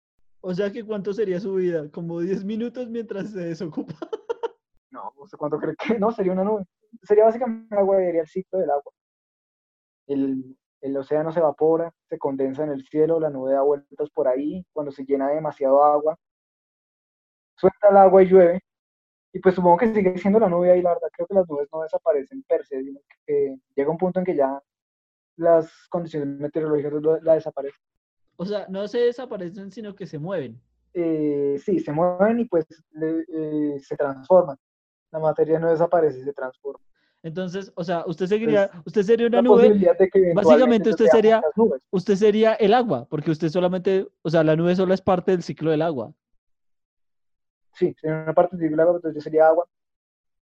O 0.41 0.53
sea 0.53 0.71
que 0.71 0.83
cuánto 0.83 1.13
sería 1.13 1.39
su 1.39 1.55
vida, 1.55 1.89
como 1.89 2.19
10 2.19 2.43
minutos 2.43 2.89
mientras 2.89 3.31
se 3.31 3.39
desocupa. 3.39 3.95
No, 4.91 5.11
no 5.19 5.27
sé 5.27 5.35
cuánto 5.35 5.57
creo 5.57 5.75
que 5.75 5.99
no, 5.99 6.09
sería 6.13 6.31
una 6.31 6.45
nube. 6.45 6.63
Sería 7.03 7.25
básicamente 7.25 7.75
agua 7.75 8.01
y 8.01 8.05
aire 8.05 8.19
el 8.19 8.27
ciclo 8.27 8.59
del 8.59 8.69
agua. 8.69 8.93
El, 10.07 10.55
el 10.85 10.95
océano 10.97 11.31
se 11.31 11.39
evapora, 11.39 11.91
se 12.07 12.19
condensa 12.19 12.63
en 12.63 12.69
el 12.69 12.85
cielo, 12.85 13.19
la 13.19 13.31
nube 13.31 13.53
da 13.53 13.63
vueltas 13.63 14.09
por 14.11 14.27
ahí, 14.27 14.63
cuando 14.71 14.91
se 14.91 15.03
llena 15.03 15.29
de 15.29 15.35
demasiado 15.35 15.83
agua, 15.83 16.15
suelta 17.57 17.89
el 17.89 17.97
agua 17.97 18.21
y 18.21 18.27
llueve. 18.27 18.61
Y 19.33 19.39
pues 19.39 19.55
supongo 19.55 19.77
que 19.77 19.93
sigue 19.93 20.17
siendo 20.19 20.39
la 20.39 20.47
nube 20.47 20.71
ahí, 20.71 20.81
la 20.83 20.93
verdad, 20.93 21.09
creo 21.11 21.27
que 21.27 21.33
las 21.33 21.49
nubes 21.49 21.67
no 21.73 21.81
desaparecen 21.81 22.43
per 22.43 22.63
se, 22.65 22.83
sino 22.83 22.99
que 23.25 23.57
llega 23.75 23.89
un 23.89 23.97
punto 23.97 24.19
en 24.19 24.25
que 24.25 24.35
ya 24.35 24.61
las 25.37 25.87
condiciones 25.89 26.27
meteorológicas 26.39 27.23
la 27.23 27.33
desaparecen. 27.33 27.81
O 28.37 28.45
sea, 28.45 28.67
no 28.69 28.87
se 28.87 28.99
desaparecen, 28.99 29.71
sino 29.71 29.95
que 29.95 30.05
se 30.05 30.19
mueven. 30.19 30.61
Eh, 30.93 31.59
sí, 31.65 31.79
se 31.79 31.91
mueven 31.91 32.41
y 32.41 32.45
pues 32.45 32.65
eh, 33.01 33.79
se 33.79 33.97
transforman. 33.97 34.57
La 35.11 35.19
materia 35.19 35.59
no 35.59 35.71
desaparece, 35.71 36.23
se 36.23 36.33
transforma. 36.33 36.85
Entonces, 37.25 37.71
o 37.75 37.83
sea, 37.83 38.03
usted 38.05 38.27
seguiría, 38.27 38.69
usted 38.85 39.01
sería 39.01 39.25
una 39.25 39.41
nube, 39.41 39.73
básicamente 40.35 40.91
usted 40.91 41.07
sería- 41.07 41.41
usted 41.89 42.15
sería 42.15 42.53
el 42.53 42.71
agua, 42.71 43.07
porque 43.09 43.31
usted 43.31 43.49
solamente, 43.49 44.07
o 44.21 44.29
sea, 44.29 44.43
la 44.43 44.55
nube 44.55 44.75
solo 44.75 44.93
es 44.93 45.01
parte 45.01 45.31
del 45.31 45.41
ciclo 45.41 45.71
del 45.71 45.81
agua. 45.81 46.13
Sí, 47.73 47.95
sería 47.99 48.21
una 48.21 48.33
parte 48.33 48.55
del 48.57 48.79
agua, 48.79 48.97
entonces 48.97 49.15
yo 49.15 49.21
sería 49.21 49.47
agua. 49.47 49.65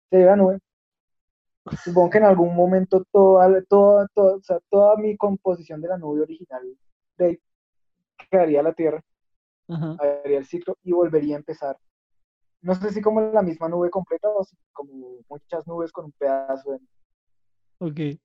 Sería 0.08 0.28
la 0.28 0.36
nube. 0.36 0.58
Supongo 1.84 2.08
que 2.08 2.18
en 2.18 2.24
algún 2.24 2.56
momento 2.56 3.04
toda, 3.12 3.62
toda, 3.64 4.08
toda, 4.14 4.36
o 4.36 4.42
sea, 4.42 4.58
toda 4.70 4.96
mi 4.96 5.14
composición 5.18 5.82
de 5.82 5.88
la 5.88 5.98
nube 5.98 6.22
original 6.22 6.62
de 7.18 7.38
quedaría 8.30 8.62
la 8.62 8.72
Tierra, 8.72 9.04
Ajá. 9.68 9.98
haría 10.00 10.38
el 10.38 10.46
ciclo 10.46 10.78
y 10.82 10.92
volvería 10.92 11.36
a 11.36 11.38
empezar. 11.40 11.76
No 12.62 12.74
sé 12.76 12.92
si 12.92 13.02
como 13.02 13.20
la 13.20 13.42
misma 13.42 13.68
nube 13.68 13.90
completa 13.90 14.28
o 14.28 14.44
si 14.44 14.56
como 14.72 15.18
muchas 15.28 15.66
nubes 15.66 15.92
con 15.92 16.06
un 16.06 16.12
pedazo 16.12 16.72
de 16.72 16.78
Ok. 17.78 18.20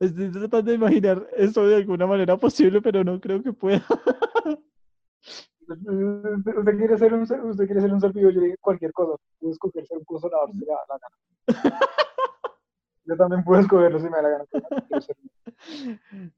Estoy 0.00 0.32
tratando 0.32 0.70
de 0.70 0.76
imaginar 0.76 1.28
eso 1.36 1.66
de 1.66 1.76
alguna 1.76 2.06
manera 2.06 2.36
posible, 2.38 2.80
pero 2.80 3.04
no 3.04 3.20
creo 3.20 3.42
que 3.42 3.52
pueda. 3.52 3.84
Usted 5.66 6.76
quiere 6.76 6.98
ser 6.98 7.14
un 7.14 7.26
ser, 7.26 7.40
usted 7.42 7.66
quiere 7.66 7.80
ser 7.80 7.92
un 7.92 8.00
ser 8.00 8.12
vivo, 8.12 8.30
yo 8.30 8.40
dije 8.40 8.56
cualquier 8.60 8.92
cosa. 8.92 9.16
Puedo 9.38 9.52
escoger 9.52 9.86
ser 9.86 9.98
un 9.98 10.04
consolador 10.04 10.52
si 10.52 10.58
me 10.58 10.66
da 10.66 10.74
la 10.88 10.98
gana. 10.98 11.16
Yo 13.06 13.16
también 13.16 13.44
puedo 13.44 13.60
escogerlo 13.60 13.98
si 13.98 14.04
me 14.04 14.16
da 14.16 14.22
la 14.22 14.28
gana. 14.30 14.44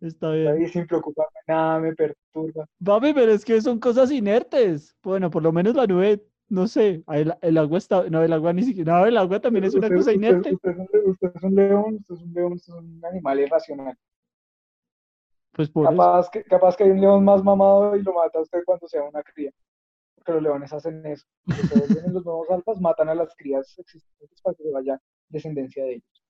Está 0.00 0.30
bien. 0.30 0.48
ahí 0.48 0.68
sin 0.68 0.86
preocuparme, 0.86 1.38
nada 1.46 1.78
me 1.78 1.94
perturba. 1.94 2.66
Papi, 2.84 3.14
pero 3.14 3.32
es 3.32 3.44
que 3.44 3.60
son 3.60 3.78
cosas 3.78 4.10
inertes. 4.10 4.96
Bueno, 5.02 5.30
por 5.30 5.42
lo 5.42 5.52
menos 5.52 5.74
la 5.74 5.86
nube, 5.86 6.24
no 6.48 6.66
sé, 6.68 7.02
el, 7.08 7.34
el 7.40 7.58
agua 7.58 7.78
está, 7.78 8.08
no, 8.08 8.22
el 8.22 8.32
agua 8.32 8.52
ni 8.52 8.62
siquiera, 8.62 9.00
no, 9.00 9.06
el 9.06 9.16
agua 9.16 9.40
también 9.40 9.64
es 9.64 9.74
una 9.74 9.86
Usted- 9.88 9.96
cosa 9.96 10.10
usted- 10.10 10.14
inerte. 10.14 10.54
Usted, 10.54 10.70
es 10.70 10.76
un, 10.78 11.10
usted 11.10 11.32
es 11.34 11.42
un 11.42 11.54
león, 11.54 11.94
usted 11.96 12.14
es 12.14 12.22
un 12.22 12.32
león, 12.34 12.52
usted 12.52 12.72
es 12.72 12.78
un 12.78 13.04
animal 13.04 13.40
irracional. 13.40 13.98
Pues 15.52 15.70
por 15.70 15.84
eso. 15.86 15.90
Capaz 15.96 16.30
que, 16.30 16.44
capaz 16.44 16.76
que 16.76 16.84
hay 16.84 16.90
un 16.90 17.00
león 17.00 17.24
más 17.24 17.42
mamado 17.42 17.96
y 17.96 18.02
lo 18.02 18.12
mata 18.12 18.38
a 18.38 18.42
usted 18.42 18.60
cuando 18.64 18.86
sea 18.86 19.02
una 19.02 19.22
cría. 19.22 19.50
Porque 20.14 20.32
los 20.32 20.42
leones 20.42 20.72
hacen 20.72 21.04
eso. 21.06 21.24
Cuando 21.46 21.86
vuelven 21.86 22.12
los 22.14 22.24
nuevos 22.24 22.50
alfas, 22.50 22.80
matan 22.80 23.08
a 23.08 23.14
las 23.14 23.34
crías 23.36 23.78
existentes 23.78 24.40
para 24.42 24.54
que 24.54 24.62
se 24.64 24.70
vaya 24.70 25.00
descendencia 25.28 25.84
de 25.84 25.92
ellos. 25.94 26.22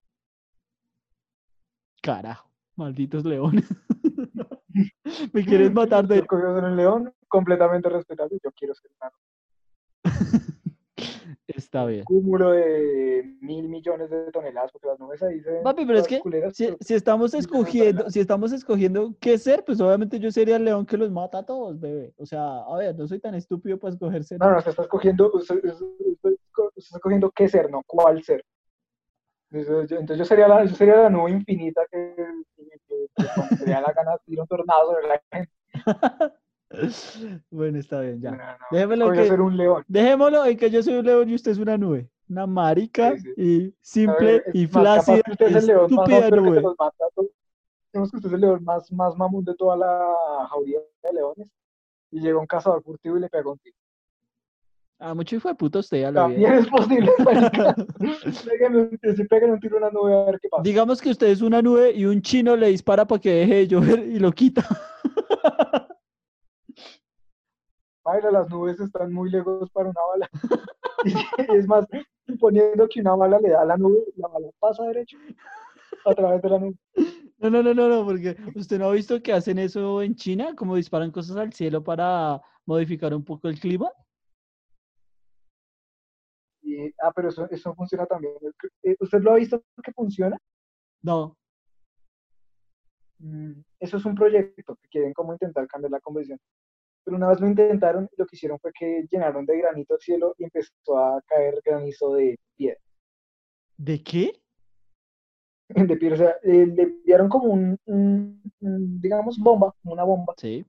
Carajo, 2.02 2.48
malditos 2.76 3.24
leones. 3.24 3.68
Me 5.32 5.44
quieres 5.44 5.72
matar 5.72 6.04
Usted 6.04 6.16
de... 6.16 6.26
ser 6.28 6.64
un 6.64 6.76
león, 6.76 7.12
completamente 7.28 7.88
respetable. 7.88 8.38
Yo 8.44 8.50
quiero 8.52 8.74
ser 8.74 8.90
un 9.00 9.08
Está 11.46 11.84
bien. 11.86 12.04
cúmulo 12.04 12.50
de 12.52 13.36
mil 13.40 13.68
millones 13.68 14.10
de 14.10 14.30
toneladas, 14.32 14.72
porque 14.72 14.88
las 14.88 14.98
nubes 14.98 15.22
ahí 15.22 15.40
se 15.40 15.60
Papi, 15.62 15.86
pero 15.86 15.98
es 16.00 16.06
que 16.08 16.20
culeras, 16.20 16.54
Si, 16.56 16.74
si 16.80 16.94
estamos 16.94 17.32
de 17.32 17.38
escogiendo, 17.38 18.10
si 18.10 18.20
estamos 18.20 18.52
escogiendo 18.52 19.14
qué 19.20 19.38
ser, 19.38 19.64
pues 19.64 19.80
obviamente 19.80 20.18
yo 20.18 20.30
sería 20.30 20.56
el 20.56 20.64
león 20.64 20.84
que 20.84 20.96
los 20.96 21.10
mata 21.10 21.38
a 21.38 21.46
todos, 21.46 21.78
bebé. 21.80 22.12
O 22.18 22.26
sea, 22.26 22.58
a 22.58 22.76
ver, 22.76 22.96
no 22.96 23.06
soy 23.06 23.20
tan 23.20 23.34
estúpido 23.34 23.78
para 23.78 23.94
escoger 23.94 24.24
ser. 24.24 24.38
No, 24.40 24.50
no, 24.50 24.58
usted 24.58 24.70
está 24.70 24.82
escogiendo, 24.82 25.30
usted 25.32 25.60
está 25.64 26.96
escogiendo 26.96 27.30
qué 27.30 27.48
ser, 27.48 27.70
no 27.70 27.82
cuál 27.86 28.22
ser. 28.22 28.44
Entonces 29.50 30.18
yo, 30.18 30.24
sería 30.24 30.48
la, 30.48 30.64
yo 30.64 30.74
sería 30.74 30.96
la 30.96 31.10
nube 31.10 31.30
infinita 31.30 31.82
que, 31.90 32.14
que, 32.56 32.64
que- 32.86 33.06
que 33.48 33.56
se 33.56 33.70
da 33.70 33.80
la 33.80 33.92
gana 33.92 34.18
tira 34.26 34.42
un 34.42 34.48
tornado 34.48 34.92
sobre 34.92 35.08
la 35.08 35.22
gente. 35.32 35.52
Bueno, 37.50 37.78
está 37.78 38.00
bien, 38.00 38.20
ya. 38.20 38.30
No, 38.32 38.36
no, 38.36 38.42
Déjemelo 38.70 39.12
que- 39.12 39.26
ser 39.26 39.40
un 39.40 39.56
león. 39.56 39.84
Dejémoslo 39.88 40.44
en 40.46 40.56
que 40.56 40.70
yo 40.70 40.82
soy 40.82 40.94
un 40.96 41.06
león 41.06 41.30
y 41.30 41.34
usted 41.34 41.52
es 41.52 41.58
una 41.58 41.76
nube. 41.78 42.08
Una 42.28 42.46
marica 42.46 43.16
Sí, 43.18 43.32
y 43.36 43.66
A 43.68 43.72
simple 43.82 44.26
ver, 44.26 44.44
y 44.52 44.66
capaz 44.66 44.80
flácida 44.80 45.22
que 45.22 45.32
usted 45.32 45.46
y 45.48 45.54
es 45.54 45.56
el 45.62 45.66
león 45.66 45.94
más 45.94 46.08
nube. 46.30 46.62
Digamos 47.92 48.10
que 48.10 48.16
usted 48.16 48.28
es 48.28 48.32
el 48.34 48.40
león 48.40 48.64
más, 48.64 48.92
más 48.92 49.16
mamón 49.16 49.44
de 49.44 49.54
toda 49.54 49.76
la 49.76 50.46
jauría 50.50 50.80
de 51.02 51.12
leones. 51.12 51.48
Y 52.10 52.20
llega 52.20 52.38
un 52.38 52.46
cazador 52.46 52.82
furtivo 52.82 53.16
y 53.16 53.20
le 53.20 53.28
pega 53.28 53.50
un 53.50 53.58
tiro. 53.58 53.76
Ah, 54.98 55.12
mucho 55.14 55.36
hijo 55.36 55.48
de 55.48 55.54
puta 55.54 55.78
usted, 55.80 56.00
ya 56.00 56.10
lo 56.10 56.20
También 56.22 56.52
vi. 56.54 56.58
es 56.58 56.66
posible, 56.68 57.12
si 59.14 59.24
pegan 59.24 59.50
un 59.50 59.60
tiro 59.60 59.76
a 59.76 59.78
una 59.80 59.90
nube 59.90 60.14
a 60.14 60.24
ver 60.24 60.40
qué 60.40 60.48
pasa. 60.48 60.62
Digamos 60.62 61.02
que 61.02 61.10
usted 61.10 61.26
es 61.26 61.42
una 61.42 61.60
nube 61.60 61.92
y 61.92 62.06
un 62.06 62.22
chino 62.22 62.56
le 62.56 62.68
dispara 62.68 63.06
para 63.06 63.20
que 63.20 63.30
deje 63.30 63.54
de 63.56 63.68
llover 63.68 63.98
y 64.06 64.18
lo 64.18 64.32
quita. 64.32 64.64
Las 68.32 68.48
nubes 68.48 68.78
están 68.80 69.12
muy 69.12 69.30
lejos 69.30 69.68
para 69.70 69.90
una 69.90 70.00
bala. 70.12 70.30
Y 71.04 71.56
es 71.56 71.68
más, 71.68 71.86
suponiendo 72.26 72.88
que 72.88 73.00
una 73.00 73.14
bala 73.14 73.38
le 73.38 73.50
da 73.50 73.62
a 73.62 73.64
la 73.64 73.76
nube, 73.76 74.02
la 74.16 74.28
bala 74.28 74.48
pasa 74.58 74.82
derecho 74.84 75.18
a 76.04 76.14
través 76.14 76.42
de 76.42 76.48
la 76.48 76.58
nube. 76.58 76.74
No, 77.38 77.50
no, 77.50 77.62
no, 77.62 77.74
no, 77.74 77.88
no, 77.88 78.04
porque 78.04 78.36
usted 78.54 78.78
no 78.78 78.86
ha 78.86 78.92
visto 78.92 79.22
que 79.22 79.32
hacen 79.32 79.58
eso 79.58 80.02
en 80.02 80.14
China, 80.16 80.54
como 80.56 80.74
disparan 80.74 81.10
cosas 81.10 81.36
al 81.36 81.52
cielo 81.52 81.84
para 81.84 82.40
modificar 82.64 83.14
un 83.14 83.24
poco 83.24 83.48
el 83.48 83.60
clima. 83.60 83.90
Y, 86.62 86.88
ah, 87.02 87.12
pero 87.14 87.28
eso, 87.28 87.48
eso 87.50 87.74
funciona 87.74 88.06
también. 88.06 88.34
Eh, 88.82 88.96
¿Usted 88.98 89.20
lo 89.20 89.32
ha 89.32 89.36
visto 89.36 89.62
que 89.82 89.92
funciona? 89.92 90.36
No, 91.02 91.36
Mm, 93.18 93.62
Eso 93.80 93.96
es 93.96 94.04
un 94.04 94.14
proyecto 94.14 94.76
que 94.76 94.88
quieren 94.88 95.12
como 95.12 95.32
intentar 95.32 95.66
cambiar 95.66 95.92
la 95.92 96.00
conversión. 96.00 96.38
Pero 97.06 97.18
una 97.18 97.28
vez 97.28 97.40
lo 97.40 97.46
intentaron, 97.46 98.10
lo 98.16 98.26
que 98.26 98.34
hicieron 98.34 98.58
fue 98.58 98.72
que 98.76 99.06
llenaron 99.08 99.46
de 99.46 99.56
granito 99.58 99.94
el 99.94 100.00
cielo 100.00 100.34
y 100.38 100.44
empezó 100.44 100.98
a 100.98 101.22
caer 101.24 101.62
granizo 101.64 102.12
de 102.14 102.36
piedra. 102.56 102.80
¿de 103.78 104.02
qué? 104.02 104.32
de 105.68 105.96
piel, 105.96 106.14
o 106.14 106.16
sea, 106.16 106.36
eh, 106.42 106.66
le 106.66 106.82
enviaron 106.82 107.28
como 107.28 107.52
un, 107.52 107.78
un- 107.86 108.42
un, 108.60 109.00
digamos, 109.00 109.38
bomba, 109.38 109.72
una 109.84 110.02
bomba 110.02 110.34
Sí. 110.36 110.66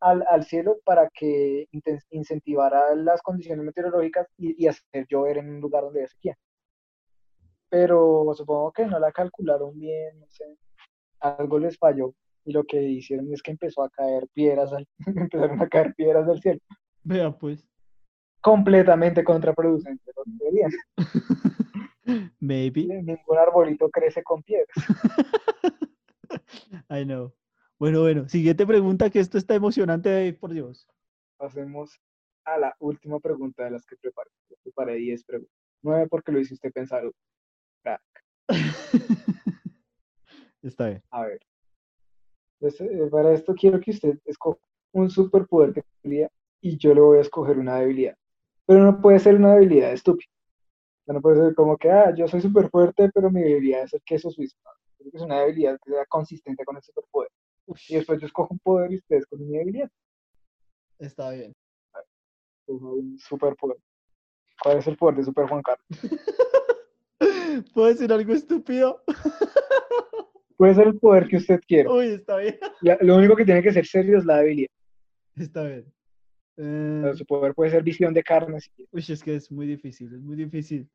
al, 0.00 0.24
al 0.28 0.44
cielo 0.44 0.76
para 0.84 1.08
que 1.08 1.66
incentivara 2.10 2.94
las 2.94 3.22
condiciones 3.22 3.64
meteorológicas 3.64 4.26
y, 4.36 4.62
y 4.62 4.68
hacer 4.68 5.06
llover 5.08 5.38
en 5.38 5.48
un 5.48 5.60
lugar 5.62 5.84
donde 5.84 6.00
haya 6.00 6.08
sequía. 6.08 6.36
Pero 7.70 8.32
supongo 8.34 8.72
que 8.72 8.84
no 8.86 8.98
la 8.98 9.10
calcularon 9.10 9.78
bien, 9.78 10.20
no 10.20 10.26
sé, 10.28 10.44
algo 11.20 11.58
les 11.58 11.78
falló 11.78 12.12
y 12.46 12.52
lo 12.52 12.64
que 12.64 12.80
hicieron 12.82 13.30
es 13.32 13.42
que 13.42 13.50
empezó 13.50 13.82
a 13.82 13.90
caer 13.90 14.26
piedras, 14.32 14.72
al- 14.72 14.88
empezaron 15.06 15.60
a 15.60 15.68
caer 15.68 15.94
piedras 15.94 16.26
del 16.26 16.40
cielo, 16.40 16.60
Vea 17.02 17.30
pues. 17.36 17.68
completamente 18.40 19.22
contraproducente. 19.24 20.10
no 20.16 20.22
deberían. 20.38 20.70
Maybe. 22.40 22.86
Ningún 22.86 23.38
arbolito 23.38 23.90
crece 23.90 24.22
con 24.22 24.42
piedras. 24.42 24.76
I 26.88 27.04
know. 27.04 27.34
Bueno, 27.78 28.00
bueno. 28.00 28.28
Siguiente 28.28 28.64
pregunta, 28.66 29.10
que 29.10 29.18
esto 29.20 29.36
está 29.38 29.54
emocionante, 29.56 30.08
Dave, 30.08 30.32
por 30.34 30.52
Dios. 30.52 30.86
Pasemos 31.36 31.98
a 32.44 32.58
la 32.58 32.74
última 32.78 33.18
pregunta 33.18 33.64
de 33.64 33.72
las 33.72 33.84
que 33.84 33.96
preparé. 33.96 34.30
Yo 34.48 34.56
preparé 34.62 34.94
10 34.94 35.24
preguntas. 35.24 35.52
9 35.82 36.06
porque 36.08 36.30
lo 36.32 36.38
hice 36.40 36.54
usted 36.54 36.72
pensar. 36.72 37.02
Está 40.62 40.88
bien. 40.88 41.02
A 41.10 41.26
ver. 41.26 41.40
Entonces, 42.60 42.88
eh, 42.90 43.08
para 43.10 43.32
esto 43.32 43.54
quiero 43.54 43.80
que 43.80 43.90
usted 43.90 44.18
escoja 44.24 44.58
un 44.92 45.10
superpoder 45.10 45.74
que 45.74 45.82
tendría 46.02 46.30
y 46.60 46.78
yo 46.78 46.94
le 46.94 47.00
voy 47.00 47.18
a 47.18 47.22
escoger 47.22 47.58
una 47.58 47.78
debilidad. 47.80 48.16
Pero 48.66 48.82
no 48.82 49.00
puede 49.00 49.18
ser 49.18 49.36
una 49.36 49.54
debilidad 49.54 49.92
estúpida. 49.92 50.30
No 51.06 51.20
puede 51.20 51.36
ser 51.36 51.54
como 51.54 51.76
que, 51.76 51.90
ah, 51.90 52.12
yo 52.14 52.26
soy 52.26 52.40
súper 52.40 52.68
fuerte, 52.68 53.10
pero 53.14 53.30
mi 53.30 53.40
debilidad 53.40 53.84
es 53.84 53.94
el 53.94 54.02
queso 54.02 54.30
suizo. 54.30 54.56
Tiene 54.96 55.12
que 55.12 55.18
es 55.18 55.22
una 55.22 55.40
debilidad 55.40 55.78
que 55.84 55.92
sea 55.92 56.04
consistente 56.06 56.64
con 56.64 56.76
el 56.76 56.82
superpoder. 56.82 57.30
Y 57.88 57.94
después 57.96 58.20
yo 58.20 58.26
escojo 58.26 58.52
un 58.52 58.58
poder 58.58 58.92
y 58.92 58.96
ustedes 58.96 59.26
con 59.26 59.40
mi 59.40 59.56
debilidad. 59.56 59.90
está 60.98 61.30
bien. 61.30 61.52
Un 62.66 63.16
superpoder. 63.18 63.78
¿Cuál 64.62 64.78
es 64.78 64.86
el 64.86 64.96
poder 64.96 65.16
de 65.16 65.24
Super 65.24 65.46
Juan 65.48 65.62
Carlos? 65.62 65.86
¿Puedo 67.74 67.88
decir 67.88 68.12
algo 68.12 68.32
estúpido? 68.32 69.02
Puede 70.56 70.74
ser 70.74 70.86
el 70.88 70.98
poder 70.98 71.28
que 71.28 71.36
usted 71.36 71.60
quiera. 71.66 71.90
Uy, 71.92 72.06
está 72.06 72.36
bien. 72.38 72.58
La- 72.80 72.98
lo 73.00 73.16
único 73.16 73.36
que 73.36 73.44
tiene 73.44 73.62
que 73.62 73.72
ser 73.72 73.86
serio 73.86 74.18
es 74.18 74.24
la 74.24 74.38
debilidad. 74.38 74.68
Está 75.36 75.64
bien. 75.64 75.92
Eh, 76.56 77.12
su 77.14 77.26
poder 77.26 77.54
puede 77.54 77.70
ser 77.70 77.82
visión 77.82 78.14
de 78.14 78.22
carne. 78.22 78.58
si. 78.60 78.70
Uy, 78.90 79.04
es 79.06 79.22
que 79.22 79.36
es 79.36 79.50
muy 79.52 79.66
difícil, 79.66 80.14
es 80.14 80.20
muy 80.22 80.36
difícil. 80.36 80.88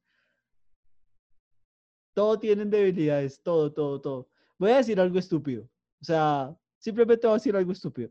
Todo 2.14 2.40
tienen 2.40 2.70
debilidades, 2.70 3.42
todo, 3.42 3.72
todo, 3.72 4.02
todo. 4.02 4.30
Voy 4.58 4.72
a 4.72 4.78
decir 4.78 5.00
algo 5.00 5.18
estúpido. 5.20 5.64
O 6.02 6.04
sea, 6.04 6.56
simplemente 6.80 7.28
voy 7.28 7.36
a 7.36 7.38
decir 7.38 7.56
algo 7.56 7.72
estúpido. 7.72 8.10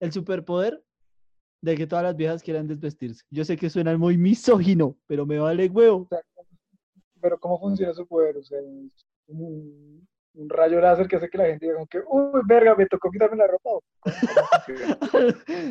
El 0.00 0.12
superpoder 0.12 0.82
de 1.62 1.76
que 1.76 1.86
todas 1.86 2.04
las 2.04 2.16
viejas 2.16 2.42
quieran 2.42 2.66
desvestirse. 2.66 3.24
Yo 3.30 3.44
sé 3.44 3.56
que 3.56 3.70
suena 3.70 3.96
muy 3.96 4.18
misógino, 4.18 4.96
pero 5.06 5.24
me 5.26 5.38
vale 5.38 5.68
huevo. 5.68 6.02
O 6.02 6.08
sea, 6.08 6.20
pero 7.20 7.38
¿cómo 7.38 7.58
funciona 7.60 7.92
su 7.92 8.06
poder? 8.06 8.36
O 8.38 8.42
sea, 8.42 8.58
es 8.58 9.36
un, 10.34 10.42
un 10.42 10.48
rayo 10.48 10.80
láser 10.80 11.08
que 11.08 11.16
hace 11.16 11.28
que 11.28 11.38
la 11.38 11.46
gente 11.46 11.66
diga 11.66 11.74
como 11.74 11.86
que, 11.86 12.00
uy, 12.08 12.40
verga, 12.46 12.74
me 12.76 12.86
tocó 12.86 13.10
quitarme 13.10 13.36
la 13.36 13.46
ropa. 13.46 13.70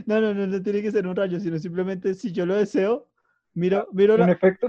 No, 0.05 0.21
no, 0.21 0.33
no, 0.33 0.47
no 0.47 0.61
tiene 0.61 0.81
que 0.81 0.91
ser 0.91 1.07
un 1.07 1.15
rayo, 1.15 1.39
sino 1.39 1.57
simplemente 1.59 2.13
si 2.13 2.31
yo 2.31 2.45
lo 2.45 2.55
deseo, 2.55 3.07
miro, 3.53 3.87
miro 3.91 4.15
¿Un 4.15 4.21
la, 4.21 4.31
efecto? 4.31 4.67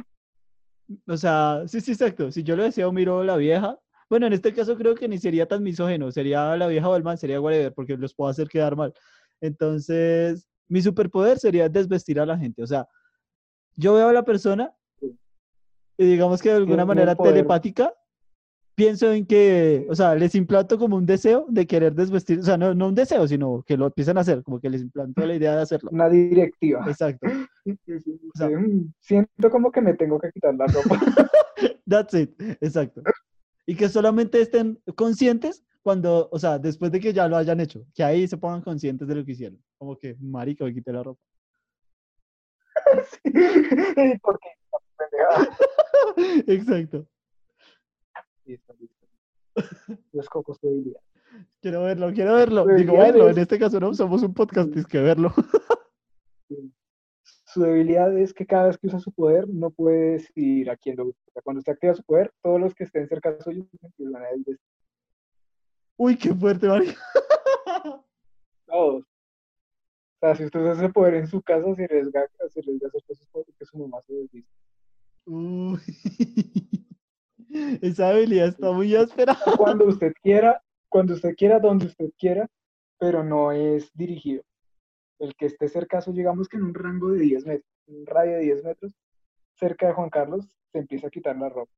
O 1.07 1.16
sea, 1.16 1.62
sí, 1.66 1.80
sí, 1.80 1.93
exacto. 1.93 2.30
Si 2.30 2.43
yo 2.43 2.57
lo 2.57 2.64
deseo, 2.64 2.93
miro 2.93 3.22
la 3.24 3.36
vieja. 3.36 3.78
Bueno, 4.09 4.26
en 4.26 4.32
este 4.32 4.53
caso 4.53 4.76
creo 4.76 4.95
que 4.95 5.09
ni 5.09 5.18
sería 5.18 5.47
tan 5.47 5.62
misógeno, 5.62 6.11
sería 6.11 6.57
la 6.57 6.66
vieja 6.66 6.88
o 6.88 6.97
el 6.97 7.05
man, 7.05 7.16
sería 7.16 7.41
whatever, 7.41 7.72
porque 7.72 7.97
los 7.97 8.14
puedo 8.14 8.30
hacer 8.30 8.49
quedar 8.49 8.76
mal. 8.76 8.93
Entonces, 9.41 10.49
mi 10.68 10.82
superpoder 10.82 11.38
sería 11.38 11.68
desvestir 11.68 12.18
a 12.18 12.26
la 12.26 12.36
gente. 12.36 12.62
O 12.62 12.66
sea, 12.66 12.88
yo 13.76 13.95
veo 13.95 14.09
a 14.09 14.12
la 14.12 14.24
persona 14.24 14.72
y 15.97 16.07
digamos 16.07 16.43
que 16.43 16.49
de 16.49 16.57
alguna 16.57 16.82
un 16.82 16.88
manera 16.88 17.14
telepática, 17.14 17.93
pienso 18.81 19.12
en 19.12 19.26
que, 19.26 19.87
o 19.91 19.95
sea, 19.95 20.14
les 20.14 20.35
implanto 20.35 20.78
como 20.78 20.97
un 20.97 21.05
deseo 21.05 21.45
de 21.51 21.66
querer 21.66 21.95
desvestir, 21.95 22.39
o 22.39 22.43
sea, 22.43 22.57
no, 22.57 22.74
no 22.74 22.89
un 22.89 22.95
deseo, 22.95 23.28
sino 23.28 23.62
que 23.66 23.76
lo 23.76 23.85
empiezan 23.89 24.16
a 24.16 24.22
hacer, 24.22 24.43
como 24.43 24.59
que 24.59 24.70
les 24.70 24.81
implanto 24.81 25.20
la 25.26 25.35
idea 25.35 25.55
de 25.55 25.61
hacerlo. 25.61 25.91
Una 25.93 26.09
directiva. 26.09 26.83
Exacto. 26.89 27.28
Sí, 27.62 27.78
sí, 27.85 28.01
sí, 28.01 28.20
O 28.35 28.39
sea- 28.39 28.49
sí, 28.49 28.55
mm, 28.55 28.93
Siento 29.01 29.51
como 29.51 29.70
que 29.70 29.83
me 29.83 29.93
tengo 29.93 30.18
que 30.18 30.31
quitar 30.33 30.55
la 30.55 30.66
ropa. 30.66 30.99
That's 31.87 32.14
it, 32.14 32.31
exacto. 32.62 33.03
Y 33.66 33.74
que 33.76 33.91
solamente 33.91 34.41
estén 34.41 34.81
conscientes 34.97 35.62
cuando, 35.83 36.31
o 36.33 36.39
sea, 36.39 36.59
después 36.59 36.91
de 36.91 37.01
que 37.01 37.12
ya 37.12 37.28
lo 37.28 37.37
hayan 37.37 37.61
hecho, 37.61 37.85
que 37.95 38.03
ahí 38.03 38.26
se 38.26 38.39
pongan 38.39 38.62
conscientes 38.62 39.07
de 39.07 39.14
lo 39.14 39.26
que 39.26 39.33
hicieron. 39.33 39.62
Como 39.76 39.99
que, 39.99 40.16
marica, 40.20 40.64
me 40.64 40.72
quité 40.72 40.91
la 40.91 41.03
ropa. 41.03 41.20
Sí, 43.24 43.31
Porque. 44.22 44.49
Exacto. 46.47 47.07
Listo, 48.51 48.74
listo. 48.80 49.07
Yo 50.12 50.20
escojo 50.20 50.55
su 50.55 50.66
debilidad. 50.66 51.01
Quiero 51.61 51.82
verlo, 51.84 52.12
quiero 52.12 52.34
verlo. 52.34 52.62
Digo, 52.66 52.92
Debería 52.94 53.03
verlo. 53.12 53.24
de- 53.26 53.30
En 53.32 53.38
este 53.38 53.59
caso 53.59 53.78
no 53.78 53.94
somos 53.94 54.22
un 54.24 54.34
podcast, 54.34 54.74
es 54.76 54.86
que 54.86 54.98
verlo. 55.01 55.32
Su 57.46 57.62
debilidad 57.62 58.16
es 58.18 58.32
que 58.34 58.46
cada 58.46 58.66
vez 58.66 58.78
que 58.78 58.88
usa 58.88 58.98
su 59.01 59.12
poder 59.12 59.48
no 59.48 59.70
puede 59.70 60.12
decidir 60.12 60.70
a 60.70 60.76
quién 60.76 60.96
lo 60.96 61.07
usa. 61.07 61.20
Cuando 61.44 61.59
usted 61.59 61.72
activa 61.72 61.94
su 61.94 62.03
poder, 62.05 62.32
todos 62.42 62.61
los 62.61 62.74
que 62.74 62.84
estén 62.84 63.07
cerca 63.09 63.40
suyo 63.40 63.64
empiezan 63.82 64.16
a 64.22 64.28
desvestir. 64.30 64.59
Uy, 65.96 66.16
qué 66.16 66.34
fuerte, 66.34 66.66
marica. 66.68 66.96
Todos. 68.66 69.03
O 69.03 70.18
sea, 70.20 70.34
si 70.36 70.44
usted 70.44 70.61
usa 70.61 70.72
ese 70.72 70.88
poder 70.90 71.14
en 71.14 71.26
su 71.28 71.40
casa, 71.42 71.72
se 71.74 71.84
arriesga, 71.84 72.28
se 72.51 72.61
arriesga 72.61 72.86
a 72.86 72.88
hacer 72.88 73.03
cosas 73.07 73.28
porque 73.32 73.64
su 73.64 73.78
mamá 73.78 74.01
se 74.03 74.14
desviste. 74.14 74.51
Uy. 75.26 75.78
Esa 77.81 78.09
habilidad 78.11 78.49
está 78.49 78.72
muy 78.72 78.95
áspera. 78.95 79.37
Cuando 79.57 79.87
usted 79.87 80.12
quiera, 80.22 80.62
cuando 80.89 81.14
usted 81.14 81.35
quiera, 81.37 81.59
donde 81.59 81.87
usted 81.87 82.11
quiera, 82.18 82.49
pero 82.99 83.22
no 83.24 83.53
es 83.53 83.91
dirigido. 83.95 84.43
El 85.18 85.35
que 85.37 85.47
esté 85.47 85.68
cerca, 85.68 86.01
digamos 86.07 86.49
que 86.49 86.57
en 86.57 86.64
un 86.64 86.74
rango 86.74 87.11
de 87.12 87.20
10 87.20 87.47
metros, 87.47 87.70
un 87.87 88.07
radio 88.07 88.33
de 88.33 88.41
10 88.41 88.64
metros, 88.64 88.93
cerca 89.55 89.87
de 89.89 89.93
Juan 89.93 90.11
Carlos, 90.11 90.47
se 90.72 90.78
empieza 90.78 91.07
a 91.09 91.11
quitar 91.11 91.37
la 91.37 91.49
ropa. 91.49 91.72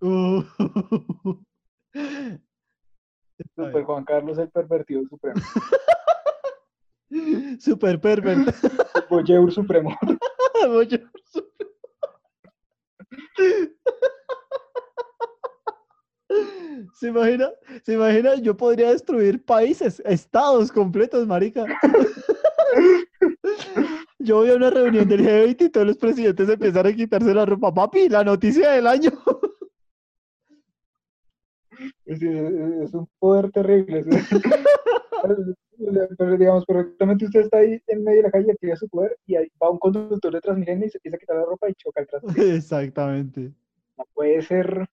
Uh. 0.00 0.42
Bien. 1.94 2.42
Juan 3.84 4.04
Carlos 4.04 4.38
el 4.38 4.50
pervertido 4.50 5.04
supremo, 5.08 5.40
Super 7.60 8.00
pervertido. 8.00 8.52
el 8.94 9.02
voyeur 9.08 9.52
supremo. 9.52 9.96
Voy 10.68 10.88
a- 10.94 11.10
¿Se 16.94 17.08
imagina? 17.08 17.50
¿Se 17.84 17.94
imagina? 17.94 18.34
Yo 18.36 18.56
podría 18.56 18.90
destruir 18.90 19.44
países, 19.44 20.00
estados 20.04 20.72
completos, 20.72 21.26
marica. 21.26 21.64
Yo 24.18 24.36
voy 24.36 24.50
a 24.50 24.56
una 24.56 24.70
reunión 24.70 25.08
del 25.08 25.24
G20 25.24 25.62
y 25.66 25.70
todos 25.70 25.86
los 25.86 25.96
presidentes 25.96 26.48
empiezan 26.48 26.86
a 26.86 26.92
quitarse 26.92 27.32
la 27.34 27.46
ropa. 27.46 27.72
Papi, 27.72 28.08
la 28.08 28.24
noticia 28.24 28.70
del 28.72 28.86
año. 28.86 29.10
Es, 32.04 32.20
es- 32.22 32.94
un 32.94 33.08
poder 33.18 33.50
terrible. 33.52 34.02
Pero 36.18 36.36
digamos, 36.36 36.64
perfectamente 36.66 37.26
usted 37.26 37.40
está 37.40 37.58
ahí 37.58 37.80
en 37.86 38.02
medio 38.02 38.16
de 38.18 38.22
la 38.24 38.30
calle, 38.32 38.50
activa 38.50 38.74
su 38.74 38.88
poder 38.88 39.16
y 39.26 39.36
ahí 39.36 39.46
va 39.62 39.70
un 39.70 39.78
conductor 39.78 40.32
de 40.32 40.40
Transmilenio 40.40 40.86
y 40.86 40.90
se 40.90 40.98
empieza 40.98 41.16
a 41.16 41.20
quitar 41.20 41.36
la 41.36 41.44
ropa 41.44 41.70
y 41.70 41.74
choca 41.74 42.00
el 42.00 42.08
Transmilenio. 42.08 42.54
Exactamente. 42.56 43.52
No 43.96 44.04
puede 44.12 44.42
ser 44.42 44.88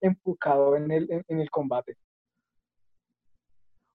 enfocado 0.00 0.76
en 0.76 0.90
el, 0.90 1.10
en, 1.10 1.24
en 1.28 1.40
el 1.40 1.50
combate. 1.50 1.96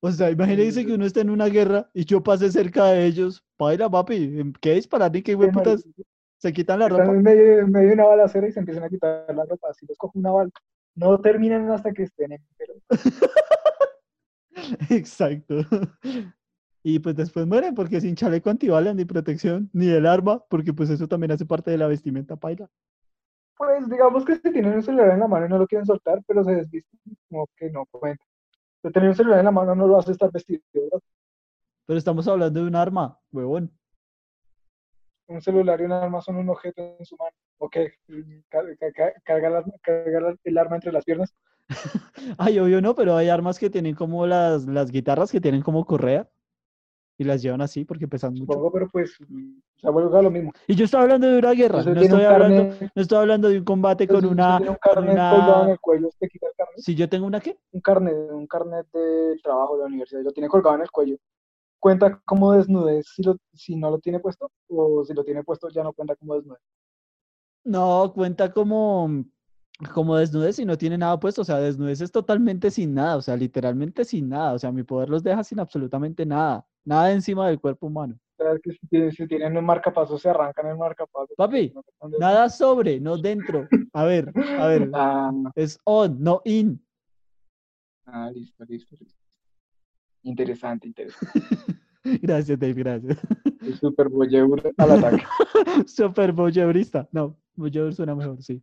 O 0.01 0.12
sea, 0.12 0.30
imagínense 0.30 0.86
que 0.86 0.93
uno 0.93 1.06
está 1.06 1.22
en 1.22 1.32
una 1.32 1.47
guerra 1.47 1.89
y 1.91 2.06
yo 2.06 2.22
pase 2.22 2.51
cerca 2.51 2.86
de 2.86 3.08
ellos. 3.08 3.43
Paila, 3.58 3.89
papi, 3.89 4.53
¿qué 4.62 4.76
disparar 4.76 5.12
ni 5.12 5.24
qué 5.24 5.36
marica, 5.36 5.78
Se 6.38 6.53
quitan 6.53 6.80
la 6.80 6.89
ropa. 6.89 7.06
en 7.06 7.24
medio, 7.24 7.60
en 7.62 7.72
medio 7.72 7.88
de 7.88 7.93
una 7.95 8.06
balacera 8.06 8.47
y 8.47 8.51
se 8.51 8.60
empiezan 8.60 8.84
a 8.84 8.89
quitar 8.89 9.26
la 9.34 9.45
ropa. 9.45 9.74
Si 9.74 9.88
les 9.88 9.97
cojo 9.97 10.20
una 10.20 10.32
bala, 10.32 10.51
no 10.93 11.20
terminan 11.20 11.72
hasta 11.72 11.91
que 11.91 12.03
estén 12.03 12.34
en 12.34 12.45
pero 12.56 12.74
Exacto. 14.91 15.56
Y 16.84 16.99
pues 16.99 17.16
después 17.16 17.47
mueren 17.47 17.74
porque 17.74 17.99
sin 17.99 18.16
chaleco 18.16 18.51
antibalas 18.51 18.95
ni 18.95 19.06
protección, 19.06 19.72
ni 19.74 19.89
el 19.89 20.06
arma, 20.06 20.43
porque 20.49 20.72
pues 20.72 20.91
eso 20.91 21.08
también 21.08 21.32
hace 21.32 21.47
parte 21.47 21.72
de 21.72 21.80
la 21.80 21.88
vestimenta 21.88 22.36
paila. 22.36 22.70
Pues 23.58 23.89
digamos 23.89 24.26
que 24.26 24.36
si 24.36 24.51
tienen 24.51 24.74
un 24.74 24.84
celular 24.84 25.12
en 25.12 25.20
la 25.20 25.28
mano 25.28 25.45
y 25.45 25.49
no 25.49 25.58
lo 25.58 25.68
quieren 25.68 25.86
soltar, 25.86 26.22
pero 26.28 26.43
se 26.43 26.51
desvisten, 26.56 26.99
como 27.30 27.47
que 27.56 27.70
no 27.70 27.86
cuenta. 27.89 28.24
De 28.84 28.91
tener 28.91 29.10
un 29.10 29.16
celular 29.16 29.39
en 29.39 29.45
la 29.45 29.51
mano 29.51 29.74
no 29.76 29.88
lo 29.88 29.97
hace 29.97 30.12
estar 30.12 30.32
vestido. 30.32 30.62
¿verdad? 30.74 30.99
Pero 31.86 31.97
estamos 31.97 32.28
hablando 32.28 32.60
de 32.62 32.68
un 32.68 32.76
arma, 32.76 33.18
huevón. 33.32 33.72
Un 35.28 35.41
celular 35.41 35.80
y 35.82 35.86
un 35.86 35.91
arma 35.91 36.22
son 36.22 36.36
un 36.36 36.49
objeto 36.49 36.95
en 36.99 37.06
su 37.06 37.16
mano. 37.18 37.32
Ok, 37.58 37.78
ca- 38.49 38.64
ca- 38.80 38.91
ca- 38.91 39.14
carga, 39.24 39.49
la- 39.49 39.66
carga 39.82 40.20
la- 40.20 40.36
el 40.43 40.58
arma 40.58 40.76
entre 40.76 40.91
las 40.91 41.06
piernas. 41.06 41.34
Ay, 42.38 42.60
obvio 42.60 42.82
no, 42.82 42.93
pero 42.93 43.16
hay 43.16 43.30
armas 43.30 43.58
que 43.58 43.70
tienen 43.72 43.95
como 43.95 44.28
las, 44.28 44.66
las 44.66 44.91
guitarras 44.91 45.32
que 45.32 45.41
tienen 45.41 45.62
como 45.62 45.86
correa 45.86 46.30
y 47.18 47.24
las 47.24 47.41
llevan 47.41 47.61
así 47.61 47.86
porque 47.86 48.07
pesan 48.07 48.34
mucho. 48.34 48.45
Supongo, 48.45 48.72
pero 48.72 48.89
pues, 48.89 49.18
o 49.22 49.80
sea, 49.80 49.89
vuelve 49.89 50.18
a 50.18 50.22
lo 50.22 50.32
mismo. 50.32 50.51
Y 50.68 50.76
yo 50.76 50.86
estoy 50.86 51.01
hablando 51.01 51.30
de 51.30 51.39
una 51.39 51.51
guerra, 51.51 51.84
no 51.84 51.91
un 51.91 51.97
estoy 51.97 52.24
hablando, 52.24 52.70
carnet, 52.70 52.91
no 52.95 53.01
estoy 53.01 53.18
hablando 53.18 53.49
de 53.49 53.57
un 53.59 53.66
combate 53.66 54.07
con 54.07 54.18
entonces, 54.18 54.30
si 54.30 54.34
una, 54.34 54.57
tiene 54.57 54.72
un 54.72 54.78
con 54.78 54.93
carnet 54.93 55.16
colgado 55.16 55.55
en 55.55 55.61
una... 55.61 55.72
el 55.72 55.80
cuello, 55.80 56.07
usted 56.09 56.28
quita 56.28 56.47
el 56.47 56.53
carnet. 56.55 56.78
Si 56.78 56.95
yo 56.95 57.09
tengo 57.09 57.28
una 57.28 57.39
qué? 57.39 57.57
Un 57.72 57.82
carnet, 57.82 58.32
un 58.32 58.47
carnet 58.47 58.88
de 58.91 59.39
trabajo 59.43 59.76
de 59.78 59.82
la 59.82 59.88
universidad, 59.88 60.22
lo 60.22 60.32
tiene 60.32 60.49
colgado 60.49 60.76
en 60.76 60.82
el 60.82 60.91
cuello. 60.91 61.18
¿Cuenta 61.80 62.20
como 62.26 62.51
desnudez 62.51 63.05
si, 63.07 63.24
lo, 63.24 63.38
si 63.53 63.76
no 63.76 63.91
lo 63.91 63.99
tiene 63.99 64.20
puesto? 64.20 64.51
¿O 64.70 65.05
si 65.05 65.13
lo 65.13 65.24
tiene 65.24 65.43
puesto 65.43 65.70
ya 65.70 65.84
no 65.84 65.93
cuenta 65.93 66.16
como 66.16 66.36
desnudez? 66.36 66.61
No, 67.63 68.11
cuenta 68.13 68.51
como, 68.51 69.24
como 69.93 70.15
desnudez 70.15 70.57
y 70.59 70.65
no 70.65 70.78
tiene 70.78 70.97
nada 70.97 71.19
puesto, 71.19 71.41
o 71.41 71.45
sea, 71.45 71.57
desnudez 71.59 71.99
es 72.01 72.11
totalmente 72.11 72.71
sin 72.71 72.93
nada, 72.93 73.17
o 73.17 73.21
sea, 73.21 73.36
literalmente 73.36 74.05
sin 74.05 74.30
nada, 74.30 74.53
o 74.53 74.59
sea, 74.59 74.71
mi 74.71 74.84
poder 74.84 75.09
los 75.09 75.21
deja 75.23 75.43
sin 75.43 75.59
absolutamente 75.59 76.26
nada, 76.26 76.65
nada 76.86 77.11
encima 77.11 77.47
del 77.47 77.59
cuerpo 77.59 77.88
humano. 77.88 78.17
Sea, 78.38 78.47
que 78.61 78.71
si, 78.71 78.88
tienen- 78.88 79.11
si 79.11 79.28
tienen 79.28 79.55
un 79.57 79.65
marcapaso, 79.65 80.17
se 80.17 80.30
arrancan 80.30 80.67
el 80.67 80.78
marcapaso. 80.78 81.34
Papi, 81.38 81.73
Nada 82.19 82.49
sobre, 82.49 82.99
no 82.99 83.17
dentro. 83.17 83.67
A 83.93 84.03
ver, 84.05 84.32
a 84.59 84.67
ver, 84.67 84.89
Ah, 84.93 85.32
es 85.55 85.80
on, 85.86 86.21
no 86.21 86.41
in. 86.45 86.82
ah, 88.05 88.30
listo, 88.34 88.63
listo, 88.65 88.95
listo. 88.99 89.19
Interesante, 90.23 90.88
interesante. 90.88 91.39
Gracias, 92.21 92.59
Dave, 92.59 92.73
gracias. 92.73 93.17
El 93.61 93.76
Super 93.80 94.09
Boyeur 94.09 94.73
al 94.78 94.91
ataque. 94.91 95.23
Super 95.88 96.32
voyeurista. 96.32 97.07
No, 97.11 97.36
voyeur 97.55 97.93
suena 97.95 98.13
mejor, 98.15 98.43
sí. 98.43 98.61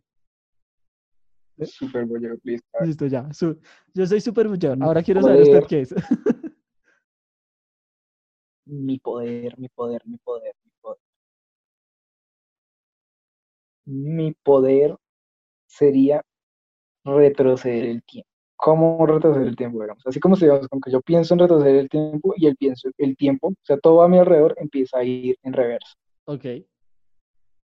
Super 1.61 2.05
Boyeur, 2.05 2.39
listo. 2.43 2.67
Listo, 2.83 3.05
ya. 3.07 3.31
su- 3.33 3.59
yo 3.93 4.05
soy 4.07 4.19
super 4.21 4.47
voyeur. 4.47 4.77
Mi 4.77 4.83
Ahora 4.85 5.03
quiero 5.03 5.21
saber 5.21 5.41
usted 5.41 5.63
qué 5.67 5.81
es. 5.81 5.93
Mi 8.65 8.97
poder, 8.97 9.57
mi 9.59 9.67
poder, 9.67 10.01
mi 10.05 10.17
poder, 10.17 10.55
mi 10.63 10.71
poder. 10.81 10.99
Mi 13.85 14.31
poder 14.43 14.95
sería 15.67 16.21
retroceder 17.03 17.85
el 17.85 18.03
tiempo. 18.03 18.29
¿Cómo 18.55 19.05
retroceder 19.05 19.47
el 19.49 19.55
tiempo, 19.57 19.81
digamos? 19.81 20.07
Así 20.07 20.19
como 20.21 20.37
si 20.37 20.45
digamos, 20.45 20.67
como 20.69 20.81
que 20.81 20.91
yo 20.91 21.01
pienso 21.01 21.33
en 21.33 21.39
retroceder 21.41 21.75
el 21.75 21.89
tiempo 21.89 22.33
y 22.37 22.47
el 22.47 22.55
pienso 22.55 22.89
el 22.97 23.17
tiempo, 23.17 23.49
o 23.49 23.55
sea, 23.63 23.77
todo 23.77 24.01
a 24.01 24.07
mi 24.07 24.17
alrededor 24.19 24.55
empieza 24.57 24.99
a 24.99 25.03
ir 25.03 25.37
en 25.43 25.53
reverso. 25.53 25.95
Ok. 26.25 26.45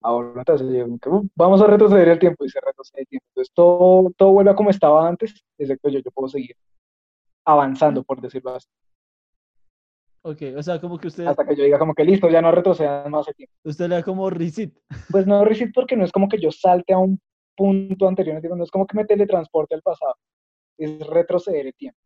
Ahora 0.01 0.33
entonces 0.41 0.67
yo 0.67 0.73
digo 0.73 0.99
que, 0.99 1.09
"Uh, 1.09 1.29
vamos 1.35 1.61
a 1.61 1.67
retroceder 1.67 2.09
el 2.09 2.19
tiempo 2.19 2.45
y 2.45 2.49
se 2.49 2.61
retrocede 2.61 3.03
el 3.03 3.07
tiempo. 3.09 3.27
Entonces 3.31 3.53
todo, 3.55 4.11
todo 4.17 4.31
vuelve 4.33 4.51
a 4.51 4.55
como 4.55 4.71
estaba 4.71 5.09
antes, 5.09 5.45
excepto 5.59 5.89
yo, 5.89 5.99
yo 6.01 6.11
puedo 6.13 6.29
seguir 6.29 6.57
avanzando, 7.45 8.03
por 8.05 8.21
decirlo 8.21 8.55
así, 8.55 8.69
Ok, 10.23 10.43
o 10.57 10.63
sea, 10.63 10.81
como 10.81 10.99
que 10.99 11.07
usted, 11.09 11.25
hasta 11.27 11.47
que 11.47 11.57
yo 11.57 11.65
diga 11.65 11.79
como 11.79 11.95
que 11.95 12.05
listo, 12.05 12.29
ya 12.29 12.43
no 12.43 12.51
retrocedan 12.51 13.11
más 13.11 13.27
el 13.29 13.35
tiempo. 13.35 13.55
usted 13.65 13.89
le 13.89 13.95
da 13.95 14.03
como 14.03 14.29
reset. 14.29 14.73
Pues 15.11 15.27
no 15.27 15.45
reset 15.45 15.73
porque 15.73 15.97
no 15.97 16.05
es 16.05 16.13
como 16.13 16.29
que 16.29 16.39
yo 16.41 16.51
salte 16.51 16.93
a 16.93 16.99
un 16.99 17.21
punto 17.57 18.07
anterior, 18.07 18.41
no 18.57 18.63
es 18.65 18.71
como 18.71 18.87
que 18.87 18.97
me 18.97 19.05
teletransporte 19.07 19.75
al 19.75 19.83
pasado, 19.83 20.15
es 20.77 21.07
retroceder 21.07 21.67
el 21.67 21.75
tiempo. 21.75 21.99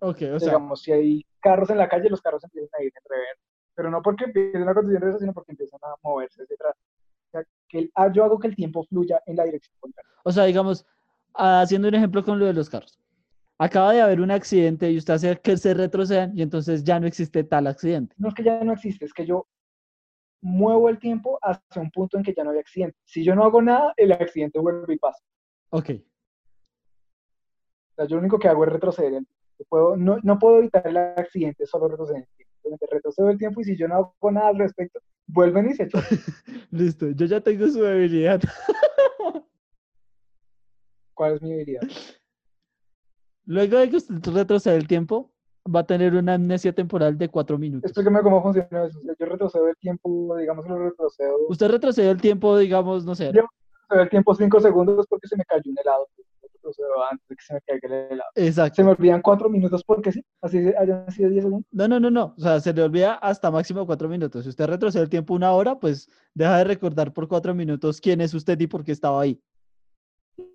Ok, 0.00 0.22
o 0.34 0.38
sea, 0.38 0.48
Digamos, 0.48 0.82
si 0.82 0.92
hay 0.92 1.26
carros 1.40 1.70
en 1.70 1.78
la 1.78 1.88
calle, 1.88 2.10
los 2.10 2.20
carros 2.20 2.44
empiezan 2.44 2.78
a 2.78 2.84
ir 2.84 2.92
en 2.94 3.02
reverso, 3.08 3.42
pero 3.74 3.90
no 3.90 4.02
porque 4.02 4.24
empiecen 4.24 4.68
a 4.68 4.74
conducir 4.74 4.96
en 4.96 5.02
reverso, 5.02 5.20
sino 5.20 5.32
porque 5.32 5.52
empiezan 5.52 5.80
a 5.82 5.94
moverse 6.02 6.44
sea, 6.46 6.74
que 7.68 7.78
el- 7.80 7.90
ah, 7.94 8.10
yo 8.12 8.24
hago 8.24 8.38
que 8.38 8.48
el 8.48 8.56
tiempo 8.56 8.84
fluya 8.84 9.20
en 9.26 9.36
la 9.36 9.44
dirección 9.44 9.74
contraria. 9.80 10.10
o 10.24 10.32
sea, 10.32 10.44
digamos, 10.44 10.84
ah, 11.34 11.60
haciendo 11.62 11.88
un 11.88 11.94
ejemplo 11.94 12.24
con 12.24 12.38
lo 12.38 12.46
de 12.46 12.52
los 12.54 12.68
carros. 12.70 12.98
Acaba 13.58 13.92
de 13.92 14.02
haber 14.02 14.20
un 14.20 14.30
accidente 14.30 14.90
y 14.90 14.98
usted 14.98 15.14
hace 15.14 15.36
que 15.40 15.56
se 15.56 15.72
retrocedan 15.72 16.36
y 16.36 16.42
entonces 16.42 16.84
ya 16.84 17.00
no 17.00 17.06
existe 17.06 17.42
tal 17.44 17.66
accidente. 17.66 18.14
No 18.18 18.28
es 18.28 18.34
que 18.34 18.42
ya 18.44 18.62
no 18.62 18.72
existe, 18.72 19.04
es 19.06 19.12
que 19.14 19.24
yo 19.24 19.46
muevo 20.42 20.88
el 20.90 20.98
tiempo 20.98 21.38
hacia 21.42 21.80
un 21.80 21.90
punto 21.90 22.18
en 22.18 22.22
que 22.24 22.34
ya 22.34 22.44
no 22.44 22.50
hay 22.50 22.58
accidente. 22.58 22.96
Si 23.04 23.24
yo 23.24 23.34
no 23.34 23.44
hago 23.44 23.62
nada, 23.62 23.94
el 23.96 24.12
accidente 24.12 24.58
vuelve 24.58 24.94
y 24.94 24.98
pasa. 24.98 25.22
Ok, 25.70 25.90
O 27.90 27.94
sea, 27.96 28.06
yo 28.06 28.16
lo 28.16 28.20
único 28.20 28.38
que 28.38 28.48
hago 28.48 28.64
es 28.64 28.72
retroceder 28.72 29.22
puedo- 29.68 29.96
no, 29.96 30.18
no 30.22 30.38
puedo 30.38 30.58
evitar 30.58 30.86
el 30.86 30.96
accidente, 30.98 31.64
solo 31.66 31.88
retroceder 31.88 32.22
el 32.22 32.46
tiempo. 32.62 32.86
Retrocedo 32.90 33.30
el 33.30 33.38
tiempo 33.38 33.60
y 33.60 33.64
si 33.64 33.76
yo 33.76 33.88
no 33.88 33.94
hago 33.94 34.30
nada 34.30 34.48
al 34.48 34.58
respecto, 34.58 35.00
vuelven 35.26 35.70
y 35.70 35.74
se 35.74 35.84
echan. 35.84 36.02
listo. 36.70 37.10
Yo 37.10 37.26
ya 37.26 37.40
tengo 37.40 37.66
su 37.68 37.82
debilidad. 37.82 38.40
¿Cuál 41.14 41.36
es 41.36 41.42
mi 41.42 41.52
habilidad? 41.54 41.82
Luego 43.46 43.78
de 43.78 43.90
que 43.90 43.96
usted 43.96 44.14
retrocede 44.32 44.76
el 44.76 44.86
tiempo, 44.88 45.32
va 45.74 45.80
a 45.80 45.86
tener 45.86 46.14
una 46.14 46.34
amnesia 46.34 46.72
temporal 46.74 47.16
de 47.16 47.28
cuatro 47.28 47.58
minutos. 47.58 47.90
Explíqueme 47.90 48.20
cómo 48.22 48.42
funciona 48.42 48.86
eso. 48.86 48.98
O 48.98 49.02
sea, 49.02 49.14
yo 49.18 49.26
retrocedo 49.26 49.68
el 49.68 49.76
tiempo, 49.76 50.36
digamos 50.36 50.66
lo 50.66 50.78
retrocedo, 50.78 51.36
Usted 51.48 51.68
retrocedió 51.68 52.10
el 52.10 52.20
tiempo, 52.20 52.58
digamos, 52.58 53.04
no 53.04 53.14
sé. 53.14 53.32
Yo- 53.32 53.46
retrocedo 53.88 54.02
el 54.02 54.08
tiempo 54.10 54.34
cinco 54.34 54.60
segundos 54.60 55.06
porque 55.08 55.28
se 55.28 55.36
me 55.36 55.44
cayó 55.44 55.62
un 55.70 55.76
helado. 55.78 56.08
Yo 56.18 56.24
retrocedo 56.66 56.88
antes 57.10 57.28
de 57.28 57.36
que 57.36 57.42
se 57.44 57.54
me 57.54 57.60
caiga 57.62 57.88
el 57.88 58.12
helado. 58.12 58.30
Exacto. 58.34 58.74
Se 58.76 58.84
me 58.84 58.90
olvidan 58.90 59.22
cuatro 59.22 59.48
minutos 59.48 59.82
porque 59.84 60.12
sí, 60.12 60.24
así 60.42 60.58
hayan 60.78 61.10
sido 61.10 61.30
diez 61.30 61.44
segundos. 61.44 61.66
No, 61.70 61.88
no, 61.88 62.00
no, 62.00 62.10
no. 62.10 62.34
O 62.36 62.40
sea, 62.40 62.60
se 62.60 62.72
le 62.72 62.82
olvida 62.82 63.14
hasta 63.14 63.50
máximo 63.50 63.86
cuatro 63.86 64.08
minutos. 64.08 64.44
Si 64.44 64.48
usted 64.50 64.66
retrocede 64.66 65.02
el 65.04 65.08
tiempo 65.08 65.34
una 65.34 65.52
hora, 65.52 65.78
pues 65.78 66.08
deja 66.34 66.58
de 66.58 66.64
recordar 66.64 67.12
por 67.12 67.28
cuatro 67.28 67.54
minutos 67.54 68.00
quién 68.00 68.20
es 68.20 68.34
usted 68.34 68.58
y 68.60 68.66
por 68.66 68.84
qué 68.84 68.92
estaba 68.92 69.20
ahí. 69.20 69.40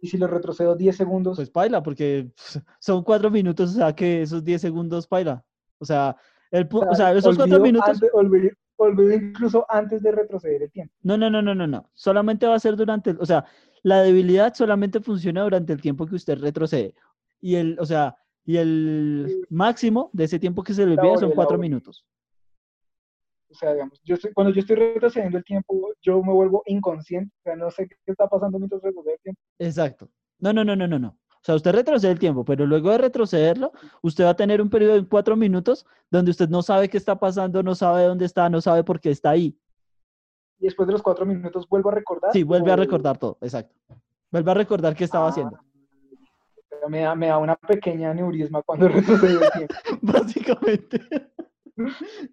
Y 0.01 0.07
si 0.07 0.17
lo 0.17 0.27
retrocedo 0.27 0.75
10 0.75 0.95
segundos, 0.95 1.37
Pues 1.37 1.49
paila, 1.49 1.81
porque 1.81 2.31
son 2.79 3.03
cuatro 3.03 3.31
minutos, 3.31 3.71
o 3.71 3.73
sea 3.73 3.93
que 3.95 4.21
esos 4.21 4.43
diez 4.43 4.61
segundos 4.61 5.07
paila. 5.07 5.43
O 5.79 5.85
sea, 5.85 6.15
el, 6.51 6.67
o 6.71 6.95
sea, 6.95 7.13
esos 7.13 7.35
cuatro 7.35 7.59
minutos. 7.59 7.89
antes- 7.89 8.09
olvido, 8.13 8.51
olvido 8.75 9.11
incluso 9.13 9.65
antes 9.69 10.03
de 10.03 10.11
retroceder 10.11 10.63
el 10.63 10.71
tiempo. 10.71 10.93
No, 11.01 11.17
no, 11.17 11.29
no, 11.31 11.41
no, 11.41 11.55
no, 11.55 11.65
no. 11.65 11.89
Solamente 11.93 12.45
va 12.45 12.55
a 12.55 12.59
ser 12.59 12.75
durante, 12.75 13.11
o 13.11 13.25
sea, 13.25 13.43
la 13.83 14.01
debilidad 14.01 14.53
solamente 14.53 14.99
funciona 14.99 15.43
durante 15.43 15.73
el 15.73 15.81
tiempo 15.81 16.05
que 16.05 16.15
usted 16.15 16.37
retrocede. 16.39 16.93
Y 17.39 17.55
el, 17.55 17.77
o 17.79 17.85
sea, 17.85 18.15
y 18.45 18.57
el 18.57 19.45
máximo 19.49 20.09
de 20.13 20.25
ese 20.25 20.39
tiempo 20.39 20.63
que 20.63 20.73
se 20.73 20.85
le 20.85 20.97
olvida 20.97 21.17
son 21.17 21.31
cuatro 21.31 21.57
minutos. 21.57 22.05
O 23.49 23.53
sea, 23.53 23.73
digamos, 23.73 23.99
yo 24.03 24.15
estoy, 24.15 24.31
cuando 24.33 24.53
yo 24.53 24.61
estoy 24.61 24.77
retrocediendo 24.77 25.37
el 25.37 25.43
tiempo, 25.43 25.93
yo 26.01 26.23
me 26.23 26.31
vuelvo 26.31 26.63
inconsciente. 26.65 27.33
O 27.39 27.43
sea, 27.43 27.55
no 27.55 27.69
sé 27.69 27.87
qué 27.87 27.95
está 28.05 28.27
pasando 28.27 28.57
mientras 28.57 28.81
retrocedo 28.81 29.13
el 29.13 29.21
tiempo. 29.21 29.41
Exacto. 29.59 30.09
No, 30.39 30.53
no, 30.53 30.63
no, 30.63 30.75
no, 30.75 30.87
no, 30.87 30.97
no. 30.97 31.17
O 31.41 31.43
sea, 31.43 31.55
usted 31.55 31.71
retrocede 31.71 32.11
el 32.11 32.19
tiempo, 32.19 32.45
pero 32.45 32.67
luego 32.67 32.91
de 32.91 32.99
retrocederlo, 32.99 33.71
usted 34.03 34.25
va 34.25 34.29
a 34.29 34.35
tener 34.35 34.61
un 34.61 34.69
periodo 34.69 34.93
de 34.93 35.07
cuatro 35.07 35.35
minutos 35.35 35.87
donde 36.11 36.31
usted 36.31 36.49
no 36.49 36.61
sabe 36.61 36.87
qué 36.87 36.97
está 36.97 37.17
pasando, 37.17 37.63
no 37.63 37.73
sabe 37.73 38.03
dónde 38.03 38.25
está, 38.25 38.47
no 38.47 38.61
sabe 38.61 38.83
por 38.83 38.99
qué 38.99 39.09
está 39.09 39.31
ahí. 39.31 39.57
Y 40.61 40.65
después 40.65 40.85
de 40.87 40.93
los 40.93 41.01
cuatro 41.01 41.25
minutos 41.25 41.67
vuelvo 41.67 41.89
a 41.89 41.95
recordar. 41.95 42.31
Sí, 42.31 42.43
vuelve 42.43 42.71
a 42.71 42.75
recordar 42.75 43.17
todo, 43.17 43.37
exacto. 43.41 43.75
Vuelve 44.31 44.51
a 44.51 44.53
recordar 44.53 44.95
qué 44.95 45.03
estaba 45.05 45.25
Ah, 45.25 45.29
haciendo. 45.29 45.57
Me 46.87 47.01
da, 47.01 47.15
me 47.15 47.27
da 47.27 47.37
una 47.39 47.55
pequeña 47.55 48.11
aneurisma 48.11 48.61
cuando 48.61 48.87
retrocedo 48.89 49.41
el 49.41 49.51
tiempo. 49.51 49.75
Básicamente. 50.01 51.01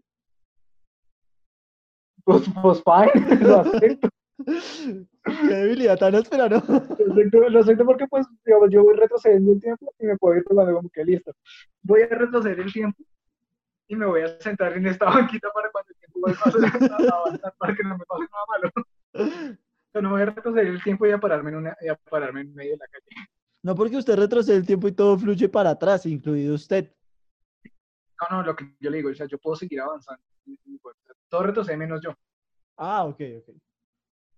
Pues, 2.25 2.43
pues 2.61 2.83
fine, 2.85 3.37
lo 3.41 3.61
acepto. 3.61 4.09
Qué 4.45 5.55
debilidad 5.55 5.97
tan 5.99 6.15
áspera, 6.15 6.47
¿no? 6.47 6.63
Lo 6.69 7.13
acepto, 7.15 7.49
lo 7.49 7.61
acepto 7.61 7.85
porque 7.87 8.07
pues 8.07 8.27
digamos, 8.45 8.69
yo 8.71 8.83
voy 8.85 8.97
retrocediendo 8.97 9.53
el 9.53 9.61
tiempo 9.63 9.95
y 9.99 10.05
me 10.05 10.17
puedo 10.19 10.37
ir 10.37 10.45
rolando 10.47 10.75
como 10.75 10.91
que 10.91 11.05
listo. 11.07 11.33
Voy 11.83 12.03
a 12.03 12.07
retroceder 12.09 12.61
el 12.61 12.71
tiempo 12.71 13.03
y 13.87 13.97
me 13.97 14.05
voy 14.05 14.21
a 14.21 14.39
sentar 14.41 14.75
en 14.75 14.87
esta 14.87 15.07
banquita 15.07 15.49
para 15.55 15.71
a 16.27 17.17
avanzar 17.17 17.55
para 17.59 17.75
que 17.75 17.83
no 17.83 17.99
me 17.99 18.05
pase 18.05 18.25
nada 18.31 18.45
malo. 18.49 18.73
O 19.15 19.93
sea, 19.93 20.03
no 20.03 20.11
voy 20.11 20.23
a 20.23 20.27
retroceder 20.27 20.67
el 20.67 20.83
tiempo 20.83 21.07
y 21.07 21.11
a 21.11 21.19
pararme 21.19 21.51
en, 21.51 21.57
una, 21.57 21.71
a 21.71 21.95
pararme 22.11 22.43
en 22.43 22.55
medio 22.55 22.73
de 22.73 22.79
la 22.79 22.87
calle. 22.87 23.29
No 23.63 23.75
porque 23.75 23.97
usted 23.97 24.17
retrocede 24.17 24.57
el 24.57 24.67
tiempo 24.67 24.89
y 24.89 24.93
todo 24.93 25.19
fluye 25.19 25.49
para 25.49 25.71
atrás, 25.71 26.07
incluido 26.07 26.55
usted. 26.55 26.93
No, 27.65 28.39
no, 28.39 28.43
lo 28.43 28.57
que 28.57 28.77
yo 28.81 28.91
le 28.91 28.99
digo, 28.99 29.11
o 29.11 29.15
sea, 29.15 29.27
yo 29.27 29.39
puedo 29.39 29.57
seguir 29.57 29.81
avanzando. 29.81 30.23
Todo 31.29 31.43
retrocede 31.45 31.77
menos 31.77 32.01
yo. 32.03 32.15
Ah, 32.77 33.05
ok, 33.05 33.21
ok. 33.39 33.55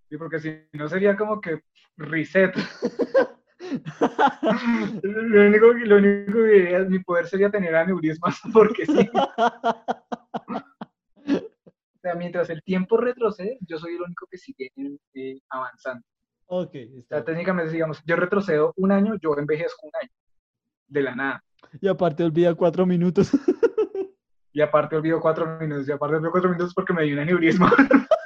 Sí, 0.09 0.17
porque 0.17 0.39
si 0.39 0.67
no 0.73 0.87
sería 0.89 1.15
como 1.15 1.39
que 1.39 1.63
reset. 1.97 2.53
Lo 5.03 5.47
único, 5.47 5.73
lo 5.73 5.97
único 5.97 6.33
que 6.33 6.51
diría 6.51 6.79
es 6.79 6.89
mi 6.89 6.99
poder 6.99 7.27
sería 7.27 7.49
tener 7.49 7.75
aneurismas, 7.75 8.39
porque 8.53 8.85
sí. 8.85 9.09
Sea, 12.01 12.15
mientras 12.15 12.49
el 12.49 12.63
tiempo 12.63 12.97
retrocede, 12.97 13.59
yo 13.61 13.77
soy 13.77 13.95
el 13.95 14.01
único 14.01 14.25
que 14.29 14.37
sigue 14.37 14.71
eh, 15.13 15.39
avanzando. 15.49 16.03
ok, 16.47 16.73
O 16.73 16.97
está 16.97 17.17
sea, 17.17 17.25
técnicamente, 17.25 17.71
digamos, 17.71 18.01
yo 18.05 18.15
retrocedo 18.15 18.73
un 18.77 18.91
año, 18.91 19.15
yo 19.21 19.37
envejezco 19.37 19.85
un 19.85 19.91
año. 20.01 20.09
De 20.87 21.03
la 21.03 21.15
nada. 21.15 21.43
Y 21.79 21.87
aparte 21.87 22.23
olvida 22.23 22.55
cuatro 22.55 22.85
minutos. 22.85 23.31
Y 24.53 24.59
aparte 24.61 24.97
olvido 24.97 25.21
cuatro 25.21 25.57
minutos. 25.59 25.87
Y 25.87 25.91
aparte 25.93 26.17
olvido 26.17 26.31
cuatro 26.31 26.49
minutos 26.49 26.73
porque 26.73 26.91
me 26.91 27.03
dio 27.03 27.13
un 27.13 27.19
aneurisma. 27.19 27.71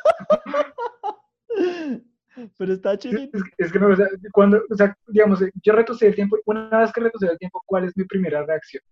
Pero 2.57 2.73
está 2.73 2.97
chinito. 2.97 3.38
Es, 3.38 3.43
es 3.57 3.71
que 3.71 3.80
no, 3.80 3.88
o 3.89 3.95
sea, 3.95 4.07
cuando, 4.34 4.61
o 4.69 4.76
sea, 4.76 4.95
digamos, 5.07 5.39
yo 5.61 5.73
retrocedí 5.73 6.09
el 6.09 6.15
tiempo, 6.15 6.38
una 6.45 6.80
vez 6.80 6.91
que 6.91 7.01
retrocedí 7.01 7.32
el 7.32 7.38
tiempo, 7.38 7.61
¿cuál 7.65 7.86
es 7.86 7.95
mi 7.95 8.03
primera 8.05 8.45
reacción? 8.45 8.84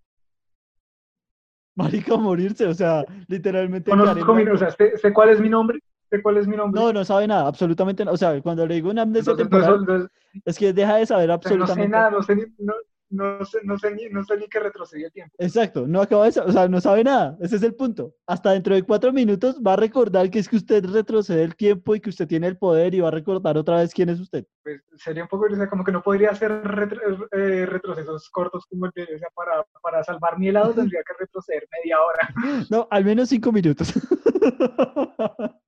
Marica, 1.75 2.17
morirse, 2.17 2.65
o 2.67 2.73
sea, 2.73 3.03
literalmente. 3.27 3.89
Conozco 3.89 4.33
mi, 4.35 4.43
o 4.43 4.57
sea, 4.57 4.69
sé, 4.71 4.97
sé 4.97 5.11
cuál 5.11 5.29
es 5.29 5.39
mi 5.39 5.49
nombre, 5.49 5.79
sé 6.09 6.21
cuál 6.21 6.37
es 6.37 6.47
mi 6.47 6.55
nombre. 6.55 6.79
No, 6.79 6.93
no 6.93 7.03
sabe 7.03 7.27
nada, 7.27 7.47
absolutamente 7.47 8.05
nada. 8.05 8.13
O 8.13 8.17
sea, 8.17 8.39
cuando 8.41 8.65
le 8.67 8.75
digo 8.75 8.91
una 8.91 9.01
amnesia 9.01 9.31
Entonces, 9.31 9.49
temporal, 9.49 9.79
entonces, 9.79 10.11
es 10.45 10.57
que 10.57 10.73
deja 10.73 10.97
de 10.97 11.05
saber 11.05 11.31
o 11.31 11.33
sea, 11.33 11.35
no 11.35 11.41
sé 11.41 11.53
absolutamente 11.53 11.89
nada, 11.89 12.11
no 12.11 12.21
sé 12.21 12.35
ni, 12.35 12.43
no, 12.59 12.73
no 13.13 13.45
sé, 13.45 13.59
no 13.63 13.77
sé 13.77 13.93
ni, 13.93 14.09
no 14.09 14.23
sé 14.23 14.37
ni 14.37 14.47
que 14.47 14.59
retrocedí 14.59 15.03
el 15.03 15.11
tiempo. 15.11 15.35
Exacto, 15.37 15.87
no 15.87 16.01
acaba 16.01 16.29
de 16.29 16.39
o 16.39 16.51
sea, 16.51 16.67
no 16.67 16.81
sabe 16.81 17.03
nada. 17.03 17.37
Ese 17.41 17.55
es 17.57 17.63
el 17.63 17.75
punto. 17.75 18.13
Hasta 18.27 18.51
dentro 18.51 18.75
de 18.75 18.83
cuatro 18.83 19.13
minutos 19.13 19.61
va 19.65 19.73
a 19.73 19.77
recordar 19.77 20.29
que 20.29 20.39
es 20.39 20.49
que 20.49 20.55
usted 20.57 20.83
retrocede 20.85 21.43
el 21.43 21.55
tiempo 21.55 21.95
y 21.95 21.99
que 22.01 22.09
usted 22.09 22.27
tiene 22.27 22.47
el 22.47 22.57
poder 22.57 22.93
y 22.95 22.99
va 23.01 23.09
a 23.09 23.11
recordar 23.11 23.57
otra 23.57 23.77
vez 23.77 23.93
quién 23.93 24.09
es 24.09 24.19
usted. 24.19 24.45
Pues 24.63 24.81
sería 24.97 25.23
un 25.23 25.29
poco, 25.29 25.45
o 25.51 25.55
sea, 25.55 25.69
como 25.69 25.83
que 25.83 25.91
no 25.91 26.01
podría 26.01 26.31
hacer 26.31 26.51
retro- 26.63 27.27
eh, 27.31 27.65
retrocesos 27.65 28.29
cortos 28.29 28.65
como 28.65 28.85
el 28.87 28.91
de, 28.95 29.03
o 29.03 29.19
sea, 29.19 29.27
para, 29.35 29.63
para 29.81 30.03
salvar 30.03 30.37
mi 30.39 30.47
helado 30.49 30.73
tendría 30.73 31.01
que 31.03 31.13
retroceder 31.19 31.67
media 31.83 31.97
hora. 32.01 32.29
No, 32.69 32.87
al 32.89 33.05
menos 33.05 33.29
cinco 33.29 33.51
minutos. 33.51 33.93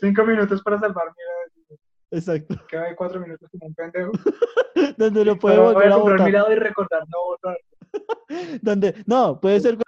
Cinco 0.00 0.24
minutos 0.24 0.62
para 0.62 0.78
salvar 0.78 1.06
mi 1.06 1.22
helado. 1.22 1.80
Exacto. 2.10 2.54
De 2.70 2.96
cuatro 2.96 3.20
minutos 3.20 3.48
como 3.50 3.66
un 3.66 3.74
pendejo. 3.74 4.12
Donde 4.96 5.24
lo 5.24 5.38
puede 5.38 5.58
volver 5.58 5.92
a 5.92 5.94
a 5.94 5.98
comprar 5.98 6.20
mi 6.20 6.32
votar. 6.32 6.52
y 6.52 6.56
recordar 6.56 7.02
no 7.08 7.24
votar. 7.26 7.58
Donde, 8.62 8.94
no, 9.06 9.40
puede 9.40 9.60
ser 9.60 9.78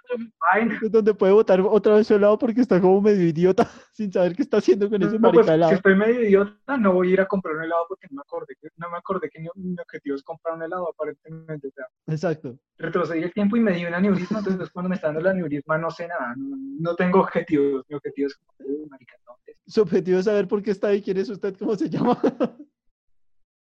donde 0.89 1.13
puede 1.13 1.33
votar 1.33 1.59
otra 1.61 1.95
vez 1.95 2.07
su 2.07 2.15
helado 2.15 2.37
porque 2.37 2.61
está 2.61 2.79
como 2.79 3.01
medio 3.01 3.27
idiota 3.27 3.69
sin 3.93 4.11
saber 4.11 4.35
qué 4.35 4.43
está 4.43 4.57
haciendo 4.57 4.89
con 4.89 5.01
ese 5.01 5.19
no, 5.19 5.31
pues, 5.31 5.45
si 5.47 5.73
estoy 5.75 5.95
medio 5.95 6.23
idiota, 6.23 6.77
no 6.77 6.93
voy 6.93 7.09
a 7.09 7.13
ir 7.13 7.21
a 7.21 7.27
comprar 7.27 7.55
un 7.55 7.63
helado 7.63 7.85
porque 7.89 8.07
no 8.09 8.15
me 8.15 8.21
acordé 8.21 8.55
no 8.77 8.89
me 8.89 8.97
acordé 8.97 9.29
que 9.29 9.39
mi, 9.39 9.49
mi 9.55 9.75
objetivo 9.79 10.15
es 10.15 10.23
comprar 10.23 10.55
un 10.55 10.63
helado, 10.63 10.89
aparentemente. 10.89 11.67
O 11.67 11.71
sea, 11.71 11.85
Exacto. 12.07 12.57
retrocedí 12.77 13.23
el 13.23 13.33
tiempo 13.33 13.57
y 13.57 13.59
me 13.59 13.73
di 13.73 13.85
un 13.85 13.93
aneurisma, 13.93 14.39
entonces 14.39 14.69
cuando 14.69 14.89
me 14.89 14.95
está 14.95 15.07
dando 15.07 15.21
el 15.21 15.27
aneurisma 15.27 15.77
no 15.77 15.91
sé 15.91 16.07
nada, 16.07 16.33
no, 16.37 16.55
no 16.79 16.95
tengo 16.95 17.19
objetivos. 17.19 17.83
Mi 17.89 17.95
objetivo 17.95 18.27
es 18.27 18.35
como, 18.37 18.53
"Uy, 18.59 18.87
marica, 18.89 19.15
no, 19.25 19.33
es- 19.45 19.57
Su 19.67 19.81
objetivo 19.81 20.19
es 20.19 20.25
saber 20.25 20.47
por 20.47 20.61
qué 20.63 20.71
está 20.71 20.87
ahí, 20.87 21.01
quién 21.01 21.17
es 21.17 21.29
usted, 21.29 21.55
cómo 21.57 21.75
se 21.75 21.89
llama. 21.89 22.19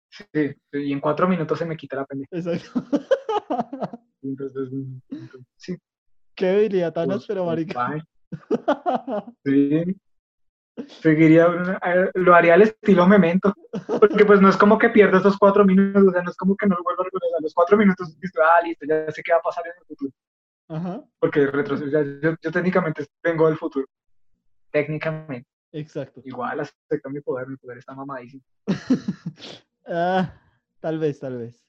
Sí, 0.10 0.56
y 0.74 0.94
en 0.94 1.02
cuatro 1.02 1.28
minutos 1.28 1.60
se 1.60 1.66
me 1.66 1.76
quita 1.76 1.98
la 1.98 2.06
pendeja. 2.06 2.30
Exacto. 2.32 2.84
Entonces, 4.26 4.70
sí. 5.58 5.78
Qué 6.36 6.50
habilidad 6.50 6.94
tan 6.94 7.08
pues, 7.08 7.20
áspera, 7.20 7.42
pues, 7.44 7.48
marica. 7.56 8.06
Sí. 9.46 9.96
Seguiría, 11.02 11.48
eh, 11.86 12.12
lo 12.16 12.36
haría 12.36 12.56
al 12.56 12.64
estilo 12.64 13.08
memento, 13.08 13.54
porque 13.88 14.26
pues 14.26 14.42
no 14.42 14.50
es 14.50 14.58
como 14.58 14.78
que 14.78 14.90
pierda 14.90 15.20
esos 15.20 15.38
cuatro 15.38 15.64
minutos, 15.64 16.04
o 16.06 16.12
sea, 16.12 16.22
no 16.22 16.30
es 16.30 16.36
como 16.36 16.54
que 16.58 16.68
no 16.68 16.76
lo 16.76 16.84
vuelva 16.84 17.04
a 17.04 17.06
recordar, 17.06 17.42
los 17.42 17.54
cuatro 17.54 17.78
minutos, 17.78 18.14
listo, 18.22 18.42
ah, 18.44 18.62
listo, 18.62 18.86
ya 18.86 19.10
sé 19.10 19.24
qué 19.24 19.32
va 19.32 19.38
a 19.38 19.42
pasar 19.42 19.66
en 19.68 19.74
el 19.80 19.86
futuro, 19.86 20.12
Ajá, 20.68 21.02
porque 21.20 21.48
retroceso, 21.48 21.90
ya- 21.90 22.04
yo, 22.22 22.36
yo 22.42 22.52
técnicamente 22.52 23.06
vengo 23.24 23.48
del 23.48 23.56
futuro, 23.58 23.88
técnicamente, 24.72 25.48
exacto. 25.72 26.22
igual 26.26 26.60
acepto 26.60 27.10
mi 27.10 27.22
poder, 27.22 27.48
mi 27.48 27.56
poder 27.56 27.78
está 27.78 27.96
mamadísimo, 27.96 28.44
Ah, 29.88 30.34
tal 30.82 31.00
vez, 31.00 31.20
tal 31.22 31.38
vez. 31.38 31.65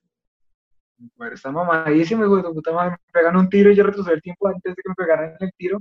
Poder 1.17 1.35
está 1.35 1.51
mamadísimo, 1.51 2.25
y 2.25 2.43
de 2.43 2.49
puta 2.51 2.73
madre, 2.73 2.91
me 2.93 3.13
pegan 3.13 3.37
un 3.37 3.49
tiro 3.49 3.71
y 3.71 3.75
yo 3.77 3.85
retrocedo 3.85 4.15
el 4.15 4.23
tiempo 4.23 4.49
antes 4.49 4.75
de 4.75 4.83
que 4.83 4.89
me 4.89 4.95
pegaran 4.95 5.37
el 5.41 5.53
tiro, 5.57 5.79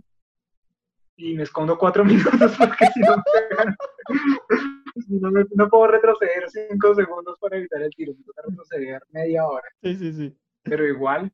y 1.17 1.33
me 1.35 1.43
escondo 1.43 1.77
cuatro 1.77 2.03
minutos 2.05 2.55
porque 2.57 2.85
si 2.93 2.99
no 3.01 3.17
me 3.17 3.23
pegan, 3.49 3.75
no, 5.09 5.31
me- 5.31 5.45
no 5.55 5.69
puedo 5.69 5.87
retroceder 5.87 6.49
cinco 6.49 6.93
segundos 6.95 7.37
para 7.39 7.57
evitar 7.57 7.81
el 7.81 7.89
tiro, 7.91 8.13
me 8.17 8.23
toca 8.23 8.41
retroceder 8.47 9.01
media 9.11 9.45
hora, 9.47 9.67
Sí, 9.81 9.95
sí, 9.95 10.13
sí. 10.13 10.37
pero 10.63 10.85
igual, 10.85 11.31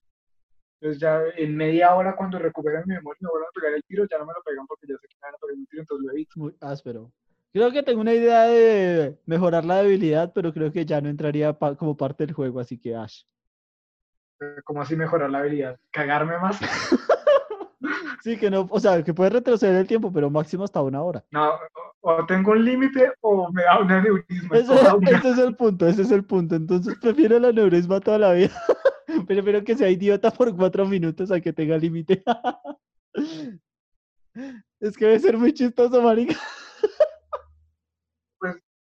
entonces 0.80 1.02
ya 1.02 1.22
en 1.38 1.56
media 1.56 1.94
hora 1.96 2.16
cuando 2.16 2.40
recuperen 2.40 2.84
mi 2.86 2.96
memoria 2.96 3.18
y 3.22 3.24
me 3.26 3.30
vuelvan 3.32 3.50
a 3.50 3.60
pegar 3.60 3.74
el 3.74 3.84
tiro, 3.84 4.06
ya 4.10 4.18
no 4.20 4.26
me 4.26 4.34
lo 4.34 4.42
pegan 4.44 4.66
porque 4.68 4.88
ya 4.88 4.96
sé 4.98 5.08
que 5.08 5.16
me 5.16 5.28
van 5.28 5.36
a 5.36 5.38
pegar 5.38 5.56
un 5.56 5.66
tiro, 5.68 5.82
entonces 5.82 6.06
lo 6.06 6.12
evito. 6.12 6.32
Muy 6.36 6.56
áspero. 6.62 7.12
Creo 7.54 7.72
que 7.72 7.84
tengo 7.84 8.00
una 8.02 8.14
idea 8.14 8.44
de 8.44 9.18
mejorar 9.26 9.66
la 9.66 9.84
debilidad, 9.84 10.32
pero 10.34 10.54
creo 10.54 10.72
que 10.72 10.86
ya 10.86 11.02
no 11.02 11.10
entraría 11.10 11.52
pa- 11.54 11.76
como 11.76 11.98
parte 11.98 12.26
del 12.26 12.34
juego, 12.34 12.60
así 12.62 12.78
que 12.80 12.96
Ash. 12.96 13.24
¿Cómo 14.64 14.82
así 14.82 14.96
mejorar 14.96 15.30
la 15.30 15.40
habilidad? 15.40 15.80
¿Cagarme 15.92 16.38
más? 16.40 16.60
Sí, 18.24 18.38
que 18.38 18.52
no, 18.52 18.68
o 18.70 18.80
sea, 18.80 19.04
que 19.04 19.14
puedes 19.14 19.34
retroceder 19.34 19.76
el 19.76 19.88
tiempo, 19.88 20.14
pero 20.14 20.30
máximo 20.30 20.64
hasta 20.64 20.82
una 20.82 21.02
hora. 21.02 21.24
No, 21.32 21.54
o, 22.02 22.26
tengo 22.28 22.52
un 22.52 22.64
límite 22.64 23.12
o 23.22 23.52
me 23.52 23.64
da 23.64 23.80
un 23.80 23.92
aneurisma. 23.92 24.58
Ese 24.58 25.30
es 25.30 25.38
el 25.40 25.56
punto, 25.56 25.88
ese 25.88 26.02
es 26.04 26.12
el 26.12 26.24
punto. 26.24 26.56
Entonces 26.56 26.98
prefiero 27.00 27.38
el 27.38 27.46
aneurisma 27.46 28.00
toda 28.00 28.20
la 28.20 28.34
vida. 28.34 28.52
Prefiero 29.28 29.64
que 29.64 29.76
sea 29.76 29.90
idiota 29.90 30.32
por 30.32 30.56
cuatro 30.56 30.86
minutos 30.86 31.32
a 31.32 31.42
que 31.42 31.52
tenga 31.52 31.78
límite. 31.78 32.24
Es 34.80 34.96
que 34.96 35.06
debe 35.06 35.20
ser 35.20 35.38
muy 35.38 35.54
chistoso, 35.54 36.02
marica. 36.02 36.36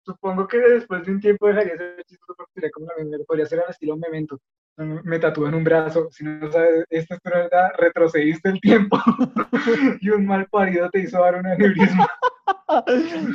Supongo 0.05 0.47
que 0.47 0.59
después 0.59 1.05
de 1.07 1.13
un 1.13 1.21
tiempo 1.21 1.47
dejaría 1.47 1.73
de 1.73 1.79
ser 1.79 2.05
chistoso 2.05 2.35
porque 2.37 2.53
sería 2.55 2.71
como 2.71 2.87
la 2.97 3.03
misma, 3.05 3.25
podría 3.27 3.47
ser 3.47 3.61
al 3.61 3.71
estilo 3.71 3.97
memento. 3.97 4.39
Me 4.77 5.17
en 5.17 5.55
un 5.55 5.63
brazo, 5.65 6.09
si 6.11 6.25
no 6.25 6.51
sabes, 6.51 6.85
esto 6.91 7.15
es 7.15 7.21
verdad, 7.25 7.71
retrocediste 7.79 8.49
el 8.49 8.61
tiempo 8.61 8.99
y 10.01 10.11
un 10.11 10.27
mal 10.27 10.47
parido 10.51 10.91
te 10.91 11.01
hizo 11.01 11.21
dar 11.21 11.37
un 11.37 11.47
aneurisma. 11.47 12.07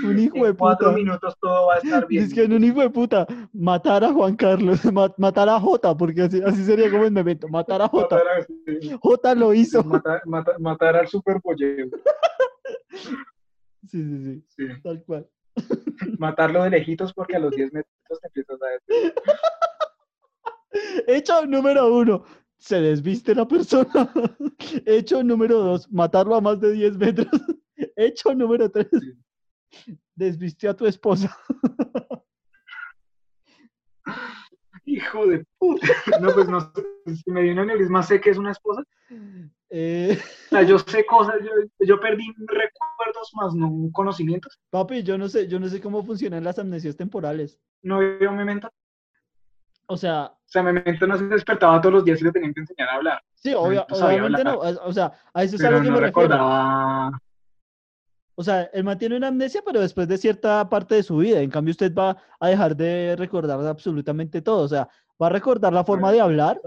Un 0.03 0.19
hijo 0.19 0.43
de 0.43 0.49
En 0.49 0.55
cuatro 0.55 0.89
puta. 0.89 0.97
minutos 0.99 1.33
todo 1.39 1.67
va 1.67 1.75
a 1.75 1.77
estar 1.77 2.05
bien. 2.07 2.23
Es 2.25 2.33
que 2.33 2.43
en 2.43 2.51
un 2.53 2.63
hijo 2.63 2.81
de 2.81 2.89
puta, 2.89 3.25
matar 3.53 4.03
a 4.03 4.11
Juan 4.11 4.35
Carlos, 4.35 4.83
ma- 4.93 5.13
matar 5.17 5.47
a 5.47 5.59
Jota, 5.59 5.95
porque 5.95 6.23
así, 6.23 6.41
así 6.43 6.63
sería 6.65 6.91
como 6.91 7.05
el 7.05 7.11
memento, 7.11 7.47
matar 7.47 7.81
a 7.81 7.87
Jota. 7.87 8.17
Matar, 8.17 8.27
a- 8.39 8.43
sí, 8.43 8.97
Jota 9.01 9.35
lo 9.35 9.53
hizo. 9.53 9.81
matar, 9.83 10.21
matar- 10.25 10.59
matar 10.59 10.95
al 10.97 11.07
superpollero. 11.07 11.89
Sí, 13.87 14.03
sí, 14.03 14.23
sí, 14.23 14.43
Sí. 14.67 14.81
tal 14.83 15.03
cual. 15.05 15.27
Matarlo 16.19 16.63
de 16.63 16.71
lejitos 16.71 17.13
porque 17.13 17.35
a 17.35 17.39
los 17.39 17.51
10 17.51 17.73
metros 17.73 18.19
te 18.21 18.27
empiezas 18.27 18.59
a 18.61 18.67
decir. 18.67 19.13
Hecho 21.07 21.45
número 21.45 21.93
uno, 21.93 22.23
se 22.57 22.81
desviste 22.81 23.33
la 23.33 23.47
persona. 23.47 23.89
Hecho 24.85 25.23
número 25.23 25.59
dos, 25.59 25.91
matarlo 25.91 26.35
a 26.35 26.41
más 26.41 26.59
de 26.59 26.73
10 26.73 26.97
metros. 26.97 27.27
Hecho 27.95 28.33
número 28.35 28.69
tres, 28.69 28.87
desviste 30.15 30.67
a 30.67 30.75
tu 30.75 30.85
esposa. 30.85 31.35
Hijo 34.85 35.27
de 35.27 35.45
puta. 35.57 35.87
No, 36.19 36.33
pues 36.33 36.49
no 36.49 36.59
sé, 36.61 36.83
si 37.15 37.31
me 37.31 37.43
dio 37.43 37.53
un 37.53 37.59
aneurisma, 37.59 38.03
sé 38.03 38.19
que 38.19 38.31
es 38.31 38.37
una 38.37 38.51
esposa. 38.51 38.83
Eh, 39.71 40.17
O 40.47 40.49
sea, 40.49 40.61
yo 40.63 40.77
sé 41.03 41.05
cosas, 41.05 41.35
yo, 41.41 41.85
yo 41.85 41.99
perdí 41.99 42.25
recuerdos 42.39 43.31
más 43.35 43.53
no 43.53 43.89
conocimientos. 43.93 44.59
papi, 44.69 45.03
yo 45.03 45.17
no 45.17 45.29
sé, 45.29 45.47
yo 45.47 45.59
no 45.59 45.67
sé 45.67 45.79
cómo 45.79 46.03
funcionan 46.03 46.43
las 46.43 46.57
amnesias 46.59 46.95
temporales. 46.95 47.59
No 47.83 47.99
veo 47.99 48.31
memento. 48.31 48.69
O 49.87 49.97
sea, 49.97 50.25
O 50.25 50.37
sea, 50.47 50.61
memento 50.63 51.07
no 51.07 51.17
se 51.17 51.25
despertaba 51.25 51.79
todos 51.81 51.93
los 51.95 52.05
días 52.05 52.21
y 52.21 52.23
le 52.25 52.31
tenían 52.31 52.53
que 52.53 52.59
enseñar 52.61 52.89
a 52.89 52.93
hablar. 52.95 53.21
sí, 53.35 53.53
obvia- 53.53 53.85
obviamente 53.89 54.43
no. 54.43 54.59
O 54.59 54.93
sea, 54.93 55.11
a 55.33 55.43
eso 55.43 55.55
es 55.55 55.63
a 55.63 55.71
lo 55.71 55.81
que 55.81 55.87
no 55.87 55.95
me 55.95 55.99
refiero. 56.01 56.05
recordaba. 56.29 57.19
O 58.35 58.43
sea, 58.43 58.63
él 58.71 58.83
mantiene 58.85 59.17
una 59.17 59.27
amnesia, 59.27 59.61
pero 59.65 59.81
después 59.81 60.07
de 60.07 60.17
cierta 60.17 60.67
parte 60.69 60.95
de 60.95 61.03
su 61.03 61.17
vida. 61.17 61.41
En 61.41 61.49
cambio, 61.49 61.71
usted 61.71 61.93
va 61.93 62.15
a 62.39 62.47
dejar 62.47 62.75
de 62.75 63.15
recordar 63.17 63.59
absolutamente 63.67 64.41
todo. 64.41 64.63
O 64.63 64.67
sea, 64.67 64.87
va 65.21 65.27
a 65.27 65.31
recordar 65.31 65.73
la 65.73 65.83
forma 65.83 66.11
de 66.11 66.21
hablar, 66.21 66.61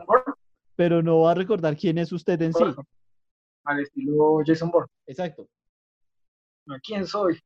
pero 0.76 1.02
no 1.02 1.20
va 1.20 1.32
a 1.32 1.34
recordar 1.34 1.76
quién 1.76 1.98
es 1.98 2.12
usted 2.12 2.40
en 2.42 2.52
sí. 2.52 2.64
Al 3.64 3.80
estilo 3.80 4.40
Jason 4.44 4.70
Bourne. 4.70 4.90
Exacto. 5.06 5.48
¿Quién 6.84 7.06
soy? 7.06 7.38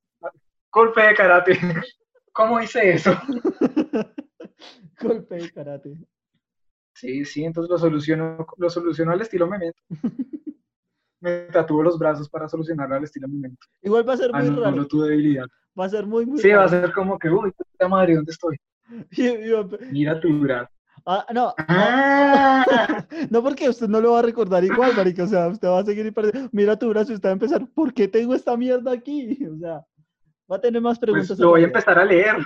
Golpe 0.72 1.02
de 1.02 1.14
karate. 1.14 1.52
¿Cómo 2.32 2.60
hice 2.60 2.92
eso? 2.92 3.12
Golpe 5.00 5.36
de 5.36 5.50
karate. 5.50 5.96
Sí, 6.94 7.24
sí, 7.24 7.44
entonces 7.44 7.70
lo 7.70 7.78
soluciono, 7.78 8.46
lo 8.56 8.70
soluciono 8.70 9.12
al 9.12 9.20
estilo 9.20 9.46
memento. 9.46 9.78
Me 11.20 11.42
tatúo 11.52 11.82
los 11.82 11.98
brazos 11.98 12.28
para 12.28 12.48
solucionarlo 12.48 12.94
al 12.96 13.04
estilo 13.04 13.26
memento. 13.28 13.66
Igual 13.82 14.08
va 14.08 14.14
a 14.14 14.16
ser 14.18 14.32
muy 14.32 14.40
Anulo 14.40 14.62
raro. 14.64 14.86
tu 14.86 15.02
debilidad. 15.02 15.46
Va 15.78 15.86
a 15.86 15.88
ser 15.88 16.06
muy, 16.06 16.24
muy 16.24 16.38
Sí, 16.40 16.50
va 16.50 16.64
a 16.64 16.68
ser 16.68 16.92
como 16.92 17.18
que, 17.18 17.28
uy, 17.28 17.52
puta 17.52 17.88
madre, 17.88 18.14
¿dónde 18.14 18.32
estoy? 18.32 18.56
Mira 19.90 20.20
tu 20.20 20.38
brazo. 20.40 20.70
Ah, 21.08 21.24
no, 21.32 21.46
no, 21.46 21.54
Ah, 21.68 22.64
no 23.30 23.42
porque 23.42 23.68
usted 23.68 23.86
no 23.88 24.00
lo 24.00 24.12
va 24.12 24.18
a 24.18 24.22
recordar 24.22 24.64
igual, 24.64 24.92
marica. 24.96 25.22
O 25.24 25.26
sea, 25.28 25.46
usted 25.48 25.68
va 25.68 25.78
a 25.80 25.84
seguir 25.84 26.04
y 26.06 26.10
parece- 26.10 26.48
Mira 26.52 26.76
tu 26.76 26.88
brazo 26.88 27.12
y 27.12 27.14
usted 27.14 27.28
va 27.28 27.30
a 27.30 27.34
empezar, 27.34 27.66
¿por 27.74 27.94
qué 27.94 28.08
tengo 28.08 28.34
esta 28.34 28.56
mierda 28.56 28.92
aquí? 28.92 29.38
O 29.52 29.56
sea, 29.58 29.84
va 30.50 30.56
a 30.56 30.60
tener 30.60 30.82
más 30.82 30.98
preguntas. 30.98 31.28
pues 31.28 31.38
lo 31.38 31.50
voy 31.50 31.62
a 31.62 31.66
empezar 31.66 31.98
a 31.98 32.04
leer. 32.04 32.36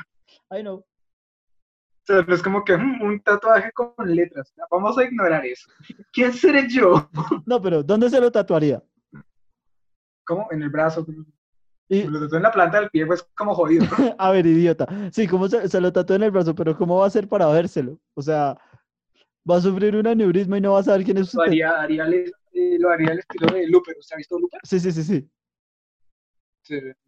Ay, 0.50 0.62
no. 0.62 0.74
O 0.74 0.86
sea, 2.06 2.22
no 2.22 2.34
es 2.34 2.42
como 2.42 2.64
que 2.64 2.76
mm, 2.76 3.02
un 3.02 3.20
tatuaje 3.20 3.70
con 3.72 3.92
letras. 4.06 4.52
Vamos 4.70 4.96
a 4.98 5.04
ignorar 5.04 5.44
eso. 5.46 5.70
¿Quién 6.12 6.32
seré 6.32 6.68
yo? 6.68 7.08
No, 7.46 7.60
pero 7.62 7.82
¿dónde 7.82 8.10
se 8.10 8.20
lo 8.20 8.30
tatuaría? 8.30 8.82
¿Cómo? 10.26 10.48
En 10.50 10.62
el 10.62 10.68
brazo. 10.70 11.06
Y, 11.92 12.04
lo 12.04 12.20
tatué 12.20 12.36
en 12.36 12.42
la 12.44 12.52
planta 12.52 12.80
del 12.80 12.88
pie, 12.88 13.04
pues 13.04 13.22
como 13.34 13.52
jodido. 13.52 13.84
¿no? 13.84 13.90
a 14.18 14.30
ver, 14.30 14.46
idiota. 14.46 14.86
Sí, 15.12 15.26
¿cómo 15.26 15.48
se, 15.48 15.68
se 15.68 15.80
lo 15.80 15.92
tatuó 15.92 16.14
en 16.14 16.22
el 16.22 16.30
brazo? 16.30 16.54
Pero 16.54 16.76
¿cómo 16.76 16.96
va 16.98 17.04
a 17.04 17.08
hacer 17.08 17.26
para 17.26 17.48
vérselo? 17.48 17.98
O 18.14 18.22
sea, 18.22 18.56
va 19.48 19.56
a 19.56 19.60
sufrir 19.60 19.96
un 19.96 20.06
aneurisma 20.06 20.56
y 20.58 20.60
no 20.60 20.74
va 20.74 20.80
a 20.80 20.82
saber 20.84 21.04
quién 21.04 21.18
es 21.18 21.34
Lo 21.34 21.40
usted. 21.40 21.50
haría, 21.50 21.70
haría 21.80 22.04
el- 22.04 22.32
eh, 22.52 22.76
lo 22.78 22.90
haría 22.90 23.10
al 23.10 23.18
estilo 23.18 23.48
de 23.52 23.66
Looper. 23.66 23.96
¿Usted 23.98 24.14
ha 24.14 24.18
visto 24.18 24.38
Looper? 24.38 24.60
Sí, 24.62 24.78
sí, 24.78 24.92
sí, 24.92 25.02
sí. 25.02 25.28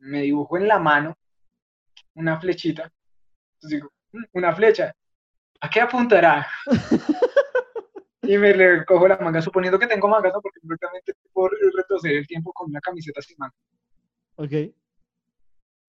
Me 0.01 0.23
dibujo 0.23 0.57
en 0.57 0.67
la 0.67 0.81
mano 0.81 1.17
una 2.15 2.41
flechita. 2.41 2.91
Entonces 3.55 3.79
digo, 3.79 3.93
"Mm, 4.13 4.25
una 4.33 4.53
flecha. 4.53 4.93
¿A 5.61 5.71
qué 5.71 5.81
apuntará? 5.81 6.45
Y 8.25 8.39
me 8.39 8.55
le 8.55 8.85
cojo 8.85 9.09
la 9.09 9.19
manga, 9.19 9.43
suponiendo 9.43 9.81
que 9.81 9.89
tengo 9.89 10.07
mangas, 10.07 10.33
¿no? 10.33 10.41
Porque 10.41 10.61
prácticamente 10.65 11.13
por 11.33 11.51
retroceder 11.77 12.19
el 12.19 12.27
tiempo 12.29 12.53
con 12.53 12.71
una 12.71 12.81
camiseta 12.81 13.21
sin 13.21 13.35
manga. 13.37 13.55
Ok. 14.43 14.53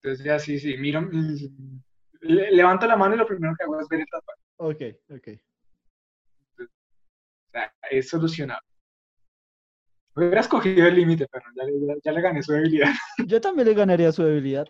Entonces 0.02 0.24
ya 0.24 0.38
sí, 0.38 0.60
sí, 0.60 0.76
miro, 0.76 1.02
mm, 1.02 1.80
le- 2.20 2.52
levanto 2.52 2.86
la 2.86 2.96
mano 2.96 3.16
y 3.16 3.18
lo 3.18 3.26
primero 3.26 3.52
que 3.58 3.64
hago 3.64 3.80
es 3.80 3.88
ver 3.88 4.00
el 4.00 4.06
tatuaje. 4.06 4.40
Ok, 4.58 4.82
ok. 5.10 5.28
O 6.60 7.50
sea, 7.50 7.74
es 7.90 8.08
solucionado. 8.08 8.60
Hubiera 10.14 10.40
escogido 10.40 10.86
el 10.86 10.94
límite, 10.94 11.26
pero 11.32 11.44
ya, 11.56 11.64
le- 11.64 11.80
ya, 11.84 11.94
ya 12.04 12.12
le 12.12 12.20
gané 12.20 12.42
su 12.44 12.52
debilidad. 12.52 12.92
Yo 13.26 13.40
también 13.40 13.66
le 13.66 13.74
ganaría 13.74 14.12
su 14.12 14.22
debilidad. 14.22 14.66